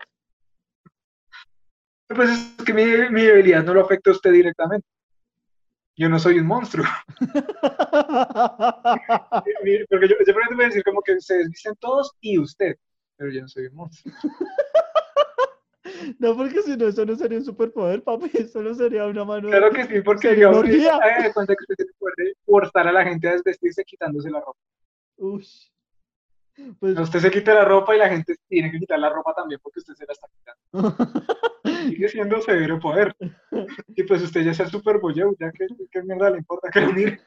Pues 2.09 2.30
es 2.30 2.64
que 2.64 2.72
mi, 2.72 2.85
mi 3.11 3.22
debilidad 3.22 3.62
no 3.64 3.74
lo 3.74 3.82
afecta 3.82 4.11
a 4.11 4.14
usted 4.14 4.32
directamente. 4.32 4.87
Yo 5.97 6.09
no 6.09 6.18
soy 6.18 6.39
un 6.39 6.47
monstruo. 6.47 6.87
Porque 9.91 10.09
yo, 10.09 10.16
yo 10.26 10.32
ejemplo 10.32 10.57
voy 10.57 10.64
a 10.64 10.68
decir 10.68 10.82
como 10.85 11.03
que 11.03 11.20
se 11.20 11.35
desvisten 11.39 11.74
todos 11.80 12.12
y 12.20 12.39
usted, 12.39 12.76
pero 13.16 13.30
yo 13.30 13.42
no 13.42 13.48
soy 13.48 13.66
un 13.66 13.74
monstruo. 13.74 14.14
No, 16.18 16.36
porque 16.36 16.62
si 16.62 16.76
no, 16.76 16.88
eso 16.88 17.04
no 17.04 17.14
sería 17.14 17.38
un 17.38 17.44
superpoder, 17.44 18.02
papi. 18.02 18.30
Eso 18.34 18.62
no 18.62 18.74
sería 18.74 19.06
una 19.06 19.24
mano. 19.24 19.48
Claro 19.48 19.70
que 19.70 19.84
sí, 19.84 20.00
porque 20.00 20.44
orgía. 20.46 20.96
haga 20.96 21.22
de 21.24 21.32
cuenta 21.32 21.54
que 21.54 21.62
usted 21.62 21.76
tiene 21.76 21.92
poder 21.98 22.14
de 22.16 22.34
forzar 22.44 22.88
a 22.88 22.92
la 22.92 23.04
gente 23.04 23.28
a 23.28 23.32
desvestirse 23.32 23.84
quitándose 23.84 24.30
la 24.30 24.40
ropa. 24.40 24.58
Ush. 25.16 25.68
Pues, 26.78 26.98
Usted 26.98 27.18
se 27.18 27.30
quita 27.30 27.52
la 27.54 27.64
ropa 27.64 27.94
y 27.94 27.98
la 27.98 28.08
gente 28.08 28.36
tiene 28.48 28.70
que 28.70 28.78
quitar 28.78 28.98
la 28.98 29.10
ropa 29.10 29.34
también 29.34 29.60
porque 29.62 29.80
usted 29.80 29.94
se 29.94 30.06
la 30.06 30.12
está 30.12 30.28
quitando. 30.28 30.96
Sigue 31.90 32.08
siendo 32.08 32.40
severo 32.40 32.78
poder. 32.78 33.14
Y 33.88 34.02
pues 34.04 34.22
usted 34.22 34.42
ya 34.42 34.52
es 34.52 34.60
el 34.60 34.68
super 34.68 34.98
boyeu, 34.98 35.36
ya 35.38 35.50
que, 35.52 35.66
que 35.90 36.02
mierda 36.02 36.30
le 36.30 36.38
importa 36.38 36.70
que 36.70 36.80
lo 36.80 36.92
mire. 36.92 37.20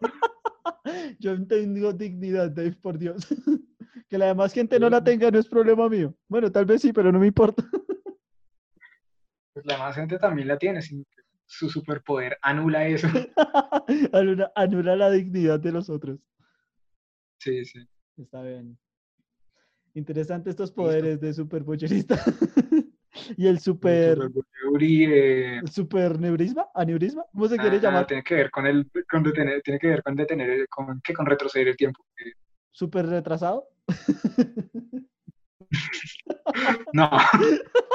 yo 1.18 1.46
tengo 1.46 1.92
dignidad, 1.92 2.50
Dave, 2.50 2.76
por 2.80 2.98
Dios. 2.98 3.26
Que 4.08 4.18
la 4.18 4.26
demás 4.26 4.52
gente 4.52 4.78
no 4.78 4.88
la 4.88 5.02
tenga 5.02 5.30
no 5.30 5.38
es 5.38 5.48
problema 5.48 5.88
mío. 5.88 6.14
Bueno, 6.28 6.50
tal 6.50 6.64
vez 6.64 6.82
sí, 6.82 6.92
pero 6.92 7.10
no 7.12 7.18
me 7.18 7.26
importa. 7.26 7.64
Pues 9.52 9.66
la 9.66 9.78
más 9.78 9.96
gente 9.96 10.18
también 10.18 10.48
la 10.48 10.58
tiene, 10.58 10.80
que 10.80 11.04
su 11.46 11.68
superpoder 11.68 12.38
anula 12.42 12.86
eso. 12.86 13.08
Anula, 14.12 14.52
anula 14.54 14.94
la 14.94 15.10
dignidad 15.10 15.58
de 15.58 15.72
los 15.72 15.90
otros. 15.90 16.20
Sí, 17.38 17.64
sí. 17.64 17.86
Está 18.16 18.42
bien. 18.42 18.78
Interesante 19.94 20.50
estos 20.50 20.70
poderes 20.70 21.20
de 21.20 21.32
superbollerista. 21.32 22.16
y 23.36 23.46
el 23.48 23.58
super, 23.58 24.18
El 24.80 25.68
super 25.68 26.20
neurisma, 26.20 26.68
aneurisma, 26.74 27.24
¿cómo 27.32 27.48
se 27.48 27.56
quiere 27.56 27.78
ah, 27.78 27.80
llamar? 27.80 28.06
Tiene 28.06 28.22
que 28.22 28.34
ver 28.34 28.50
con 28.50 28.66
el, 28.66 28.88
con 29.10 29.22
detener, 29.22 29.60
tiene 29.62 29.80
que 29.80 29.88
ver 29.88 30.02
con 30.02 30.14
detener, 30.14 30.68
con, 30.68 31.00
que 31.00 31.12
con 31.12 31.26
retroceder 31.26 31.68
el 31.68 31.76
tiempo. 31.76 32.04
Super 32.70 33.06
retrasado. 33.06 33.68
No. 36.92 37.10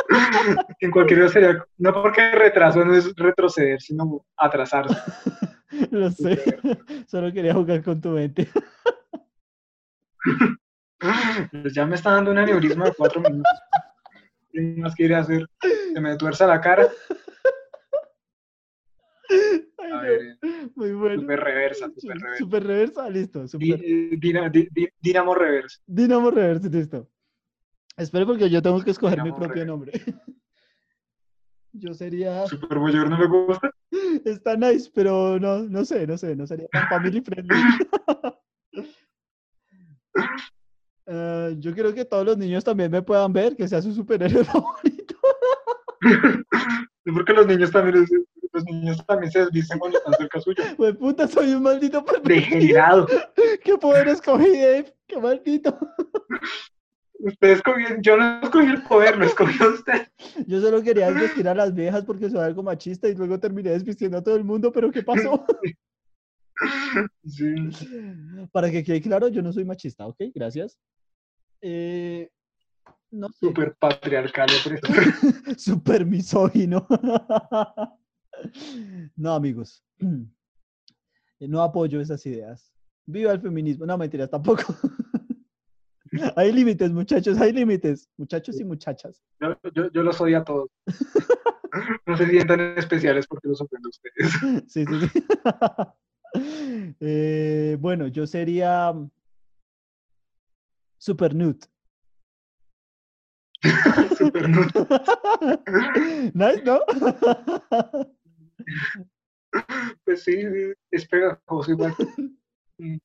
en 0.80 0.92
cualquier 0.92 1.22
caso 1.22 1.34
sería, 1.34 1.66
no 1.78 1.94
porque 1.94 2.32
retraso 2.32 2.86
no 2.86 2.96
es 2.96 3.14
retroceder, 3.16 3.82
sino 3.82 4.26
atrasarse. 4.38 4.96
Lo 5.92 6.10
sé. 6.12 6.60
Solo 7.08 7.32
quería 7.34 7.54
jugar 7.54 7.84
con 7.84 8.00
tu 8.00 8.10
mente. 8.10 8.48
Pues 11.52 11.74
ya 11.74 11.86
me 11.86 11.96
está 11.96 12.12
dando 12.12 12.32
un 12.32 12.38
aneurisma 12.38 12.86
de 12.86 12.94
cuatro 12.98 13.22
minutos. 13.22 13.52
¿Qué 14.52 14.62
más 14.78 14.96
quiere 14.96 15.16
hacer? 15.16 15.46
Se 15.94 16.00
me 16.00 16.16
tuerza 16.16 16.48
la 16.48 16.62
cara. 16.62 16.88
Ay, 19.78 19.92
A 19.92 19.96
no, 19.96 20.02
ver, 20.02 20.22
eh, 20.42 20.70
Muy 20.76 20.92
bueno. 20.94 21.22
super 21.22 21.40
reversa, 21.40 21.86
super 21.96 22.02
Su- 22.18 22.24
reversa. 22.24 22.38
Super 22.44 22.64
reversa, 22.64 23.10
listo. 23.10 23.48
Super. 23.48 23.82
eh, 23.84 24.10
dina- 24.20 24.50
di- 24.50 24.68
di- 24.72 24.90
Dinamo 25.00 25.34
reversa. 25.36 25.80
Dinamo 25.86 26.30
reversa, 26.32 26.68
listo. 26.70 27.10
Espero 27.98 28.26
porque 28.26 28.50
yo 28.50 28.62
tengo 28.62 28.82
que 28.84 28.92
escoger 28.92 29.22
mi 29.24 29.32
propio 29.32 29.48
reversa. 29.48 29.66
nombre. 29.66 29.92
Yo 31.78 31.94
sería. 31.94 32.46
Super 32.48 32.78
Boyer 32.80 33.10
no 33.10 33.18
me 33.18 33.28
gusta. 33.28 33.70
Está 34.24 34.56
nice, 34.56 34.90
pero 34.94 35.38
no, 35.40 35.60
no 35.64 35.84
sé, 35.84 36.08
no 36.08 36.18
sé, 36.18 36.34
no 36.36 36.48
sería 36.48 36.68
tan 36.70 36.88
family 36.88 37.20
friendly. 37.20 37.54
Eh, 41.08 41.56
yo 41.60 41.74
creo 41.74 41.94
que 41.94 42.06
todos 42.06 42.26
los 42.26 42.38
niños 42.38 42.64
también 42.64 42.90
me 42.92 43.02
puedan 43.02 43.32
ver, 43.34 43.56
que 43.56 43.68
sea 43.68 43.82
su 43.82 43.94
superhéroe 43.94 44.44
favorito. 44.46 45.16
Porque 47.14 47.34
los 47.34 47.46
niños 47.46 47.72
también, 47.72 48.06
los 48.56 48.64
niños 48.66 49.06
también 49.06 49.32
se 49.32 49.40
desvisten 49.40 49.78
cuando 49.80 49.98
están 49.98 50.14
cerca 50.16 50.40
suyo. 50.42 50.64
Güey, 50.78 50.94
puta, 50.94 51.28
soy 51.28 51.54
un 51.54 51.64
maldito. 51.64 52.04
Degenerado. 52.24 53.08
¿Qué 53.64 53.78
poder 53.78 54.08
escogí, 54.08 54.52
Dave? 54.52 54.94
¡Qué 55.08 55.20
maldito! 55.20 55.78
Usted 57.20 57.50
escogió, 57.50 57.88
yo 58.02 58.18
no 58.18 58.42
escogí 58.42 58.68
el 58.68 58.84
poder, 58.84 59.18
lo 59.18 59.26
escogió 59.26 59.70
usted. 59.70 60.08
Yo 60.48 60.62
solo 60.62 60.82
quería 60.82 61.12
desvestir 61.12 61.48
a 61.48 61.56
las 61.56 61.74
viejas 61.74 62.04
porque 62.04 62.30
soy 62.30 62.40
algo 62.40 62.62
machista 62.62 63.08
y 63.08 63.16
luego 63.16 63.40
terminé 63.40 63.72
desvistiendo 63.72 64.18
a 64.18 64.24
todo 64.24 64.36
el 64.36 64.44
mundo, 64.44 64.72
pero 64.72 64.92
¿qué 64.92 65.02
pasó? 65.02 65.46
Sí. 67.26 67.54
Para 68.52 68.70
que 68.70 68.84
quede 68.84 69.02
claro, 69.02 69.28
yo 69.28 69.42
no 69.42 69.52
soy 69.52 69.66
machista, 69.66 70.06
¿ok? 70.08 70.18
Gracias. 70.34 70.78
Eh, 71.62 72.30
no 73.12 73.30
sé. 73.30 73.48
Super 73.48 73.76
patriarcal. 73.76 74.50
Super 75.58 76.06
misógino. 76.06 76.86
No, 79.16 79.34
amigos. 79.34 79.84
No 81.38 81.62
apoyo 81.62 82.00
esas 82.00 82.26
ideas. 82.26 82.72
Viva 83.06 83.34
el 83.34 83.42
feminismo. 83.42 83.86
No, 83.86 83.98
mentiras, 83.98 84.30
tampoco. 84.30 84.74
Hay 86.36 86.52
límites, 86.52 86.92
muchachos, 86.92 87.40
hay 87.40 87.52
límites. 87.52 88.10
Muchachos 88.18 88.60
y 88.60 88.64
muchachas. 88.64 89.22
Yo, 89.42 89.58
yo, 89.74 89.92
yo 89.92 90.02
los 90.02 90.20
odio 90.22 90.40
a 90.40 90.44
todos. 90.44 90.70
No 92.06 92.16
se 92.16 92.28
sientan 92.28 92.62
especiales 92.78 93.28
porque 93.28 93.50
los 93.50 93.60
ofendo 93.60 93.88
a 93.88 93.90
ustedes. 93.90 94.32
Sí, 94.70 94.86
sí, 94.86 95.08
sí. 95.10 95.24
Eh, 97.02 97.78
bueno, 97.82 98.08
yo 98.08 98.26
sería 98.26 98.94
Super 100.98 101.36
Newt. 101.36 101.66
Super 104.18 104.50
no. 104.50 104.62
nice, 106.34 106.64
¿no? 106.64 106.80
Pues 110.04 110.24
sí, 110.24 110.38
es 110.92 111.08
pegajoso 111.08 111.72
igual. 111.72 111.96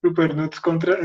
Super 0.02 0.34
Nuts 0.34 0.60
contra 0.60 0.96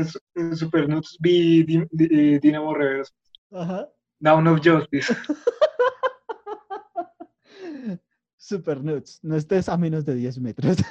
Super 0.56 0.88
Nuts 0.88 1.16
v 1.20 1.30
Di- 1.64 1.86
Di- 1.92 2.38
Dinamo 2.40 2.74
Reverse. 2.74 3.12
Ajá. 3.52 3.88
Down 4.18 4.46
of 4.48 4.60
Justice. 4.64 5.14
Super 8.36 8.82
Nuts. 8.82 9.20
No 9.22 9.36
estés 9.36 9.68
a 9.68 9.76
menos 9.76 10.04
de 10.04 10.14
10 10.14 10.38
metros. 10.40 10.76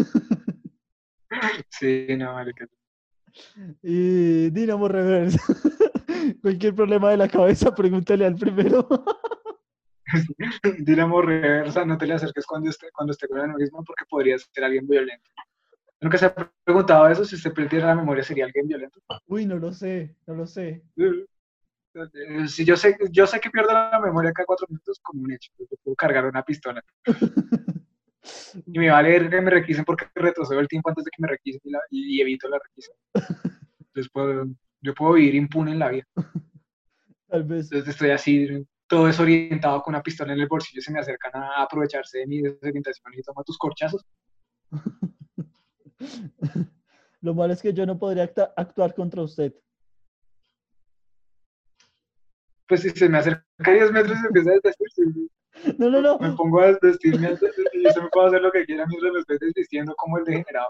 Sí, 1.70 2.08
no, 2.18 2.34
marica. 2.34 2.66
y 3.84 4.50
Dinamo 4.52 4.88
Reverse. 4.88 5.38
Cualquier 6.42 6.74
problema 6.74 7.12
de 7.12 7.18
la 7.18 7.28
cabeza, 7.28 7.76
pregúntale 7.76 8.26
al 8.26 8.36
primero. 8.36 8.88
Dinamo 10.80 11.22
Reversa, 11.22 11.86
no 11.86 11.98
te 11.98 12.08
le 12.08 12.14
acerques 12.14 12.46
cuando 12.46 12.70
esté, 12.70 12.88
cuando 12.94 13.12
esté 13.12 13.28
con 13.28 13.38
el 13.40 13.46
aneurisma 13.46 13.82
porque 13.84 14.06
podría 14.10 14.38
ser 14.38 14.64
alguien 14.64 14.88
violento. 14.88 15.30
Nunca 16.02 16.18
se 16.18 16.26
ha 16.26 16.36
preguntado 16.64 17.08
eso, 17.08 17.26
si 17.26 17.36
usted 17.36 17.54
perdiera 17.54 17.88
la 17.88 17.96
memoria, 17.96 18.24
¿sería 18.24 18.46
alguien 18.46 18.68
violento? 18.68 19.00
Uy, 19.28 19.46
no 19.46 19.56
lo 19.58 19.72
sé, 19.74 20.16
no 20.28 20.36
lo 20.36 20.46
sé. 20.46 20.84
Eh, 20.98 22.48
Si 22.48 22.66
yo 22.66 22.76
sé, 22.76 22.98
yo 23.12 23.26
sé 23.26 23.40
que 23.40 23.50
pierdo 23.50 23.72
la 23.74 24.00
memoria 24.04 24.32
cada 24.34 24.46
cuatro 24.46 24.68
minutos 24.70 25.00
como 25.02 25.24
un 25.24 25.32
hecho, 25.32 25.52
yo 25.58 25.66
puedo 25.84 25.96
cargar 25.96 26.26
una 26.26 26.44
pistola 26.44 26.84
y 28.66 28.80
me 28.80 28.90
vale 28.90 29.30
que 29.30 29.42
me 29.42 29.50
requisen 29.52 29.86
porque 29.86 30.06
retrocedo 30.16 30.60
el 30.60 30.68
tiempo 30.68 30.90
antes 30.90 31.06
de 31.06 31.12
que 31.12 31.22
me 31.22 31.28
requisen 31.28 31.62
y, 31.64 31.72
la- 31.72 31.80
y- 31.90 32.18
y 32.18 32.22
evito 32.22 32.50
la 32.50 32.60
requisa. 32.60 32.92
Entonces 33.80 34.12
puedo, 34.12 34.46
yo 34.82 34.94
puedo 34.94 35.14
vivir 35.14 35.36
impune 35.36 35.72
en 35.72 35.80
la 35.80 35.90
vida. 35.90 36.06
Tal 37.28 37.44
vez. 37.44 37.72
Entonces 37.72 37.90
estoy 37.90 38.10
así, 38.12 38.66
todo 38.88 39.08
desorientado 39.08 39.82
con 39.82 39.94
una 39.94 40.04
pistola 40.04 40.34
en 40.34 40.40
el 40.40 40.48
bolsillo, 40.48 40.82
se 40.82 40.92
me 40.92 41.00
acercan 41.00 41.36
a 41.36 41.64
aprovecharse 41.64 42.20
de 42.20 42.28
mi 42.28 42.42
desorientación 42.42 43.14
y 43.14 43.22
toma 43.22 43.44
tus 43.44 43.58
corchazos. 43.58 44.06
Lo 47.22 47.34
malo 47.34 47.54
es 47.54 47.62
que 47.62 47.74
yo 47.74 47.86
no 47.86 47.98
podría 47.98 48.32
actuar 48.56 48.94
contra 48.94 49.22
usted. 49.24 49.54
pues 52.68 52.82
si 52.82 52.90
se 52.90 53.08
me 53.10 53.20
acerca 53.20 53.44
10 53.60 53.92
metros 53.92 54.18
y 54.22 54.26
empieza 54.28 54.50
a 54.50 54.54
desvestirse, 54.54 55.04
No, 55.78 55.90
no, 55.90 56.02
no. 56.02 56.20
me 56.20 56.32
pongo 56.36 56.60
a 56.62 56.68
desvestirme 56.74 57.30
y 57.74 57.84
yo 57.84 57.92
se 57.92 58.02
me 58.02 58.10
puedo 58.10 58.28
hacer 58.28 58.42
lo 58.42 58.52
que 58.52 58.66
quiera 58.66 58.86
mientras 58.88 59.14
me 59.14 59.20
estoy 59.20 59.38
desvistiendo 59.40 59.96
como 59.96 60.18
el 60.18 60.26
degenerado. 60.26 60.70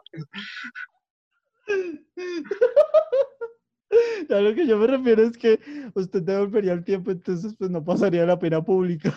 A 4.29 4.39
lo 4.41 4.53
que 4.55 4.65
yo 4.67 4.77
me 4.77 4.87
refiero 4.87 5.23
es 5.23 5.37
que 5.37 5.59
usted 5.93 6.21
devolvería 6.23 6.73
el 6.73 6.83
tiempo, 6.83 7.11
entonces 7.11 7.55
pues 7.57 7.69
no 7.69 7.83
pasaría 7.83 8.25
la 8.25 8.37
pena 8.39 8.63
pública. 8.63 9.13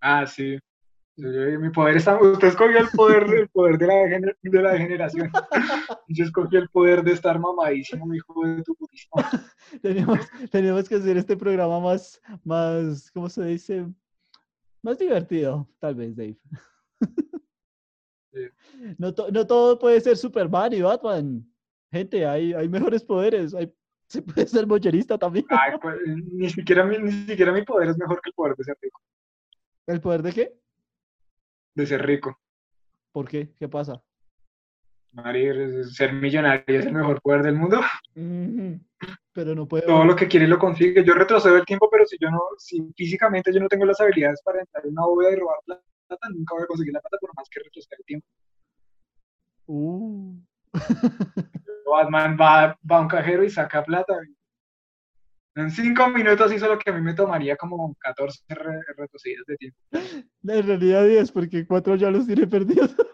Ah, 0.00 0.26
sí. 0.26 0.58
Yo- 1.16 1.30
yo- 1.30 1.60
mi 1.60 1.70
poder 1.70 1.96
está. 1.96 2.20
Usted 2.20 2.48
escogió 2.48 2.78
el 2.78 2.88
poder, 2.88 3.22
el 3.32 3.48
poder 3.52 3.78
de 3.78 3.86
la, 3.86 3.94
gener- 4.08 4.36
de 4.42 4.62
la 4.62 4.72
degeneración. 4.72 5.30
Yo 6.08 6.24
escogí 6.24 6.56
el 6.56 6.68
poder 6.70 7.02
de 7.04 7.12
estar 7.12 7.38
mamadísimo, 7.38 8.12
hijo 8.14 8.44
de 8.46 8.62
tu 8.62 8.74
putísima. 8.74 9.14
Tenemos, 9.82 10.18
tenemos 10.50 10.88
que 10.88 10.96
hacer 10.96 11.16
este 11.16 11.36
programa 11.36 11.78
más, 11.80 12.20
más, 12.42 13.10
¿cómo 13.12 13.28
se 13.28 13.44
dice? 13.44 13.86
Más 14.82 14.98
divertido, 14.98 15.68
tal 15.78 15.94
vez, 15.94 16.14
Dave. 16.16 16.36
Sí. 18.32 18.40
No, 18.98 19.14
to- 19.14 19.30
no 19.30 19.46
todo 19.46 19.78
puede 19.78 20.00
ser 20.00 20.16
Superman 20.16 20.72
y 20.72 20.82
Batman. 20.82 21.46
Gente, 21.94 22.26
hay, 22.26 22.52
hay 22.52 22.68
mejores 22.68 23.04
poderes. 23.04 23.54
Hay, 23.54 23.72
se 24.08 24.20
puede 24.20 24.48
ser 24.48 24.66
bocherista 24.66 25.16
también. 25.16 25.46
Ay, 25.48 25.78
pues, 25.80 25.96
ni, 26.32 26.50
siquiera 26.50 26.84
mi, 26.84 26.98
ni 26.98 27.12
siquiera 27.12 27.52
mi 27.52 27.62
poder 27.62 27.90
es 27.90 27.96
mejor 27.96 28.20
que 28.20 28.30
el 28.30 28.34
poder 28.34 28.56
de 28.56 28.64
ser 28.64 28.76
rico. 28.82 29.00
¿El 29.86 30.00
poder 30.00 30.22
de 30.22 30.32
qué? 30.32 30.52
De 31.76 31.86
ser 31.86 32.04
rico. 32.04 32.36
¿Por 33.12 33.28
qué? 33.28 33.54
¿Qué 33.60 33.68
pasa? 33.68 34.02
Mari, 35.12 35.84
ser 35.84 36.12
millonario 36.14 36.80
es 36.80 36.86
el 36.86 36.94
mejor 36.94 37.22
poder 37.22 37.44
del 37.44 37.54
mundo. 37.54 37.80
Pero 39.32 39.54
no 39.54 39.68
puede. 39.68 39.86
Todo 39.86 40.04
lo 40.04 40.16
que 40.16 40.26
quiere 40.26 40.48
lo 40.48 40.58
consigue. 40.58 41.04
Yo 41.04 41.14
retrocedo 41.14 41.56
el 41.56 41.64
tiempo, 41.64 41.88
pero 41.92 42.04
si 42.06 42.16
yo 42.20 42.28
no, 42.28 42.40
si 42.58 42.92
físicamente 42.96 43.52
yo 43.54 43.60
no 43.60 43.68
tengo 43.68 43.84
las 43.84 44.00
habilidades 44.00 44.42
para 44.42 44.58
entrar 44.58 44.84
en 44.84 44.90
una 44.90 45.06
bóveda 45.06 45.30
y 45.30 45.36
robar 45.36 45.58
plata, 45.64 46.28
nunca 46.34 46.54
voy 46.54 46.64
a 46.64 46.66
conseguir 46.66 46.92
la 46.92 47.00
plata 47.00 47.18
por 47.20 47.30
más 47.36 47.48
que 47.48 47.60
retroceda 47.60 47.96
el 48.00 48.04
tiempo. 48.04 48.26
Uh. 49.66 50.40
Batman 51.90 52.36
va, 52.40 52.78
va 52.90 52.96
a 52.96 53.00
un 53.00 53.08
cajero 53.08 53.44
y 53.44 53.50
saca 53.50 53.82
plata. 53.84 54.14
En 55.56 55.70
cinco 55.70 56.08
minutos 56.08 56.52
hizo 56.52 56.66
lo 56.66 56.78
que 56.78 56.90
a 56.90 56.92
mí 56.92 57.00
me 57.00 57.14
tomaría 57.14 57.56
como 57.56 57.94
14 58.00 58.42
re- 58.48 58.80
de 59.46 59.56
tiempo. 59.56 59.78
En 60.46 60.66
realidad 60.66 61.04
10, 61.06 61.30
porque 61.32 61.66
4 61.66 61.94
ya 61.96 62.10
los 62.10 62.26
tiene 62.26 62.46
perdidos. 62.46 62.94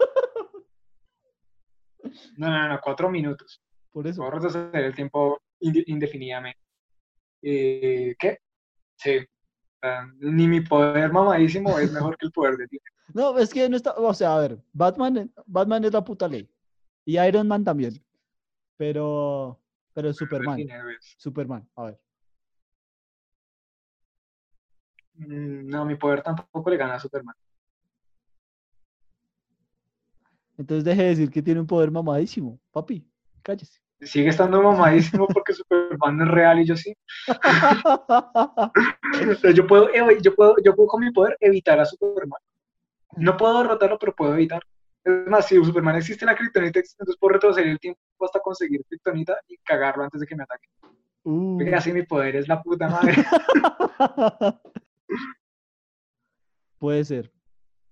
No, 2.37 2.49
no, 2.49 2.67
no, 2.67 2.79
cuatro 2.81 3.09
minutos. 3.09 3.61
Por 3.91 4.07
eso. 4.07 4.17
Puedo 4.21 4.31
retroceder 4.31 4.83
el 4.85 4.95
tiempo 4.95 5.39
inde- 5.61 5.83
indefinidamente. 5.87 6.59
Eh, 7.41 8.15
¿Qué? 8.17 8.39
Sí. 8.97 9.19
Ni 10.19 10.47
mi 10.47 10.61
poder 10.61 11.11
mamadísimo 11.11 11.77
es 11.79 11.91
mejor 11.91 12.17
que 12.17 12.25
el 12.25 12.31
poder 12.31 12.55
de 12.57 12.67
tiempo. 12.67 12.85
No, 13.13 13.37
es 13.37 13.53
que 13.53 13.67
no 13.69 13.75
está. 13.75 13.91
O 13.93 14.13
sea, 14.13 14.35
a 14.35 14.39
ver, 14.39 14.57
Batman, 14.73 15.31
Batman 15.45 15.85
es 15.85 15.93
la 15.93 16.03
puta 16.03 16.27
ley. 16.27 16.49
Y 17.05 17.19
Iron 17.19 17.47
Man 17.47 17.63
también. 17.63 18.01
Pero. 18.77 19.59
Pero 19.93 20.13
Superman. 20.13 20.59
Superman, 21.17 21.67
a 21.75 21.83
ver. 21.85 21.99
Mm, 25.15 25.67
No, 25.67 25.85
mi 25.85 25.95
poder 25.95 26.21
tampoco 26.21 26.69
le 26.69 26.77
gana 26.77 26.95
a 26.95 26.99
Superman. 26.99 27.35
Entonces 30.57 30.83
deje 30.83 31.01
de 31.01 31.09
decir 31.09 31.31
que 31.31 31.41
tiene 31.41 31.59
un 31.59 31.67
poder 31.67 31.91
mamadísimo. 31.91 32.59
Papi, 32.71 33.05
cállese. 33.41 33.81
Sigue 34.01 34.29
estando 34.29 34.61
mamadísimo 34.61 35.27
porque 35.27 35.53
Superman 35.53 36.17
no 36.17 36.25
es 36.25 36.31
real 36.31 36.59
y 36.59 36.65
yo 36.65 36.75
sí. 36.75 36.95
Yo 39.53 39.67
puedo, 39.67 39.89
yo 40.21 40.35
puedo, 40.35 40.55
yo 40.63 40.75
puedo 40.75 40.87
con 40.87 41.01
mi 41.01 41.11
poder 41.11 41.37
evitar 41.39 41.79
a 41.79 41.85
Superman. 41.85 42.39
No 43.17 43.37
puedo 43.37 43.61
derrotarlo, 43.61 43.99
pero 43.99 44.15
puedo 44.15 44.33
evitar. 44.33 44.61
Es 45.03 45.27
más, 45.27 45.47
si 45.47 45.55
Superman 45.55 45.95
existe, 45.95 46.25
la 46.25 46.35
kriptonita 46.35 46.79
existe, 46.79 47.01
entonces 47.01 47.19
puedo 47.19 47.33
retroceder 47.33 47.69
el 47.69 47.79
tiempo 47.79 47.99
hasta 48.23 48.39
conseguir 48.39 48.83
kriptonita 48.87 49.37
y 49.47 49.57
cagarlo 49.57 50.03
antes 50.03 50.21
de 50.21 50.27
que 50.27 50.35
me 50.35 50.43
ataque. 50.43 50.67
Uh. 51.23 51.57
Porque 51.57 51.75
así 51.75 51.91
mi 51.91 52.03
poder 52.03 52.35
es 52.35 52.47
la 52.47 52.61
puta 52.61 52.87
madre. 52.87 53.15
Puede 56.77 57.05
ser. 57.05 57.31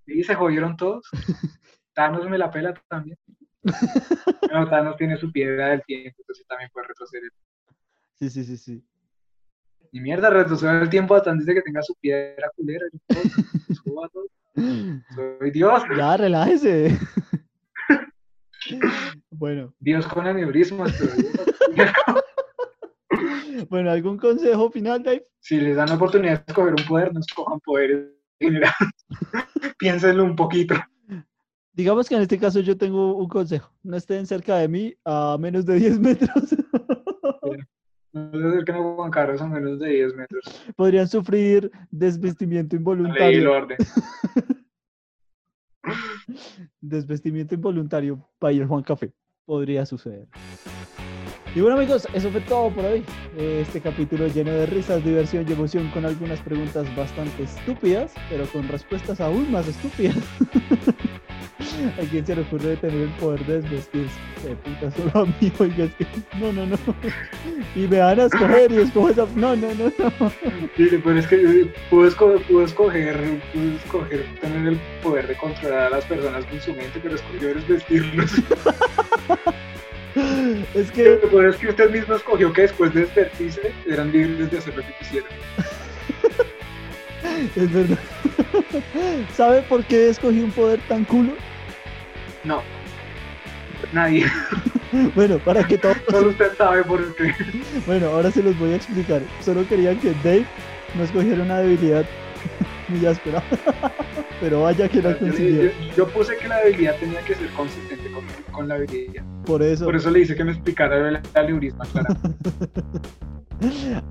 Y 0.06 0.24
se 0.24 0.36
jodieron 0.36 0.76
todos. 0.78 1.08
Thanos 1.94 2.30
me 2.30 2.38
la 2.38 2.52
pela 2.52 2.74
también. 2.88 3.18
No, 4.52 4.68
Thanos 4.68 4.98
tiene 4.98 5.16
su 5.18 5.32
piedra 5.32 5.68
del 5.68 5.84
tiempo, 5.84 6.16
entonces 6.22 6.48
también 6.48 6.72
puede 6.74 6.88
retroceder. 6.88 7.30
Sí, 8.16 8.32
sí, 8.32 8.44
sí, 8.44 8.58
sí. 8.58 8.84
Ni 9.92 10.00
mierda, 10.00 10.32
retroceder 10.32 10.82
el 10.82 10.90
tiempo 10.90 11.14
hasta 11.14 11.30
antes 11.30 11.46
de 11.46 11.54
que 11.54 11.62
tenga 11.62 11.84
su 11.84 11.94
piedra 11.96 12.50
culera. 12.56 12.86
Yo 13.86 14.04
a 14.04 14.10
todo. 14.10 14.26
Soy 14.56 15.52
Dios. 15.52 15.84
Ya, 15.98 16.18
relájese. 16.18 16.98
Bueno, 19.32 19.74
Dios 19.80 20.06
con 20.08 20.28
aneurismas. 20.28 20.94
bueno, 23.70 23.92
¿algún 23.92 24.18
consejo 24.18 24.70
final, 24.70 25.02
Dave? 25.02 25.26
Si 25.40 25.60
les 25.60 25.78
dan 25.78 25.90
la 25.90 25.96
oportunidad 25.96 26.46
de 26.46 26.48
escoger 26.48 26.74
un 26.74 26.88
poder, 26.88 27.14
no 27.14 27.20
escojan 27.22 27.60
poderes. 27.62 28.20
Piénsenlo 29.78 30.24
un 30.24 30.36
poquito. 30.36 30.76
Digamos 31.74 32.10
que 32.10 32.16
en 32.16 32.22
este 32.22 32.38
caso 32.38 32.60
yo 32.60 32.78
tengo 32.78 33.16
un 33.16 33.28
consejo. 33.28 33.74
No 33.84 33.96
estén 33.96 34.26
cerca 34.26 34.58
de 34.58 34.68
mí 34.68 34.96
a 35.06 35.38
menos 35.40 35.66
de 35.66 35.76
10 35.76 36.00
metros. 36.00 36.56
No 38.12 38.32
se 38.32 38.48
acerquen 38.48 38.76
a 38.76 38.80
Juan 38.80 39.12
Carlos 39.12 39.42
a 39.42 39.48
menos 39.48 39.80
de 39.80 39.90
10 39.90 40.16
metros. 40.16 40.44
Podrían 40.76 41.08
sufrir 41.08 41.72
desvestimiento 41.92 42.76
involuntario. 42.76 43.52
orden. 43.52 43.78
Desvestimiento 46.82 47.56
involuntario 47.56 48.28
para 48.40 48.54
ir 48.54 48.66
Juan 48.66 48.84
Café. 48.84 49.12
Podría 49.46 49.86
suceder. 49.86 50.28
Y 51.56 51.62
bueno 51.62 51.78
amigos, 51.78 52.08
eso 52.14 52.30
fue 52.30 52.42
todo 52.42 52.70
por 52.70 52.86
hoy. 52.86 53.04
Este 53.38 53.82
capítulo 53.82 54.28
lleno 54.28 54.52
de 54.52 54.68
risas, 54.68 55.04
diversión 55.04 55.46
y 55.48 55.54
emoción 55.54 55.90
con 55.92 56.06
algunas 56.06 56.40
preguntas 56.42 56.96
bastante 56.96 57.44
estúpidas, 57.44 58.14
pero 58.30 58.46
con 58.48 58.68
respuestas 58.68 59.20
aún 59.20 59.52
más 59.52 59.68
estúpidas. 59.68 60.18
¿A 61.60 62.02
quién 62.10 62.26
se 62.26 62.36
le 62.36 62.42
ocurre 62.42 62.78
tener 62.78 63.02
el 63.02 63.10
poder 63.20 63.46
de 63.46 63.62
desvestirse? 63.62 64.16
De 64.44 64.56
puta, 64.56 64.90
solo 64.92 65.12
a 65.14 65.26
mí, 65.26 65.52
oiga, 65.60 65.84
es 65.86 65.94
que 65.96 66.06
no, 66.40 66.54
no, 66.54 66.66
no. 66.66 66.78
Y 67.76 67.88
me 67.88 68.00
van 68.00 68.20
a 68.20 68.26
escoger 68.26 68.72
y 68.72 68.78
escojo 68.78 69.10
esa... 69.10 69.28
No, 69.36 69.56
no, 69.56 69.68
no, 69.76 69.92
no. 69.98 70.32
Sí, 70.78 70.88
pero 71.04 71.20
es 71.20 71.28
que 71.28 71.36
eh, 71.36 71.74
puedo, 71.90 72.10
esco- 72.10 72.42
puedo 72.44 72.64
escoger, 72.66 73.42
puedo 73.54 73.76
escoger 73.76 74.26
tener 74.40 74.68
el 74.70 74.80
poder 75.04 75.28
de 75.28 75.36
controlar 75.36 75.88
a 75.88 75.90
las 75.90 76.06
personas 76.06 76.46
con 76.46 76.62
su 76.62 76.74
mente, 76.74 77.00
pero 77.04 77.16
escogió 77.16 77.50
vestirlos. 77.68 78.32
Es 80.74 80.92
que... 80.92 81.20
Lo 81.22 81.30
peor 81.30 81.46
es 81.50 81.56
que 81.58 81.68
usted 81.70 81.92
mismo 81.92 82.16
escogió 82.16 82.52
que 82.52 82.64
después 82.64 82.94
de 82.94 83.02
desvertirse 83.02 83.72
eran 83.88 84.12
libres 84.12 84.50
de 84.52 84.58
hacer 84.58 84.76
lo 84.76 84.82
que 84.82 84.94
quisieran. 85.00 85.30
Es 87.56 87.72
verdad. 87.74 87.98
¿Sabe 89.36 89.62
por 89.62 89.84
qué 89.86 90.10
escogí 90.10 90.42
un 90.42 90.52
poder 90.52 90.80
tan 90.90 91.06
culo? 91.06 91.34
No. 92.44 92.62
Nadie. 93.94 94.26
Bueno, 95.14 95.38
para 95.38 95.64
que 95.68 95.78
todos... 95.78 95.98
Solo 96.10 96.30
usted 96.32 96.52
sabe 96.58 96.84
por 96.84 97.16
qué. 97.16 97.32
Bueno, 97.86 98.08
ahora 98.08 98.32
se 98.32 98.42
los 98.42 98.58
voy 98.58 98.72
a 98.74 98.76
explicar. 98.78 99.22
Solo 99.40 99.68
querían 99.68 100.00
que 100.00 100.14
Dave 100.24 100.46
no 100.96 101.04
escogiera 101.04 101.44
una 101.44 101.60
debilidad 101.60 102.04
muy 102.88 103.06
áspera. 103.06 103.44
Pero 104.40 104.64
vaya 104.64 104.90
que 104.90 105.00
la 105.04 105.16
consiguió. 105.16 105.66
yo- 105.66 105.72
yo 105.96 106.08
puse 106.08 106.36
que 106.38 106.48
la 106.48 106.56
habilidad 106.58 106.96
tenía 107.00 107.22
que 107.22 107.36
ser 107.36 107.50
consistente 107.52 108.10
con, 108.12 108.24
con 108.52 108.68
la 108.68 108.76
habilidad. 108.76 109.24
Por 109.46 109.62
eso. 109.62 109.86
Por 109.86 109.96
eso 109.96 110.10
le 110.10 110.22
hice 110.22 110.36
que 110.36 110.44
me 110.44 110.54
explicara 110.54 111.08
el 111.08 111.20
aleurisma, 111.36 111.86
claro. 111.86 112.08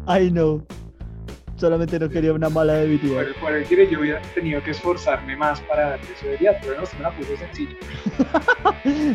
I 0.06 0.30
know. 0.30 0.64
Solamente 1.59 1.98
no 1.98 2.09
quería 2.09 2.32
una 2.32 2.48
mala 2.48 2.74
debilidad. 2.74 3.24
Por, 3.24 3.35
por 3.40 3.52
el 3.52 3.64
que 3.66 3.89
yo 3.90 3.98
hubiera 3.98 4.22
tenido 4.35 4.62
que 4.62 4.70
esforzarme 4.70 5.36
más 5.36 5.60
para 5.62 5.90
darle 5.90 6.06
su 6.20 6.26
habilidad, 6.28 6.56
pero 6.62 6.80
no, 6.80 6.86
se 6.86 6.97
me 6.97 7.02
la 7.02 7.10
puso 7.12 7.36
sencilla. 7.36 7.74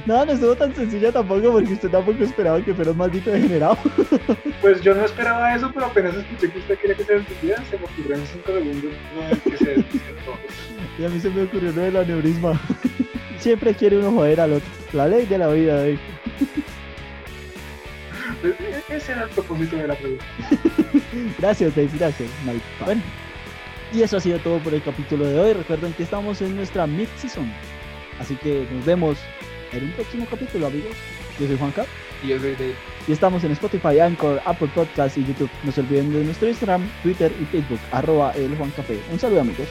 No, 0.06 0.26
no 0.26 0.32
estuvo 0.34 0.53
tan 0.56 0.76
sencilla 0.76 1.11
tampoco 1.11 1.52
porque 1.53 1.74
usted 1.74 1.90
tampoco 1.90 2.24
esperaba 2.24 2.61
que 2.64 2.74
fuera 2.74 2.91
un 2.91 2.98
maldito 2.98 3.32
degenerado. 3.32 3.78
Pues 4.61 4.82
yo 4.82 4.94
no 4.94 5.03
esperaba 5.03 5.56
eso, 5.56 5.72
pero 5.74 5.86
apenas 5.88 6.15
escuché 6.15 6.52
que 6.52 6.60
usted 6.60 6.78
quería 6.80 6.95
que 6.95 7.03
se 7.03 7.14
desvistiera, 7.14 7.64
se 7.65 7.78
me 7.78 7.86
ocurrió 7.86 8.15
en 8.15 8.26
5 8.28 8.52
segundos 8.52 8.91
que 9.44 9.57
se 9.57 9.65
todos. 9.76 10.40
Y 10.99 11.06
a 11.06 11.10
mí 11.10 11.20
se 11.20 11.30
me 11.30 11.44
ocurrió 11.44 11.72
lo 11.72 11.82
del 11.82 11.98
aneurisma. 11.98 12.60
Siempre 13.40 13.74
quiere 13.74 13.98
uno 13.98 14.11
joder 14.11 14.41
al 14.41 14.53
otro. 14.53 14.70
La 14.94 15.07
ley 15.07 15.26
de 15.26 15.38
la 15.38 15.48
vida, 15.48 15.76
Dave. 15.78 15.99
E- 18.44 18.84
Ese 18.95 19.11
era 19.14 19.24
el 19.24 19.30
propósito 19.30 19.76
de 19.78 19.88
la 19.88 19.95
pregunta. 19.95 20.26
Gracias, 21.40 21.76
Dave, 21.76 21.90
gracias. 21.98 22.30
Mike. 22.45 22.64
Bueno, 22.85 23.02
y 23.94 24.02
eso 24.02 24.18
ha 24.18 24.19
sido 24.19 24.40
todo 24.40 24.57
por 24.60 24.73
el 24.73 24.81
capítulo 24.81 25.26
de 25.26 25.40
hoy. 25.40 25.53
Recuerden 25.53 25.94
que 25.94 26.03
estamos 26.03 26.41
en 26.41 26.56
nuestra 26.56 26.88
mid-season. 26.88 27.52
Así 28.19 28.35
que 28.35 28.68
nos 28.72 28.85
vemos 28.85 29.18
en 29.72 29.84
un 29.84 29.91
próximo 29.91 30.26
capítulo, 30.30 30.68
amigos. 30.68 30.95
Yo 31.40 31.48
soy 31.48 31.57
Juanca. 31.57 31.85
Y 32.23 32.30
yo 32.30 32.40
soy 32.40 32.56
de 32.56 32.73
Y 33.07 33.11
estamos 33.11 33.44
en 33.44 33.52
Spotify, 33.52 33.99
Anchor, 33.99 34.41
Apple 34.45 34.69
Podcasts 34.73 35.18
y 35.18 35.26
YouTube. 35.26 35.49
No 35.64 35.72
se 35.72 35.81
olviden 35.81 36.11
de 36.11 36.23
nuestro 36.23 36.48
Instagram, 36.48 36.90
Twitter 37.03 37.31
y 37.40 37.45
Facebook, 37.45 37.80
arroba 37.91 38.31
el 38.31 38.56
Juan 38.56 38.72
Café. 38.72 38.99
Un 39.11 39.19
saludo 39.19 39.41
amigos. 39.41 39.68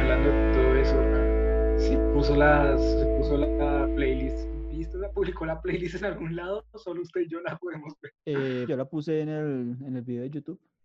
Hablando 0.00 0.30
de 0.30 0.52
todo 0.54 0.74
eso, 0.76 1.78
si 1.78 1.96
puso, 2.12 2.34
las, 2.36 2.80
¿viste? 5.08 5.10
¿La 5.10 5.14
publicó 5.14 5.46
la 5.46 5.60
playlist 5.60 5.96
en 5.96 6.04
algún 6.04 6.36
lado? 6.36 6.64
Solo 6.74 7.02
usted 7.02 7.22
y 7.22 7.28
yo 7.28 7.40
la 7.40 7.56
podemos 7.56 7.94
ver. 8.00 8.12
Eh, 8.26 8.66
yo 8.68 8.76
la 8.76 8.84
puse 8.84 9.20
en 9.20 9.28
el, 9.28 9.76
en 9.84 9.96
el 9.96 10.02
video 10.02 10.22
de 10.22 10.30
YouTube. 10.30 10.60